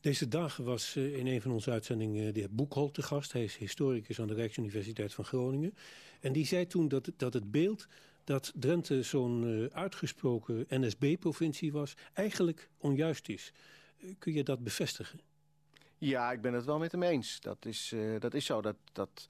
Deze 0.00 0.28
dagen 0.28 0.64
was 0.64 0.96
uh, 0.96 1.16
in 1.16 1.26
een 1.26 1.42
van 1.42 1.50
onze 1.50 1.70
uitzendingen 1.70 2.34
de 2.34 2.40
heer 2.40 2.54
Boekholt 2.54 2.94
te 2.94 3.02
gast. 3.02 3.32
Hij 3.32 3.44
is 3.44 3.56
historicus 3.56 4.20
aan 4.20 4.28
de 4.28 4.34
Rijksuniversiteit 4.34 5.14
van 5.14 5.24
Groningen. 5.24 5.74
En 6.20 6.32
die 6.32 6.46
zei 6.46 6.66
toen 6.66 6.88
dat, 6.88 7.10
dat 7.16 7.32
het 7.32 7.50
beeld 7.50 7.88
dat 8.28 8.52
Drenthe 8.54 9.02
zo'n 9.02 9.44
uh, 9.44 9.66
uitgesproken 9.66 10.66
NSB-provincie 10.68 11.72
was... 11.72 11.94
eigenlijk 12.12 12.68
onjuist 12.78 13.28
is. 13.28 13.52
Uh, 13.98 14.14
kun 14.18 14.32
je 14.32 14.44
dat 14.44 14.62
bevestigen? 14.62 15.20
Ja, 15.98 16.32
ik 16.32 16.40
ben 16.40 16.52
het 16.52 16.64
wel 16.64 16.78
met 16.78 16.92
hem 16.92 17.02
eens. 17.02 17.40
Dat 17.40 17.66
is, 17.66 17.92
uh, 17.94 18.20
dat 18.20 18.34
is 18.34 18.44
zo. 18.44 18.60
Dat, 18.60 18.76
dat 18.92 19.28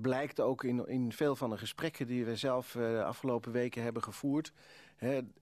blijkt 0.00 0.40
ook 0.40 0.64
in, 0.64 0.88
in 0.88 1.12
veel 1.12 1.36
van 1.36 1.50
de 1.50 1.58
gesprekken 1.58 2.06
die 2.06 2.24
we 2.24 2.36
zelf 2.36 2.72
de 2.72 3.04
afgelopen 3.04 3.52
weken 3.52 3.82
hebben 3.82 4.02
gevoerd. 4.02 4.52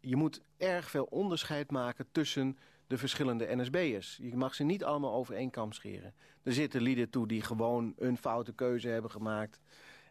Je 0.01 0.17
moet 0.17 0.41
erg 0.57 0.91
veel 0.91 1.05
onderscheid 1.05 1.71
maken 1.71 2.07
tussen 2.13 2.59
de 2.87 2.99
verschillende 2.99 3.57
NSB'ers. 3.57 4.19
Je 4.23 4.37
mag 4.37 4.55
ze 4.55 4.65
niet 4.65 4.85
allemaal 4.85 5.15
over 5.15 5.35
één 5.35 5.51
kam 5.51 5.73
scheren. 5.73 6.15
Er 6.43 6.53
zitten 6.53 6.83
lieden 6.83 7.11
toe 7.11 7.27
die 7.27 7.43
gewoon 7.43 7.95
een 7.97 8.17
foute 8.17 8.53
keuze 8.53 8.89
hebben 8.89 9.11
gemaakt... 9.11 9.61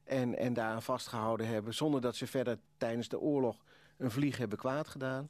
En, 0.04 0.38
en 0.38 0.54
daaraan 0.54 0.82
vastgehouden 0.82 1.48
hebben... 1.48 1.74
zonder 1.74 2.02
dat 2.02 2.16
ze 2.16 2.28
verder 2.28 2.58
tijdens 2.78 3.08
de 3.08 3.20
oorlog 3.20 3.64
een 3.98 4.12
vlieg 4.12 4.38
hebben 4.38 4.58
kwaad 4.58 4.88
gedaan. 4.88 5.30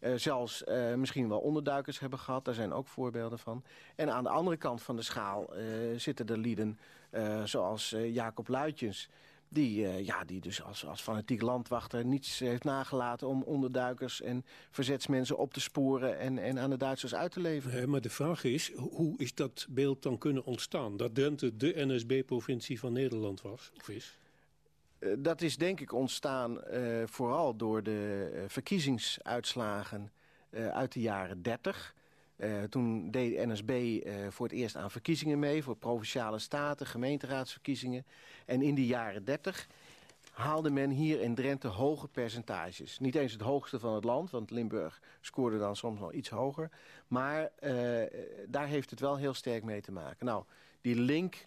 Uh, 0.00 0.14
zelfs 0.14 0.64
uh, 0.68 0.94
misschien 0.94 1.28
wel 1.28 1.38
onderduikers 1.38 1.98
hebben 1.98 2.18
gehad. 2.18 2.44
Daar 2.44 2.54
zijn 2.54 2.72
ook 2.72 2.86
voorbeelden 2.86 3.38
van. 3.38 3.62
En 3.96 4.10
aan 4.10 4.22
de 4.22 4.30
andere 4.30 4.56
kant 4.56 4.82
van 4.82 4.96
de 4.96 5.02
schaal 5.02 5.56
uh, 5.56 5.98
zitten 5.98 6.26
er 6.26 6.38
lieden 6.38 6.78
zoals 7.44 7.94
Jacob 7.98 8.48
Luitjens... 8.48 9.08
Die, 9.50 9.82
uh, 9.82 10.06
ja, 10.06 10.24
die 10.24 10.40
dus 10.40 10.62
als, 10.62 10.86
als 10.86 11.00
fanatiek 11.00 11.42
landwachter 11.42 12.04
niets 12.04 12.38
heeft 12.38 12.64
nagelaten 12.64 13.28
om 13.28 13.42
onderduikers 13.42 14.20
en 14.20 14.44
verzetsmensen 14.70 15.38
op 15.38 15.52
te 15.52 15.60
sporen 15.60 16.18
en, 16.18 16.38
en 16.38 16.58
aan 16.58 16.70
de 16.70 16.76
Duitsers 16.76 17.14
uit 17.14 17.32
te 17.32 17.40
leveren. 17.40 17.76
Nee, 17.76 17.86
maar 17.86 18.00
de 18.00 18.10
vraag 18.10 18.44
is, 18.44 18.72
hoe 18.74 19.18
is 19.18 19.34
dat 19.34 19.66
beeld 19.70 20.02
dan 20.02 20.18
kunnen 20.18 20.44
ontstaan? 20.44 20.96
Dat 20.96 21.14
Drenthe 21.14 21.56
de 21.56 21.72
NSB-provincie 21.76 22.78
van 22.78 22.92
Nederland 22.92 23.42
was, 23.42 23.70
of 23.76 23.88
is? 23.88 24.18
Uh, 24.98 25.14
dat 25.18 25.42
is 25.42 25.56
denk 25.56 25.80
ik 25.80 25.92
ontstaan 25.92 26.60
uh, 26.70 27.02
vooral 27.06 27.56
door 27.56 27.82
de 27.82 28.44
verkiezingsuitslagen 28.48 30.12
uit 30.72 30.92
de 30.92 31.00
jaren 31.00 31.42
30... 31.42 31.94
Uh, 32.38 32.62
toen 32.62 33.10
deed 33.10 33.36
de 33.36 33.46
NSB 33.46 33.70
uh, 33.70 34.14
voor 34.28 34.46
het 34.46 34.54
eerst 34.54 34.76
aan 34.76 34.90
verkiezingen 34.90 35.38
mee... 35.38 35.62
voor 35.62 35.76
provinciale 35.76 36.38
staten, 36.38 36.86
gemeenteraadsverkiezingen. 36.86 38.06
En 38.46 38.62
in 38.62 38.74
de 38.74 38.86
jaren 38.86 39.24
30 39.24 39.68
haalde 40.30 40.70
men 40.70 40.90
hier 40.90 41.20
in 41.20 41.34
Drenthe 41.34 41.68
hoge 41.68 42.08
percentages. 42.08 42.98
Niet 42.98 43.14
eens 43.14 43.32
het 43.32 43.40
hoogste 43.40 43.78
van 43.78 43.94
het 43.94 44.04
land, 44.04 44.30
want 44.30 44.50
Limburg 44.50 45.00
scoorde 45.20 45.58
dan 45.58 45.76
soms 45.76 46.00
nog 46.00 46.12
iets 46.12 46.28
hoger. 46.28 46.70
Maar 47.08 47.50
uh, 47.60 48.02
daar 48.48 48.66
heeft 48.66 48.90
het 48.90 49.00
wel 49.00 49.16
heel 49.16 49.34
sterk 49.34 49.64
mee 49.64 49.80
te 49.80 49.92
maken. 49.92 50.26
Nou, 50.26 50.44
die 50.80 50.94
link 50.94 51.44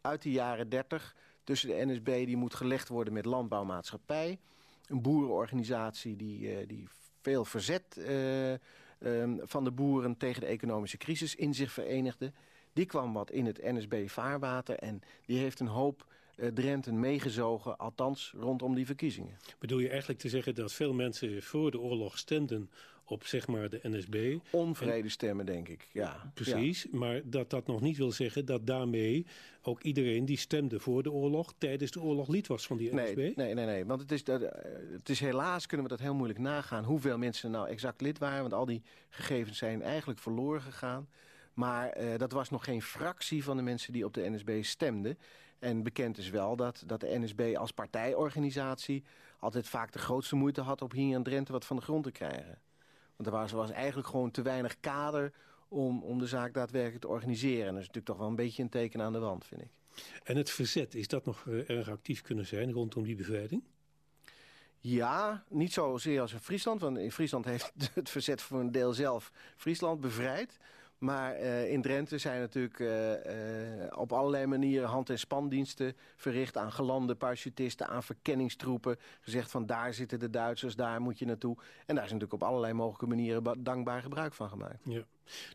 uit 0.00 0.22
de 0.22 0.30
jaren 0.30 0.68
30 0.68 1.16
tussen 1.44 1.68
de 1.68 1.84
NSB... 1.86 2.26
die 2.26 2.36
moet 2.36 2.54
gelegd 2.54 2.88
worden 2.88 3.12
met 3.12 3.24
landbouwmaatschappij. 3.24 4.38
Een 4.86 5.02
boerenorganisatie 5.02 6.16
die, 6.16 6.66
die 6.66 6.88
veel 7.20 7.44
verzet 7.44 7.96
um, 9.00 9.40
van 9.42 9.64
de 9.64 9.70
boeren 9.70 10.16
tegen 10.16 10.40
de 10.40 10.46
economische 10.46 10.96
crisis 10.96 11.34
in 11.34 11.54
zich 11.54 11.72
verenigde. 11.72 12.32
Die 12.72 12.86
kwam 12.86 13.12
wat 13.12 13.30
in 13.30 13.46
het 13.46 13.62
NSB-vaarwater 13.62 14.76
en 14.78 15.02
die 15.26 15.38
heeft 15.38 15.60
een 15.60 15.66
hoop 15.66 16.06
uh, 16.36 16.48
Drenten 16.48 17.00
meegezogen, 17.00 17.78
althans 17.78 18.34
rondom 18.36 18.74
die 18.74 18.86
verkiezingen. 18.86 19.38
Bedoel 19.58 19.78
je 19.78 19.88
eigenlijk 19.88 20.20
te 20.20 20.28
zeggen 20.28 20.54
dat 20.54 20.72
veel 20.72 20.92
mensen 20.92 21.42
voor 21.42 21.70
de 21.70 21.80
oorlog 21.80 22.18
stemden 22.18 22.70
op 23.04 23.24
zeg 23.26 23.46
maar 23.46 23.70
de 23.70 23.80
NSB? 23.82 24.38
Onvrede 24.50 25.08
stemmen, 25.08 25.46
denk 25.46 25.68
ik, 25.68 25.88
ja. 25.92 26.32
Precies, 26.34 26.86
maar 26.90 27.20
dat 27.24 27.50
dat 27.50 27.66
nog 27.66 27.80
niet 27.80 27.96
wil 27.96 28.12
zeggen 28.12 28.44
dat 28.44 28.66
daarmee 28.66 29.26
ook 29.62 29.82
iedereen 29.82 30.24
die 30.24 30.38
stemde 30.38 30.80
voor 30.80 31.02
de 31.02 31.12
oorlog... 31.12 31.54
tijdens 31.58 31.90
de 31.90 32.00
oorlog 32.00 32.28
lid 32.28 32.46
was 32.46 32.66
van 32.66 32.76
die 32.76 32.94
NSB? 32.94 33.16
Nee, 33.16 33.32
nee, 33.36 33.54
nee, 33.54 33.66
nee. 33.66 33.84
want 33.84 34.00
het 34.00 34.12
is, 34.12 34.24
dat, 34.24 34.40
het 34.92 35.08
is 35.08 35.20
helaas 35.20 35.66
kunnen 35.66 35.86
we 35.86 35.92
dat 35.92 36.02
heel 36.02 36.14
moeilijk 36.14 36.38
nagaan... 36.38 36.84
hoeveel 36.84 37.18
mensen 37.18 37.50
nou 37.50 37.68
exact 37.68 38.00
lid 38.00 38.18
waren, 38.18 38.40
want 38.40 38.52
al 38.52 38.66
die 38.66 38.82
gegevens 39.08 39.58
zijn 39.58 39.82
eigenlijk 39.82 40.20
verloren 40.20 40.62
gegaan... 40.62 41.08
Maar 41.54 42.00
uh, 42.00 42.18
dat 42.18 42.32
was 42.32 42.50
nog 42.50 42.64
geen 42.64 42.82
fractie 42.82 43.44
van 43.44 43.56
de 43.56 43.62
mensen 43.62 43.92
die 43.92 44.04
op 44.04 44.14
de 44.14 44.30
NSB 44.30 44.62
stemden. 44.62 45.18
En 45.58 45.82
bekend 45.82 46.18
is 46.18 46.30
wel 46.30 46.56
dat, 46.56 46.82
dat 46.86 47.00
de 47.00 47.18
NSB 47.18 47.54
als 47.56 47.72
partijorganisatie... 47.72 49.04
altijd 49.38 49.68
vaak 49.68 49.92
de 49.92 49.98
grootste 49.98 50.36
moeite 50.36 50.60
had 50.60 50.82
op 50.82 50.92
hier 50.92 51.16
in 51.16 51.22
Drenthe 51.22 51.52
wat 51.52 51.64
van 51.64 51.76
de 51.76 51.82
grond 51.82 52.04
te 52.04 52.10
krijgen. 52.10 52.58
Want 53.16 53.28
er 53.28 53.34
was, 53.34 53.52
was 53.52 53.70
eigenlijk 53.70 54.08
gewoon 54.08 54.30
te 54.30 54.42
weinig 54.42 54.80
kader 54.80 55.32
om, 55.68 56.02
om 56.02 56.18
de 56.18 56.26
zaak 56.26 56.54
daadwerkelijk 56.54 57.00
te 57.00 57.08
organiseren. 57.08 57.66
En 57.66 57.72
dat 57.72 57.82
is 57.82 57.86
natuurlijk 57.86 58.06
toch 58.06 58.18
wel 58.18 58.28
een 58.28 58.36
beetje 58.36 58.62
een 58.62 58.68
teken 58.68 59.02
aan 59.02 59.12
de 59.12 59.18
wand, 59.18 59.44
vind 59.44 59.60
ik. 59.60 59.70
En 60.24 60.36
het 60.36 60.50
verzet, 60.50 60.94
is 60.94 61.08
dat 61.08 61.24
nog 61.24 61.44
uh, 61.44 61.70
erg 61.70 61.88
actief 61.88 62.22
kunnen 62.22 62.46
zijn 62.46 62.72
rondom 62.72 63.02
die 63.02 63.14
bevrijding? 63.14 63.62
Ja, 64.80 65.44
niet 65.48 65.72
zozeer 65.72 66.20
als 66.20 66.32
in 66.32 66.40
Friesland. 66.40 66.80
Want 66.80 66.98
in 66.98 67.12
Friesland 67.12 67.44
heeft 67.44 67.72
het 67.94 68.10
verzet 68.10 68.42
voor 68.42 68.60
een 68.60 68.72
deel 68.72 68.92
zelf 68.92 69.32
Friesland 69.56 70.00
bevrijd. 70.00 70.58
Maar 71.04 71.40
uh, 71.40 71.70
in 71.72 71.82
Drenthe 71.82 72.18
zijn 72.18 72.40
natuurlijk 72.40 72.78
uh, 72.78 73.10
uh, 73.10 73.16
op 73.96 74.12
allerlei 74.12 74.46
manieren 74.46 74.88
hand- 74.88 75.10
en 75.10 75.18
spandiensten 75.18 75.96
verricht... 76.16 76.56
aan 76.56 76.72
gelande 76.72 77.14
parachutisten, 77.14 77.86
aan 77.88 78.02
verkenningstroepen. 78.02 78.96
Gezegd 79.20 79.50
van 79.50 79.66
daar 79.66 79.94
zitten 79.94 80.18
de 80.18 80.30
Duitsers, 80.30 80.76
daar 80.76 81.00
moet 81.00 81.18
je 81.18 81.26
naartoe. 81.26 81.56
En 81.86 81.94
daar 81.94 82.04
is 82.04 82.12
natuurlijk 82.12 82.42
op 82.42 82.48
allerlei 82.48 82.72
mogelijke 82.72 83.06
manieren 83.06 83.62
dankbaar 83.62 84.02
gebruik 84.02 84.34
van 84.34 84.48
gemaakt. 84.48 84.78
Ja. 84.84 85.04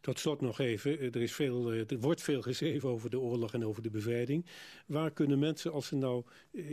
Tot 0.01 0.19
slot 0.19 0.41
nog 0.41 0.59
even, 0.59 0.99
er, 0.99 1.21
is 1.21 1.33
veel, 1.33 1.71
er 1.71 1.99
wordt 1.99 2.21
veel 2.21 2.41
geschreven 2.41 2.89
over 2.89 3.09
de 3.09 3.19
oorlog 3.19 3.53
en 3.53 3.65
over 3.65 3.81
de 3.81 3.89
bevrijding. 3.89 4.45
Waar 4.85 5.11
kunnen 5.11 5.39
mensen, 5.39 5.71
als 5.71 5.87
ze 5.87 5.95
nou 5.95 6.23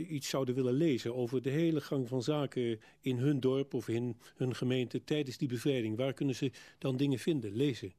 iets 0.09 0.29
zouden 0.29 0.55
willen 0.55 0.73
lezen... 0.73 1.15
over 1.15 1.41
de 1.41 1.49
hele 1.49 1.81
gang 1.81 2.07
van 2.07 2.23
zaken 2.23 2.79
in 3.01 3.17
hun 3.17 3.39
dorp 3.39 3.73
of 3.73 3.87
in 3.87 4.17
hun 4.35 4.55
gemeente 4.55 5.03
tijdens 5.03 5.37
die 5.37 5.47
bevrijding... 5.47 5.97
waar 5.97 6.13
kunnen 6.13 6.35
ze 6.35 6.51
dan 6.77 6.97
dingen 6.97 7.19
vinden, 7.19 7.55
lezen? 7.55 7.93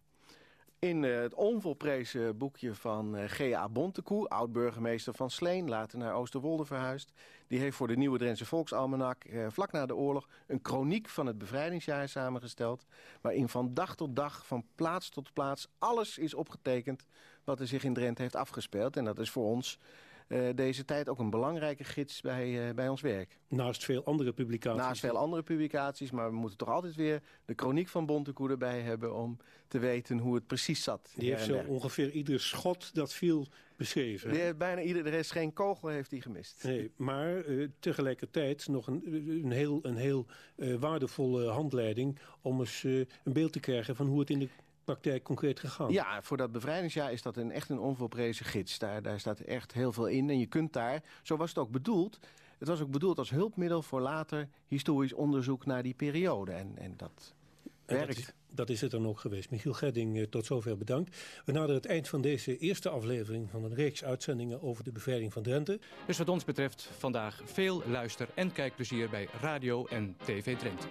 In 0.80 1.02
uh, 1.02 1.20
het 1.20 1.34
onvolprezen 1.34 2.36
boekje 2.36 2.74
van 2.74 3.16
uh, 3.16 3.24
G.A. 3.26 3.68
Bontekoe, 3.68 4.28
oud-burgemeester 4.28 5.14
van 5.14 5.30
Sleen, 5.30 5.68
later 5.68 5.98
naar 5.98 6.14
Oosterwolde 6.14 6.64
verhuisd. 6.64 7.12
Die 7.46 7.58
heeft 7.58 7.76
voor 7.76 7.86
de 7.86 7.96
Nieuwe 7.96 8.18
Drentse 8.18 8.46
Volksalmanak 8.46 9.24
uh, 9.24 9.46
vlak 9.50 9.72
na 9.72 9.86
de 9.86 9.96
oorlog 9.96 10.28
een 10.46 10.58
chroniek 10.62 11.08
van 11.08 11.26
het 11.26 11.38
bevrijdingsjaar 11.38 12.08
samengesteld. 12.08 12.86
Waarin 13.20 13.48
van 13.48 13.74
dag 13.74 13.96
tot 13.96 14.16
dag, 14.16 14.46
van 14.46 14.64
plaats 14.74 15.08
tot 15.08 15.32
plaats, 15.32 15.68
alles 15.78 16.18
is 16.18 16.34
opgetekend 16.34 17.06
wat 17.44 17.60
er 17.60 17.66
zich 17.66 17.84
in 17.84 17.94
Drenthe 17.94 18.22
heeft 18.22 18.36
afgespeeld. 18.36 18.96
En 18.96 19.04
dat 19.04 19.18
is 19.18 19.30
voor 19.30 19.44
ons 19.44 19.78
deze 20.54 20.84
tijd 20.84 21.08
ook 21.08 21.18
een 21.18 21.30
belangrijke 21.30 21.84
gids 21.84 22.20
bij, 22.20 22.68
uh, 22.68 22.74
bij 22.74 22.88
ons 22.88 23.00
werk. 23.00 23.38
Naast 23.48 23.84
veel 23.84 24.04
andere 24.04 24.32
publicaties? 24.32 24.82
Naast 24.82 25.00
veel 25.00 25.16
andere 25.16 25.42
publicaties, 25.42 26.10
maar 26.10 26.30
we 26.30 26.36
moeten 26.36 26.58
toch 26.58 26.68
altijd 26.68 26.94
weer 26.94 27.22
de 27.44 27.52
chroniek 27.56 27.88
van 27.88 28.06
Bontekoe 28.06 28.50
erbij 28.50 28.80
hebben... 28.80 29.14
om 29.14 29.38
te 29.68 29.78
weten 29.78 30.18
hoe 30.18 30.34
het 30.34 30.46
precies 30.46 30.82
zat. 30.82 31.12
Die 31.16 31.30
heeft 31.30 31.44
zo 31.44 31.62
ongeveer 31.66 32.10
ieder 32.10 32.40
schot 32.40 32.94
dat 32.94 33.12
viel 33.12 33.46
beschreven. 33.76 34.30
Die 34.30 34.40
heeft 34.40 34.58
bijna 34.58 34.80
ieder, 34.80 35.06
er 35.06 35.12
is 35.12 35.30
geen 35.30 35.52
kogel 35.52 35.88
heeft 35.88 36.10
hij 36.10 36.20
gemist. 36.20 36.64
Nee, 36.64 36.90
maar 36.96 37.46
uh, 37.46 37.68
tegelijkertijd 37.78 38.68
nog 38.68 38.86
een, 38.86 39.02
een 39.44 39.50
heel, 39.50 39.78
een 39.82 39.96
heel 39.96 40.26
waardevolle 40.78 41.48
handleiding... 41.48 42.18
om 42.42 42.60
eens 42.60 42.82
een 42.82 43.06
beeld 43.22 43.52
te 43.52 43.60
krijgen 43.60 43.96
van 43.96 44.06
hoe 44.06 44.20
het 44.20 44.30
in 44.30 44.38
de 44.38 44.48
praktijk 44.92 45.22
concreet 45.22 45.60
gegaan? 45.60 45.92
Ja, 45.92 46.22
voor 46.22 46.36
dat 46.36 46.52
bevrijdingsjaar 46.52 47.12
is 47.12 47.22
dat 47.22 47.36
een, 47.36 47.50
echt 47.50 47.68
een 47.68 47.78
onvolprezen 47.78 48.46
gids. 48.46 48.78
Daar, 48.78 49.02
daar 49.02 49.20
staat 49.20 49.40
echt 49.40 49.72
heel 49.72 49.92
veel 49.92 50.06
in. 50.06 50.30
En 50.30 50.38
je 50.38 50.46
kunt 50.46 50.72
daar, 50.72 51.02
zo 51.22 51.36
was 51.36 51.48
het 51.48 51.58
ook 51.58 51.70
bedoeld... 51.70 52.18
het 52.58 52.68
was 52.68 52.80
ook 52.80 52.90
bedoeld 52.90 53.18
als 53.18 53.30
hulpmiddel 53.30 53.82
voor 53.82 54.00
later 54.00 54.48
historisch 54.66 55.12
onderzoek 55.12 55.66
naar 55.66 55.82
die 55.82 55.94
periode. 55.94 56.52
En, 56.52 56.72
en 56.76 56.94
dat 56.96 57.34
werkt. 57.86 58.08
Dat 58.08 58.18
is, 58.18 58.32
dat 58.50 58.70
is, 58.70 58.80
het 58.80 58.90
dan 58.90 59.06
ook 59.06 59.20
geweest. 59.20 59.50
Michiel 59.50 59.72
Gedding, 59.72 60.26
tot 60.30 60.46
zover 60.46 60.76
bedankt. 60.76 61.16
We 61.44 61.52
naderen 61.52 61.76
het 61.76 61.86
eind 61.86 62.08
van 62.08 62.20
deze 62.20 62.58
eerste 62.58 62.88
aflevering 62.88 63.50
van 63.50 63.64
een 63.64 63.74
reeks 63.74 64.04
uitzendingen 64.04 64.62
over 64.62 64.84
de 64.84 64.92
bevrijding 64.92 65.32
van 65.32 65.42
Drenthe. 65.42 65.80
Dus 66.06 66.18
wat 66.18 66.28
ons 66.28 66.44
betreft 66.44 66.90
vandaag 66.98 67.42
veel 67.44 67.82
luister- 67.86 68.28
en 68.34 68.52
kijkplezier 68.52 69.08
bij 69.08 69.28
Radio 69.40 69.86
en 69.86 70.16
TV 70.24 70.56
Drenthe. 70.56 70.86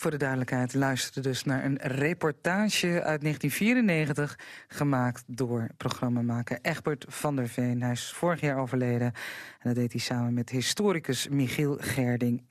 Voor 0.00 0.10
de 0.10 0.16
duidelijkheid 0.16 0.74
luisterde 0.74 1.28
dus 1.28 1.44
naar 1.44 1.64
een 1.64 1.78
reportage 1.82 2.86
uit 2.86 3.20
1994... 3.20 4.38
gemaakt 4.68 5.22
door 5.26 5.66
programmamaker 5.76 6.58
Egbert 6.62 7.04
van 7.08 7.36
der 7.36 7.48
Veen. 7.48 7.82
Hij 7.82 7.92
is 7.92 8.12
vorig 8.12 8.40
jaar 8.40 8.58
overleden 8.58 9.06
en 9.58 9.62
dat 9.62 9.74
deed 9.74 9.92
hij 9.92 10.00
samen 10.00 10.34
met 10.34 10.50
historicus 10.50 11.28
Michiel 11.28 11.76
Gerding. 11.80 12.42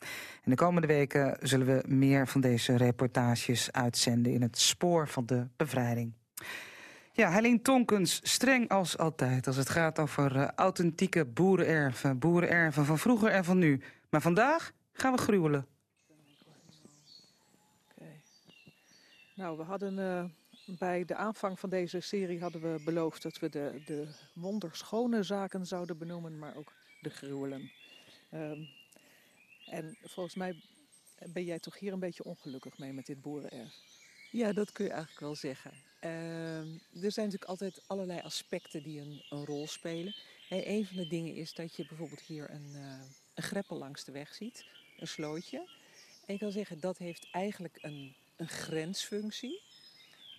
In 0.43 0.51
de 0.51 0.55
komende 0.55 0.87
weken 0.87 1.37
zullen 1.41 1.67
we 1.67 1.83
meer 1.87 2.27
van 2.27 2.41
deze 2.41 2.75
reportages 2.75 3.71
uitzenden... 3.71 4.33
in 4.33 4.41
het 4.41 4.57
spoor 4.57 5.07
van 5.07 5.25
de 5.25 5.47
bevrijding. 5.55 6.13
Ja, 7.11 7.31
Helene 7.31 7.61
Tonkens, 7.61 8.19
streng 8.23 8.69
als 8.69 8.97
altijd 8.97 9.47
als 9.47 9.55
het 9.55 9.69
gaat 9.69 9.99
over 9.99 10.35
uh, 10.35 10.47
authentieke 10.55 11.25
boerenerven. 11.25 12.19
Boerenerven 12.19 12.85
van 12.85 12.97
vroeger 12.97 13.29
en 13.29 13.43
van 13.43 13.57
nu. 13.57 13.81
Maar 14.09 14.21
vandaag 14.21 14.71
gaan 14.93 15.11
we 15.11 15.17
gruwelen. 15.17 15.65
Nou, 19.39 19.57
we 19.57 19.63
hadden 19.63 19.97
uh, 19.97 20.25
bij 20.77 21.05
de 21.05 21.15
aanvang 21.15 21.59
van 21.59 21.69
deze 21.69 21.99
serie 21.99 22.39
hadden 22.39 22.61
we 22.61 22.81
beloofd 22.83 23.21
dat 23.21 23.39
we 23.39 23.49
de, 23.49 23.81
de 23.85 24.07
wonderschone 24.33 25.23
zaken 25.23 25.65
zouden 25.65 25.97
benoemen, 25.97 26.39
maar 26.39 26.55
ook 26.55 26.73
de 27.01 27.09
gruwelen. 27.09 27.71
Um, 28.33 28.67
en 29.65 29.97
volgens 30.01 30.35
mij 30.35 30.61
ben 31.33 31.43
jij 31.43 31.59
toch 31.59 31.79
hier 31.79 31.93
een 31.93 31.99
beetje 31.99 32.23
ongelukkig 32.23 32.77
mee 32.77 32.93
met 32.93 33.05
dit 33.05 33.21
boerenerf? 33.21 33.73
Ja, 34.31 34.53
dat 34.53 34.71
kun 34.71 34.85
je 34.85 34.91
eigenlijk 34.91 35.21
wel 35.21 35.35
zeggen. 35.35 35.71
Uh, 36.03 36.59
er 37.03 37.11
zijn 37.11 37.25
natuurlijk 37.25 37.45
altijd 37.45 37.83
allerlei 37.87 38.19
aspecten 38.21 38.83
die 38.83 39.01
een, 39.01 39.25
een 39.29 39.45
rol 39.45 39.67
spelen. 39.67 40.15
Hey, 40.47 40.67
een 40.67 40.85
van 40.85 40.95
de 40.95 41.07
dingen 41.07 41.35
is 41.35 41.53
dat 41.53 41.75
je 41.75 41.85
bijvoorbeeld 41.87 42.21
hier 42.21 42.49
een, 42.49 42.71
uh, 42.75 43.01
een 43.33 43.43
greppel 43.43 43.77
langs 43.77 44.03
de 44.03 44.11
weg 44.11 44.33
ziet, 44.33 44.65
een 44.97 45.07
slootje. 45.07 45.57
En 46.25 46.33
ik 46.33 46.39
kan 46.39 46.51
zeggen, 46.51 46.79
dat 46.79 46.97
heeft 46.97 47.27
eigenlijk 47.31 47.77
een 47.81 48.15
een 48.39 48.47
grensfunctie. 48.47 49.61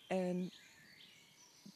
En 0.09 0.53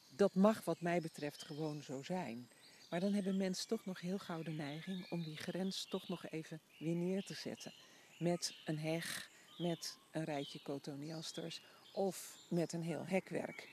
dat 0.09 0.35
mag 0.35 0.65
wat 0.65 0.81
mij 0.81 1.01
betreft 1.01 1.43
gewoon 1.43 1.83
zo 1.83 2.03
zijn. 2.03 2.49
Maar 2.91 3.01
dan 3.01 3.13
hebben 3.13 3.37
mensen 3.37 3.69
toch 3.69 3.85
nog 3.85 4.01
heel 4.01 4.19
gauw 4.19 4.43
de 4.43 4.51
neiging 4.51 5.11
om 5.11 5.23
die 5.23 5.37
grens 5.37 5.85
toch 5.85 6.09
nog 6.09 6.27
even 6.27 6.61
weer 6.79 6.95
neer 6.95 7.23
te 7.25 7.35
zetten. 7.35 7.73
Met 8.19 8.55
een 8.65 8.79
heg, 8.79 9.31
met 9.59 9.99
een 10.11 10.25
rijtje 10.25 10.63
cotoneasters 10.63 11.61
of 11.93 12.37
met 12.49 12.73
een 12.73 12.83
heel 12.83 13.07
hekwerk. 13.07 13.69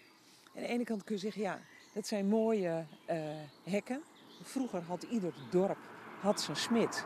Aan 0.55 0.61
de 0.61 0.67
ene 0.67 0.83
kant 0.83 1.03
kun 1.03 1.15
je 1.15 1.21
zeggen, 1.21 1.41
ja, 1.41 1.61
dat 1.93 2.07
zijn 2.07 2.27
mooie 2.27 2.85
uh, 3.09 3.41
hekken. 3.63 4.03
Vroeger 4.41 4.81
had 4.81 5.03
ieder 5.03 5.33
dorp 5.51 5.77
had 6.19 6.41
zijn 6.41 6.57
smid. 6.57 7.05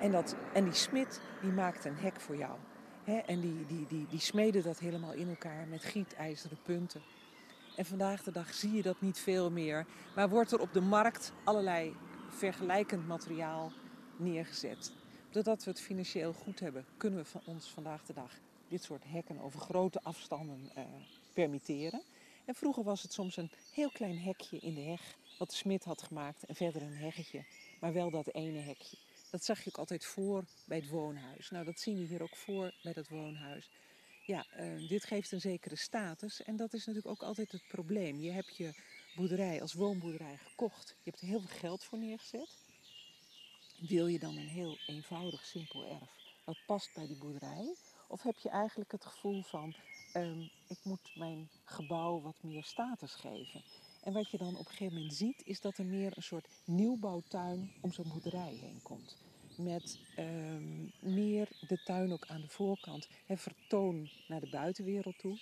En, 0.00 0.10
dat, 0.10 0.36
en 0.54 0.64
die 0.64 0.74
smid 0.74 1.20
die 1.40 1.50
maakte 1.50 1.88
een 1.88 1.96
hek 1.96 2.20
voor 2.20 2.36
jou. 2.36 2.58
En 3.04 3.40
die, 3.40 3.66
die, 3.66 3.86
die, 3.86 4.06
die 4.06 4.20
smeden 4.20 4.62
dat 4.62 4.78
helemaal 4.78 5.12
in 5.12 5.28
elkaar 5.28 5.66
met 5.66 5.84
gietijzeren 5.84 6.58
punten. 6.62 7.02
En 7.76 7.84
vandaag 7.84 8.22
de 8.22 8.32
dag 8.32 8.54
zie 8.54 8.72
je 8.72 8.82
dat 8.82 9.00
niet 9.00 9.18
veel 9.18 9.50
meer. 9.50 9.86
Maar 10.14 10.28
wordt 10.28 10.52
er 10.52 10.60
op 10.60 10.72
de 10.72 10.80
markt 10.80 11.32
allerlei 11.44 11.96
vergelijkend 12.30 13.06
materiaal 13.06 13.72
neergezet. 14.16 14.92
Doordat 15.30 15.64
we 15.64 15.70
het 15.70 15.80
financieel 15.80 16.32
goed 16.32 16.60
hebben, 16.60 16.86
kunnen 16.96 17.18
we 17.18 17.24
van 17.24 17.40
ons 17.44 17.68
vandaag 17.68 18.04
de 18.04 18.12
dag 18.12 18.30
dit 18.68 18.82
soort 18.82 19.04
hekken 19.06 19.40
over 19.40 19.60
grote 19.60 20.02
afstanden 20.02 20.70
uh, 20.78 20.84
permitteren. 21.32 22.02
En 22.44 22.54
vroeger 22.54 22.84
was 22.84 23.02
het 23.02 23.12
soms 23.12 23.36
een 23.36 23.50
heel 23.72 23.90
klein 23.90 24.18
hekje 24.18 24.58
in 24.58 24.74
de 24.74 24.80
heg, 24.80 25.16
wat 25.38 25.50
de 25.50 25.56
smid 25.56 25.84
had 25.84 26.02
gemaakt, 26.02 26.42
en 26.42 26.54
verder 26.54 26.82
een 26.82 26.96
heggetje. 26.96 27.44
Maar 27.80 27.92
wel 27.92 28.10
dat 28.10 28.34
ene 28.34 28.58
hekje. 28.58 28.96
Dat 29.32 29.44
zag 29.44 29.62
je 29.62 29.68
ook 29.68 29.78
altijd 29.78 30.04
voor 30.04 30.44
bij 30.64 30.78
het 30.78 30.88
woonhuis. 30.88 31.50
Nou, 31.50 31.64
dat 31.64 31.80
zien 31.80 31.98
we 31.98 32.04
hier 32.04 32.22
ook 32.22 32.36
voor 32.36 32.72
bij 32.82 32.92
dat 32.92 33.08
woonhuis. 33.08 33.70
Ja, 34.26 34.46
uh, 34.58 34.88
dit 34.88 35.04
geeft 35.04 35.32
een 35.32 35.40
zekere 35.40 35.76
status. 35.76 36.42
En 36.42 36.56
dat 36.56 36.72
is 36.72 36.86
natuurlijk 36.86 37.14
ook 37.14 37.28
altijd 37.28 37.52
het 37.52 37.68
probleem. 37.68 38.20
Je 38.20 38.30
hebt 38.30 38.56
je 38.56 38.74
boerderij 39.16 39.62
als 39.62 39.72
woonboerderij 39.72 40.36
gekocht. 40.36 40.88
Je 40.88 41.10
hebt 41.10 41.22
er 41.22 41.28
heel 41.28 41.40
veel 41.40 41.58
geld 41.58 41.84
voor 41.84 41.98
neergezet. 41.98 42.58
Wil 43.78 44.06
je 44.06 44.18
dan 44.18 44.36
een 44.36 44.48
heel 44.48 44.78
eenvoudig, 44.86 45.44
simpel 45.44 45.86
erf 45.86 46.22
wat 46.44 46.58
past 46.66 46.94
bij 46.94 47.06
die 47.06 47.18
boerderij? 47.18 47.74
Of 48.08 48.22
heb 48.22 48.38
je 48.38 48.48
eigenlijk 48.48 48.92
het 48.92 49.04
gevoel 49.04 49.42
van, 49.42 49.74
um, 50.14 50.50
ik 50.68 50.78
moet 50.82 51.10
mijn 51.14 51.50
gebouw 51.64 52.20
wat 52.20 52.42
meer 52.42 52.64
status 52.64 53.14
geven? 53.14 53.62
En 54.02 54.12
wat 54.12 54.30
je 54.30 54.38
dan 54.38 54.56
op 54.56 54.58
een 54.58 54.70
gegeven 54.70 54.94
moment 54.94 55.14
ziet, 55.14 55.42
is 55.44 55.60
dat 55.60 55.78
er 55.78 55.84
meer 55.84 56.12
een 56.16 56.22
soort 56.22 56.48
nieuwbouwtuin 56.64 57.72
om 57.80 57.92
zo'n 57.92 58.08
boerderij 58.08 58.54
heen 58.60 58.80
komt. 58.82 59.16
Met 59.56 59.98
um, 60.18 60.92
meer 61.00 61.48
de 61.68 61.82
tuin 61.82 62.12
ook 62.12 62.26
aan 62.26 62.40
de 62.40 62.48
voorkant, 62.48 63.08
hè, 63.26 63.36
vertoon 63.36 64.10
naar 64.28 64.40
de 64.40 64.50
buitenwereld 64.50 65.18
toe. 65.18 65.38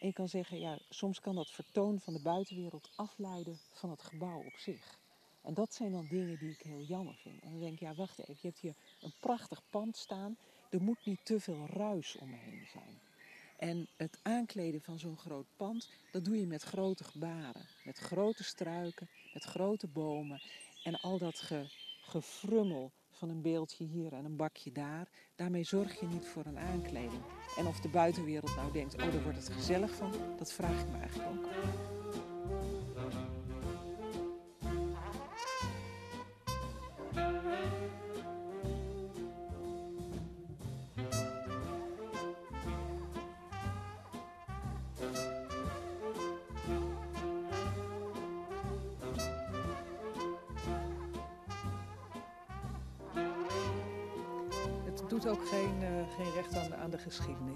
En 0.00 0.06
je 0.06 0.12
kan 0.12 0.28
zeggen, 0.28 0.60
ja, 0.60 0.78
soms 0.88 1.20
kan 1.20 1.34
dat 1.34 1.50
vertoon 1.50 2.00
van 2.00 2.12
de 2.12 2.22
buitenwereld 2.22 2.90
afleiden 2.96 3.58
van 3.72 3.90
het 3.90 4.02
gebouw 4.02 4.38
op 4.38 4.56
zich. 4.56 4.98
En 5.42 5.54
dat 5.54 5.74
zijn 5.74 5.92
dan 5.92 6.06
dingen 6.08 6.38
die 6.38 6.50
ik 6.50 6.62
heel 6.62 6.82
jammer 6.82 7.14
vind. 7.14 7.42
En 7.42 7.50
dan 7.50 7.60
denk 7.60 7.72
ik, 7.72 7.80
ja, 7.80 7.94
wacht 7.94 8.18
even, 8.18 8.36
je 8.40 8.48
hebt 8.48 8.60
hier 8.60 8.74
een 9.00 9.14
prachtig 9.20 9.62
pand 9.70 9.96
staan. 9.96 10.36
Er 10.70 10.82
moet 10.82 11.04
niet 11.04 11.24
te 11.24 11.40
veel 11.40 11.66
ruis 11.66 12.16
omheen 12.16 12.66
zijn. 12.72 13.00
En 13.62 13.88
het 13.96 14.18
aankleden 14.22 14.80
van 14.80 14.98
zo'n 14.98 15.18
groot 15.18 15.46
pand, 15.56 15.90
dat 16.12 16.24
doe 16.24 16.40
je 16.40 16.46
met 16.46 16.62
grote 16.62 17.04
gebaren. 17.04 17.66
Met 17.84 17.98
grote 17.98 18.44
struiken, 18.44 19.08
met 19.32 19.44
grote 19.44 19.86
bomen. 19.86 20.42
En 20.84 21.00
al 21.00 21.18
dat 21.18 21.38
ge, 21.38 21.66
gefrummel 22.00 22.92
van 23.10 23.28
een 23.28 23.42
beeldje 23.42 23.84
hier 23.84 24.12
en 24.12 24.24
een 24.24 24.36
bakje 24.36 24.72
daar, 24.72 25.08
daarmee 25.34 25.64
zorg 25.64 26.00
je 26.00 26.06
niet 26.06 26.26
voor 26.26 26.46
een 26.46 26.58
aankleding. 26.58 27.22
En 27.56 27.66
of 27.66 27.80
de 27.80 27.88
buitenwereld 27.88 28.56
nou 28.56 28.72
denkt, 28.72 28.94
oh 28.94 29.12
daar 29.12 29.22
wordt 29.22 29.38
het 29.38 29.48
gezellig 29.48 29.94
van, 29.94 30.12
dat 30.38 30.52
vraag 30.52 30.80
ik 30.80 30.88
me 30.88 30.98
eigenlijk 30.98 31.30
ook. 31.30 31.48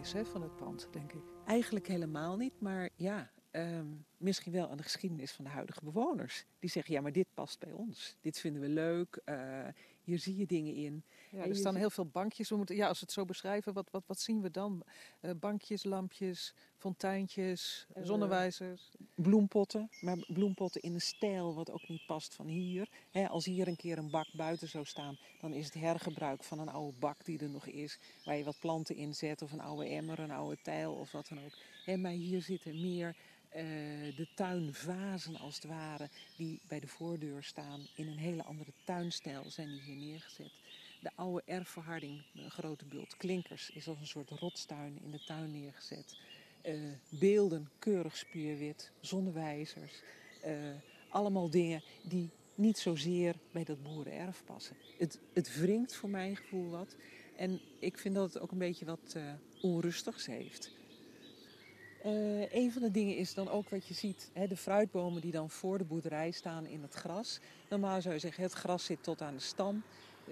Van 0.05 0.43
het 0.43 0.57
pand, 0.57 0.89
denk 0.91 1.13
ik. 1.13 1.23
Eigenlijk 1.47 1.87
helemaal 1.87 2.37
niet, 2.37 2.61
maar 2.61 2.91
ja, 2.97 3.31
um, 3.53 4.07
misschien 4.17 4.53
wel 4.53 4.71
aan 4.71 4.77
de 4.77 4.83
geschiedenis 4.83 5.33
van 5.33 5.45
de 5.45 5.51
huidige 5.51 5.85
bewoners. 5.85 6.45
Die 6.59 6.71
zeggen, 6.71 6.95
ja, 6.95 7.01
maar 7.01 7.13
dit 7.13 7.27
past 7.35 7.59
bij 7.59 7.73
ons. 7.73 8.17
Dit 8.21 8.39
vinden 8.39 8.63
we 8.63 8.69
leuk. 8.69 9.21
Uh, 9.25 9.67
hier 10.07 10.19
zie 10.19 10.37
je 10.37 10.47
dingen 10.47 10.75
in. 10.75 11.05
Ja, 11.31 11.45
er 11.45 11.57
staan 11.57 11.75
heel 11.75 11.91
veel 11.91 12.07
bankjes. 12.07 12.49
We 12.49 12.57
moeten, 12.57 12.77
ja, 12.77 12.89
als 12.89 12.99
we 12.99 13.05
het 13.05 13.15
zo 13.15 13.25
beschrijven, 13.25 13.73
wat, 13.73 13.91
wat, 13.91 14.03
wat 14.07 14.21
zien 14.21 14.43
we 14.43 14.51
dan? 14.51 14.83
Uh, 15.21 15.31
bankjes, 15.41 15.85
lampjes, 15.85 16.55
fonteintjes, 16.77 17.87
uh, 17.97 18.05
zonnewijzers. 18.05 18.91
Bloempotten, 19.15 19.89
maar 20.01 20.17
bloempotten 20.27 20.83
in 20.83 20.95
een 20.95 21.01
stijl 21.01 21.55
wat 21.55 21.71
ook 21.71 21.89
niet 21.89 22.07
past 22.07 22.35
van 22.35 22.47
hier. 22.47 22.89
He, 23.11 23.29
als 23.29 23.45
hier 23.45 23.69
een 23.69 23.77
keer 23.77 23.99
een 23.99 24.11
bak 24.11 24.27
buiten 24.33 24.69
zou 24.69 24.85
staan, 24.85 25.19
dan 25.41 25.53
is 25.53 25.65
het 25.65 25.75
hergebruik 25.75 26.45
van 26.45 26.59
een 26.59 26.69
oude 26.69 26.99
bak 26.99 27.25
die 27.25 27.39
er 27.39 27.51
nog 27.51 27.67
is. 27.67 27.99
Waar 28.25 28.37
je 28.37 28.45
wat 28.45 28.61
planten 28.61 28.97
in 28.97 29.15
zet 29.15 29.43
of 29.43 29.53
een 29.53 29.61
oude 29.61 29.89
emmer, 29.89 30.19
een 30.19 30.31
oude 30.31 30.59
tijl 30.63 30.93
of 30.93 31.13
wat 31.13 31.29
dan 31.29 31.45
ook. 31.45 31.53
He, 31.85 31.97
maar 31.97 32.11
hier 32.11 32.43
zitten 32.43 32.81
meer 32.81 33.17
uh, 33.57 34.17
de 34.17 34.29
tuinvazen 34.35 35.37
als 35.37 35.55
het 35.55 35.65
ware, 35.65 36.09
die 36.37 36.61
bij 36.69 36.81
de 36.81 36.87
voordeur 36.87 37.43
staan, 37.43 37.87
in 37.95 38.09
een 38.09 38.19
hele 38.19 38.43
andere 38.43 38.73
tuinstijl 38.85 39.51
zijn 39.51 39.69
die 39.69 39.81
hier 39.81 39.97
neergezet. 39.97 40.53
De 41.01 41.11
oude 41.15 41.43
erfverharding, 41.47 42.23
een 42.35 42.51
grote 42.51 42.85
bult 42.85 43.17
klinkers, 43.17 43.71
is 43.71 43.89
als 43.89 44.01
een 44.01 44.07
soort 44.07 44.31
rotstuin 44.31 44.99
in 45.03 45.11
de 45.11 45.25
tuin 45.25 45.51
neergezet. 45.51 46.19
Uh, 46.65 46.93
beelden, 47.09 47.71
keurig 47.79 48.17
spierwit, 48.17 48.91
zonnewijzers. 49.01 50.03
Uh, 50.47 50.53
allemaal 51.09 51.51
dingen 51.51 51.83
die 52.03 52.31
niet 52.55 52.79
zozeer 52.79 53.35
bij 53.53 53.65
dat 53.65 53.83
boerenerf 53.83 54.43
passen. 54.45 54.77
Het, 54.99 55.19
het 55.33 55.59
wringt 55.61 55.95
voor 55.95 56.11
mijn 56.11 56.37
gevoel 56.37 56.71
wat. 56.71 56.97
En 57.37 57.61
ik 57.79 57.99
vind 57.99 58.15
dat 58.15 58.33
het 58.33 58.43
ook 58.43 58.51
een 58.51 58.59
beetje 58.59 58.85
wat 58.85 59.17
onrustigs 59.61 60.27
heeft. 60.27 60.76
Uh, 62.07 62.53
een 62.53 62.73
van 62.73 62.83
de 62.83 62.91
dingen 62.91 63.17
is 63.17 63.35
dan 63.35 63.51
ook 63.51 63.69
wat 63.69 63.87
je 63.87 63.95
ziet, 63.95 64.31
hè, 64.33 64.47
de 64.47 64.57
fruitbomen 64.57 65.21
die 65.21 65.33
dan 65.33 65.51
voor 65.51 65.79
de 65.79 65.85
boerderij 65.85 66.31
staan 66.31 66.67
in 66.67 66.83
het 66.83 66.95
gras. 66.95 67.41
Normaal 67.69 68.01
zou 68.01 68.15
je 68.15 68.21
zeggen, 68.21 68.43
het 68.43 68.53
gras 68.53 68.85
zit 68.85 69.03
tot 69.03 69.23
aan 69.23 69.35
de 69.35 69.41
stam. 69.41 69.83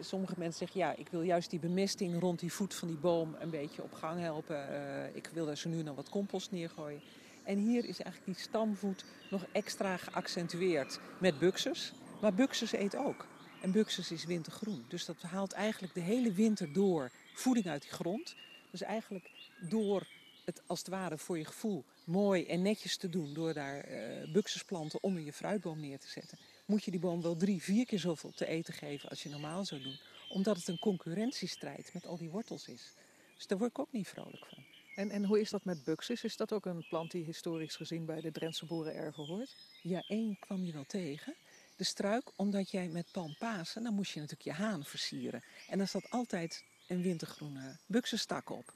Sommige 0.01 0.35
mensen 0.37 0.59
zeggen, 0.59 0.81
ja, 0.81 0.95
ik 0.97 1.09
wil 1.09 1.22
juist 1.22 1.51
die 1.51 1.59
bemesting 1.59 2.20
rond 2.20 2.41
die 2.41 2.53
voet 2.53 2.75
van 2.75 2.89
die 2.89 2.97
boom 2.97 3.37
een 3.39 3.51
beetje 3.51 3.83
op 3.83 3.93
gang 3.93 4.20
helpen. 4.20 4.57
Uh, 4.70 5.16
ik 5.16 5.31
wil 5.33 5.47
daar 5.47 5.57
zo 5.57 5.68
nu 5.68 5.83
nog 5.83 5.97
wat 5.97 6.09
compost 6.09 6.51
neergooien. 6.51 7.01
En 7.43 7.59
hier 7.59 7.85
is 7.85 8.01
eigenlijk 8.01 8.25
die 8.25 8.45
stamvoet 8.49 9.05
nog 9.31 9.47
extra 9.53 9.97
geaccentueerd 9.97 11.01
met 11.18 11.39
buxus. 11.39 11.93
Maar 12.20 12.35
buxus 12.35 12.72
eet 12.72 12.97
ook. 12.97 13.27
En 13.62 13.72
buxus 13.72 14.11
is 14.11 14.25
wintergroen. 14.25 14.85
Dus 14.89 15.05
dat 15.05 15.22
haalt 15.22 15.53
eigenlijk 15.53 15.95
de 15.95 16.01
hele 16.01 16.33
winter 16.33 16.72
door 16.72 17.11
voeding 17.35 17.66
uit 17.66 17.83
die 17.83 17.91
grond. 17.91 18.35
Dus 18.70 18.83
eigenlijk 18.83 19.31
door 19.68 20.07
het 20.45 20.62
als 20.66 20.78
het 20.78 20.88
ware 20.88 21.18
voor 21.18 21.38
je 21.38 21.45
gevoel 21.45 21.84
mooi 22.05 22.47
en 22.47 22.62
netjes 22.62 22.97
te 22.97 23.09
doen 23.09 23.34
door 23.34 23.55
daar 23.55 23.90
uh, 23.90 24.32
buxusplanten 24.32 25.03
onder 25.03 25.22
je 25.22 25.32
fruitboom 25.32 25.80
neer 25.80 25.99
te 25.99 26.09
zetten, 26.09 26.38
moet 26.66 26.84
je 26.84 26.90
die 26.90 27.01
boom 27.01 27.22
wel 27.22 27.36
drie, 27.36 27.62
vier 27.62 27.86
keer 27.86 27.99
zoveel 27.99 28.32
te 28.32 28.47
eten 28.47 28.74
geven 28.74 29.09
als 29.09 29.22
je 29.22 29.28
normaal 29.28 29.64
zou 29.64 29.82
doen. 29.82 29.99
Omdat 30.28 30.57
het 30.57 30.68
een 30.68 30.78
concurrentiestrijd 30.78 31.90
met 31.92 32.07
al 32.07 32.16
die 32.16 32.30
wortels 32.30 32.68
is. 32.68 32.92
Dus 33.36 33.47
daar 33.47 33.59
word 33.59 33.70
ik 33.70 33.78
ook 33.78 33.92
niet 33.92 34.09
vrolijk 34.09 34.47
van. 34.47 34.64
En, 34.95 35.11
en 35.11 35.24
hoe 35.24 35.40
is 35.40 35.51
dat 35.51 35.64
met 35.64 35.84
buxus? 35.84 36.24
Is 36.24 36.36
dat 36.36 36.53
ook 36.53 36.66
een 36.66 36.86
plant 36.88 37.11
die 37.11 37.24
historisch 37.24 37.76
gezien 37.76 38.05
bij 38.05 38.20
de 38.20 38.32
Drentse 38.32 38.66
boerenerven 38.66 39.26
hoort? 39.26 39.57
Ja, 39.82 40.05
één 40.09 40.38
kwam 40.38 40.64
je 40.64 40.72
wel 40.72 40.84
tegen. 40.86 41.34
De 41.76 41.84
struik, 41.84 42.30
omdat 42.36 42.70
jij 42.70 42.88
met 42.88 43.12
palmpasen, 43.12 43.82
dan 43.82 43.95
moest 43.95 44.12
je 44.12 44.20
natuurlijk 44.20 44.57
je 44.57 44.64
haan 44.64 44.84
versieren. 44.84 45.42
En 45.68 45.78
daar 45.78 45.88
zat 45.88 46.11
altijd 46.11 46.64
een 46.86 47.03
wintergroene 47.03 47.78
buxustak 47.86 48.51
op. 48.51 48.72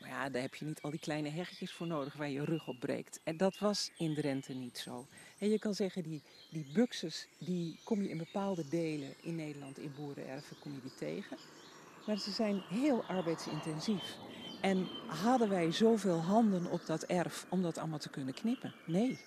Maar 0.00 0.08
ja, 0.08 0.28
daar 0.28 0.42
heb 0.42 0.54
je 0.54 0.64
niet 0.64 0.82
al 0.82 0.90
die 0.90 1.00
kleine 1.00 1.28
heggetjes 1.28 1.72
voor 1.72 1.86
nodig 1.86 2.14
waar 2.14 2.28
je 2.28 2.44
rug 2.44 2.68
op 2.68 2.80
breekt. 2.80 3.20
En 3.24 3.36
dat 3.36 3.58
was 3.58 3.90
in 3.96 4.14
Drenthe 4.14 4.52
niet 4.52 4.78
zo. 4.78 5.06
En 5.38 5.50
je 5.50 5.58
kan 5.58 5.74
zeggen, 5.74 6.02
die, 6.02 6.22
die 6.50 6.66
buxus, 6.72 7.28
die 7.38 7.78
kom 7.84 8.02
je 8.02 8.08
in 8.08 8.18
bepaalde 8.18 8.68
delen 8.68 9.14
in 9.22 9.36
Nederland, 9.36 9.78
in 9.78 9.92
boerenerven, 9.96 10.58
kom 10.58 10.72
je 10.72 10.80
die 10.80 10.94
tegen. 10.94 11.36
Maar 12.06 12.18
ze 12.18 12.30
zijn 12.30 12.62
heel 12.68 13.04
arbeidsintensief. 13.04 14.16
En 14.60 14.88
hadden 15.06 15.48
wij 15.48 15.72
zoveel 15.72 16.20
handen 16.20 16.70
op 16.70 16.86
dat 16.86 17.02
erf 17.02 17.46
om 17.48 17.62
dat 17.62 17.78
allemaal 17.78 17.98
te 17.98 18.10
kunnen 18.10 18.34
knippen? 18.34 18.74
Nee. 18.86 19.18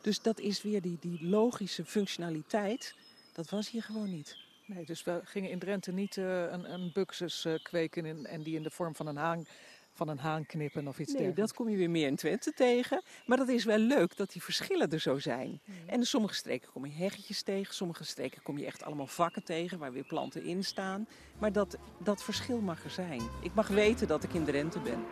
Dus 0.00 0.22
dat 0.22 0.40
is 0.40 0.62
weer 0.62 0.82
die, 0.82 0.96
die 1.00 1.28
logische 1.28 1.84
functionaliteit, 1.84 2.94
dat 3.32 3.50
was 3.50 3.70
hier 3.70 3.82
gewoon 3.82 4.10
niet. 4.10 4.36
Nee, 4.66 4.84
dus 4.84 5.02
we 5.02 5.20
gingen 5.24 5.50
in 5.50 5.58
Drenthe 5.58 5.92
niet 5.92 6.16
uh, 6.16 6.40
een, 6.40 6.72
een 6.72 6.90
buxus 6.92 7.44
uh, 7.44 7.54
kweken 7.62 8.26
en 8.26 8.42
die 8.42 8.56
in 8.56 8.62
de 8.62 8.70
vorm 8.70 8.94
van 8.94 9.06
een 9.06 9.16
haan 9.16 9.46
van 9.94 10.08
een 10.08 10.18
haan 10.18 10.46
knippen 10.46 10.88
of 10.88 10.98
iets 10.98 11.12
nee, 11.12 11.22
dergelijks. 11.22 11.52
dat 11.52 11.58
kom 11.58 11.68
je 11.68 11.76
weer 11.76 11.90
meer 11.90 12.06
in 12.06 12.16
Twente 12.16 12.52
tegen. 12.52 13.02
Maar 13.26 13.36
dat 13.36 13.48
is 13.48 13.64
wel 13.64 13.78
leuk 13.78 14.16
dat 14.16 14.32
die 14.32 14.42
verschillen 14.42 14.90
er 14.90 15.00
zo 15.00 15.18
zijn. 15.18 15.60
Mm. 15.64 15.74
En 15.86 15.98
in 15.98 16.06
sommige 16.06 16.34
streken 16.34 16.72
kom 16.72 16.86
je 16.86 16.92
heggetjes 16.92 17.42
tegen. 17.42 17.74
Sommige 17.74 18.04
streken 18.04 18.42
kom 18.42 18.58
je 18.58 18.66
echt 18.66 18.82
allemaal 18.82 19.06
vakken 19.06 19.44
tegen 19.44 19.78
waar 19.78 19.92
weer 19.92 20.04
planten 20.04 20.44
in 20.44 20.64
staan. 20.64 21.06
Maar 21.38 21.52
dat, 21.52 21.76
dat 21.98 22.22
verschil 22.22 22.60
mag 22.60 22.84
er 22.84 22.90
zijn. 22.90 23.22
Ik 23.42 23.54
mag 23.54 23.68
weten 23.68 24.08
dat 24.08 24.22
ik 24.22 24.34
in 24.34 24.44
Drenthe 24.44 24.80
ben. 24.80 25.04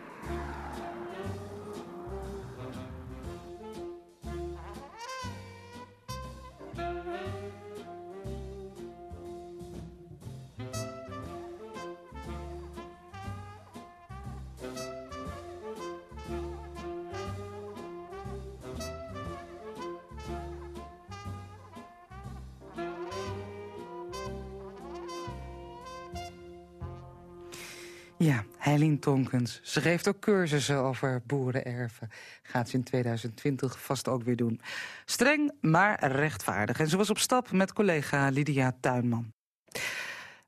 Tonkens. 29.03 29.59
Ze 29.63 29.81
geeft 29.81 30.07
ook 30.07 30.19
cursussen 30.19 30.77
over 30.77 31.21
boerenerven. 31.25 32.09
Gaat 32.43 32.69
ze 32.69 32.75
in 32.75 32.83
2020 32.83 33.81
vast 33.81 34.07
ook 34.07 34.23
weer 34.23 34.35
doen. 34.35 34.61
Streng, 35.05 35.51
maar 35.61 36.07
rechtvaardig. 36.07 36.79
En 36.79 36.87
ze 36.87 36.97
was 36.97 37.09
op 37.09 37.17
stap 37.17 37.51
met 37.51 37.73
collega 37.73 38.29
Lydia 38.29 38.75
Tuinman. 38.79 39.33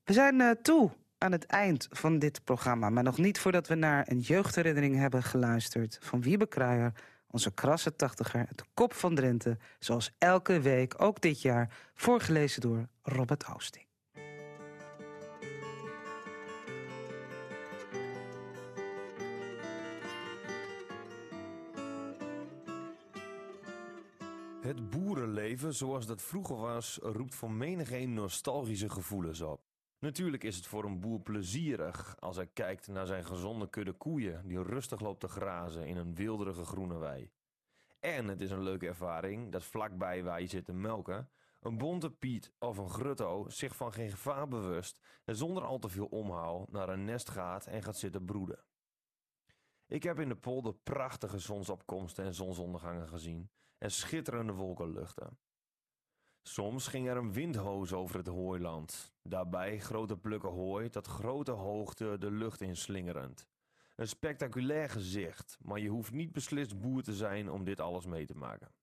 We 0.04 0.14
zijn 0.14 0.40
uh, 0.40 0.52
toe 0.62 0.92
aan 1.18 1.32
het 1.32 1.46
eind 1.46 1.88
van 1.90 2.20
dit 2.20 2.44
programma. 2.44 2.90
Maar 2.90 3.04
nog 3.04 3.18
niet 3.18 3.40
voordat 3.40 3.68
we 3.68 3.76
naar 3.76 4.06
een 4.08 4.20
jeugdherinnering 4.20 4.96
hebben 4.96 5.24
geluisterd 5.24 5.98
van 6.02 6.22
Wiebe 6.22 6.48
Kruijer, 6.48 6.94
onze 7.28 7.54
krasse 7.54 7.96
tachtiger, 7.96 8.48
de 8.56 8.64
kop 8.74 8.94
van 8.94 9.16
Drenthe. 9.16 9.58
Zoals 9.80 10.12
elke 10.18 10.60
week, 10.60 11.02
ook 11.02 11.22
dit 11.22 11.42
jaar, 11.42 11.70
voorgelezen 11.94 12.62
door 12.62 12.88
Robert 13.02 13.46
Oosting. 13.56 13.86
Het 24.66 24.90
boerenleven 24.90 25.74
zoals 25.74 26.06
dat 26.06 26.22
vroeger 26.22 26.56
was, 26.56 27.00
roept 27.02 27.36
voor 27.36 27.52
menigeen 27.52 28.14
nostalgische 28.14 28.90
gevoelens 28.90 29.42
op. 29.42 29.62
Natuurlijk 30.00 30.44
is 30.44 30.56
het 30.56 30.68
voor 30.68 30.84
een 30.84 31.00
boer 31.00 31.20
plezierig 31.20 32.16
als 32.20 32.36
hij 32.36 32.48
kijkt 32.48 32.88
naar 32.88 33.06
zijn 33.06 33.26
gezonde 33.26 33.70
kudde 33.70 33.94
koeien 33.94 34.48
die 34.48 34.64
rustig 34.64 35.00
loopt 35.00 35.20
te 35.20 35.28
grazen 35.28 35.88
in 35.88 35.98
een 35.98 36.16
wilderige 36.16 36.64
groene 36.64 36.98
wei. 36.98 37.32
En 38.00 38.28
het 38.28 38.42
is 38.42 38.52
een 38.52 38.64
leuke 38.64 38.88
ervaring 38.88 39.52
dat 39.52 39.64
vlakbij 39.64 40.24
waar 40.24 40.42
je 40.42 40.48
zit 40.48 40.66
te 40.66 40.74
melken, 40.74 41.30
een 41.62 41.78
bonte 41.78 42.12
Piet 42.12 42.52
of 42.60 42.78
een 42.78 42.90
grutto 42.90 43.50
zich 43.50 43.76
van 43.76 43.94
geen 43.94 44.10
gevaar 44.10 44.48
bewust 44.48 45.00
en 45.26 45.36
zonder 45.36 45.64
al 45.64 45.80
te 45.80 45.90
veel 45.90 46.08
omhaal 46.08 46.68
naar 46.72 46.90
een 46.90 47.06
nest 47.06 47.30
gaat 47.30 47.66
en 47.66 47.84
gaat 47.84 47.98
zitten 47.98 48.26
broeden. 48.26 48.64
Ik 49.88 50.04
heb 50.04 50.20
in 50.20 50.30
de 50.30 50.36
polder 50.36 50.74
prachtige 50.74 51.40
zonsopkomsten 51.40 52.26
en 52.26 52.34
zonsondergangen 52.34 53.08
gezien 53.08 53.50
en 53.78 53.92
schitterende 53.92 54.54
wolkenluchten. 54.54 55.38
Soms 56.42 56.88
ging 56.88 57.08
er 57.08 57.18
een 57.18 57.34
windhoos 57.34 57.94
over 57.94 58.18
het 58.18 58.28
hooiland, 58.28 59.14
daarbij 59.22 59.80
grote 59.80 60.18
plukken 60.18 60.50
hooi 60.50 60.90
tot 60.90 61.08
grote 61.08 61.52
hoogte 61.52 62.16
de 62.20 62.32
lucht 62.32 62.62
inslingerend. 62.62 63.48
Een 63.96 64.08
spectaculair 64.08 64.90
gezicht, 64.90 65.58
maar 65.62 65.80
je 65.80 65.90
hoeft 65.90 66.12
niet 66.12 66.32
beslist 66.32 66.80
boer 66.80 67.02
te 67.02 67.14
zijn 67.14 67.50
om 67.50 67.64
dit 67.64 67.80
alles 67.80 68.06
mee 68.06 68.26
te 68.26 68.36
maken. 68.36 68.74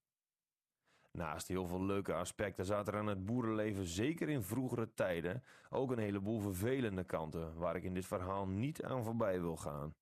Naast 1.11 1.47
heel 1.47 1.67
veel 1.67 1.85
leuke 1.85 2.13
aspecten 2.13 2.65
zaten 2.65 2.93
er 2.93 2.99
aan 2.99 3.07
het 3.07 3.25
boerenleven 3.25 3.85
zeker 3.85 4.29
in 4.29 4.43
vroegere 4.43 4.93
tijden 4.93 5.43
ook 5.69 5.91
een 5.91 5.99
heleboel 5.99 6.39
vervelende 6.39 7.03
kanten 7.03 7.55
waar 7.55 7.75
ik 7.75 7.83
in 7.83 7.93
dit 7.93 8.05
verhaal 8.05 8.47
niet 8.47 8.83
aan 8.83 9.03
voorbij 9.03 9.41
wil 9.41 9.57
gaan. 9.57 9.95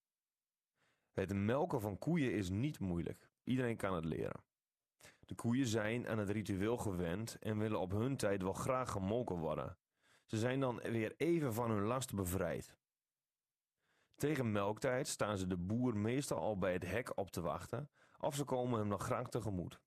Het 1.12 1.34
melken 1.34 1.82
van 1.82 1.98
koeien 1.98 2.34
is 2.34 2.50
niet 2.50 2.80
moeilijk. 2.80 3.30
Iedereen 3.44 3.78
kan 3.78 3.94
het 3.94 4.06
leren. 4.06 4.44
De 5.20 5.36
koeien 5.36 5.68
zijn 5.68 6.08
aan 6.08 6.18
het 6.18 6.30
ritueel 6.30 6.78
gewend 6.78 7.38
en 7.40 7.58
willen 7.58 7.80
op 7.80 7.92
hun 7.92 8.18
tijd 8.18 8.42
wel 8.42 8.54
graag 8.54 8.92
gemolken 8.92 9.36
worden. 9.36 9.78
Ze 10.26 10.38
zijn 10.38 10.60
dan 10.60 10.76
weer 10.76 11.14
even 11.18 11.54
van 11.54 11.72
hun 11.72 11.84
last 11.84 12.14
bevrijd. 12.14 12.76
Tegen 14.16 14.52
melktijd 14.52 15.08
staan 15.08 15.38
ze 15.38 15.48
de 15.48 15.58
boer 15.58 15.98
meestal 15.98 16.38
al 16.38 16.58
bij 16.58 16.74
het 16.74 16.86
hek 16.86 17.18
op 17.18 17.32
te 17.32 17.42
wachten, 17.42 17.90
of 18.20 18.36
ze 18.36 18.44
komen 18.44 18.80
hem 18.80 18.88
nog 18.88 19.04
graag 19.04 19.30
tegemoet. 19.30 19.82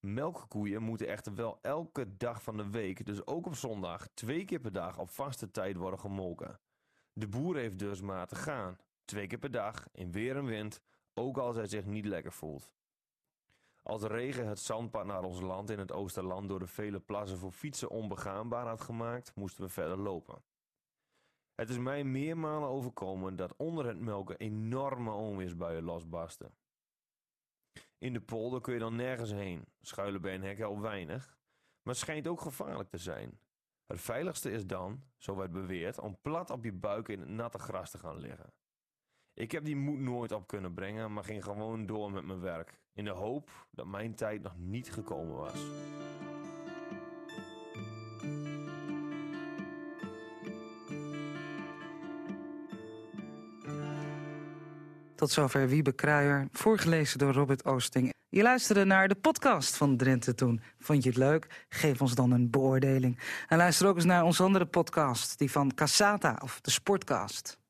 Melkkoeien 0.00 0.82
moeten 0.82 1.06
echter 1.06 1.34
wel 1.34 1.58
elke 1.60 2.16
dag 2.16 2.42
van 2.42 2.56
de 2.56 2.70
week, 2.70 3.06
dus 3.06 3.26
ook 3.26 3.46
op 3.46 3.54
zondag, 3.54 4.08
twee 4.14 4.44
keer 4.44 4.60
per 4.60 4.72
dag 4.72 4.98
op 4.98 5.10
vaste 5.10 5.50
tijd 5.50 5.76
worden 5.76 6.00
gemolken. 6.00 6.60
De 7.12 7.28
boer 7.28 7.56
heeft 7.56 7.78
dus 7.78 8.00
maar 8.00 8.26
te 8.26 8.34
gaan, 8.34 8.78
twee 9.04 9.26
keer 9.26 9.38
per 9.38 9.50
dag, 9.50 9.88
in 9.92 10.12
weer 10.12 10.36
en 10.36 10.44
wind, 10.44 10.80
ook 11.14 11.38
als 11.38 11.56
hij 11.56 11.66
zich 11.66 11.84
niet 11.84 12.04
lekker 12.04 12.32
voelt. 12.32 12.72
Als 13.82 14.02
regen 14.02 14.46
het 14.46 14.58
zandpad 14.58 15.06
naar 15.06 15.22
ons 15.22 15.40
land 15.40 15.70
in 15.70 15.78
het 15.78 15.92
Oosterland 15.92 16.48
door 16.48 16.58
de 16.58 16.66
vele 16.66 17.00
plassen 17.00 17.38
voor 17.38 17.52
fietsen 17.52 17.90
onbegaanbaar 17.90 18.66
had 18.66 18.80
gemaakt, 18.80 19.34
moesten 19.34 19.64
we 19.64 19.70
verder 19.70 19.98
lopen. 19.98 20.42
Het 21.54 21.68
is 21.68 21.78
mij 21.78 22.04
meermalen 22.04 22.68
overkomen 22.68 23.36
dat 23.36 23.56
onder 23.56 23.86
het 23.86 23.98
melken 23.98 24.38
enorme 24.38 25.10
onweersbuien 25.10 25.82
losbarsten. 25.82 26.54
In 27.98 28.12
de 28.12 28.20
polder 28.20 28.60
kun 28.60 28.72
je 28.72 28.78
dan 28.78 28.96
nergens 28.96 29.30
heen, 29.30 29.64
schuilen 29.80 30.20
bij 30.20 30.34
een 30.34 30.42
hek 30.42 30.60
al 30.60 30.80
weinig, 30.80 31.38
maar 31.82 31.94
schijnt 31.94 32.26
ook 32.26 32.40
gevaarlijk 32.40 32.88
te 32.88 32.98
zijn. 32.98 33.40
Het 33.86 34.00
veiligste 34.00 34.50
is 34.50 34.66
dan, 34.66 35.04
zo 35.16 35.36
werd 35.36 35.52
beweerd, 35.52 35.98
om 35.98 36.18
plat 36.22 36.50
op 36.50 36.64
je 36.64 36.72
buik 36.72 37.08
in 37.08 37.20
het 37.20 37.28
natte 37.28 37.58
gras 37.58 37.90
te 37.90 37.98
gaan 37.98 38.16
liggen. 38.16 38.52
Ik 39.34 39.52
heb 39.52 39.64
die 39.64 39.76
moed 39.76 39.98
nooit 39.98 40.32
op 40.32 40.46
kunnen 40.46 40.74
brengen, 40.74 41.12
maar 41.12 41.24
ging 41.24 41.44
gewoon 41.44 41.86
door 41.86 42.12
met 42.12 42.24
mijn 42.24 42.40
werk. 42.40 42.72
In 42.94 43.04
de 43.04 43.10
hoop 43.10 43.50
dat 43.70 43.86
mijn 43.86 44.14
tijd 44.14 44.42
nog 44.42 44.54
niet 44.58 44.92
gekomen 44.92 45.36
was. 45.36 45.60
Tot 55.14 55.30
zover 55.30 55.68
Wiebe 55.68 55.92
Kruijer, 55.92 56.48
voorgelezen 56.52 57.18
door 57.18 57.32
Robert 57.32 57.64
Oosting. 57.64 58.12
Je 58.28 58.42
luisterde 58.42 58.84
naar 58.84 59.08
de 59.08 59.14
podcast 59.14 59.76
van 59.76 59.96
Drenthe 59.96 60.34
toen. 60.34 60.60
Vond 60.78 61.02
je 61.02 61.08
het 61.08 61.18
leuk? 61.18 61.66
Geef 61.68 62.00
ons 62.00 62.14
dan 62.14 62.30
een 62.30 62.50
beoordeling. 62.50 63.18
En 63.48 63.56
luister 63.56 63.86
ook 63.86 63.96
eens 63.96 64.04
naar 64.04 64.24
onze 64.24 64.42
andere 64.42 64.66
podcast, 64.66 65.38
die 65.38 65.50
van 65.50 65.74
Cassata 65.74 66.38
of 66.42 66.60
de 66.60 66.70
Sportcast. 66.70 67.60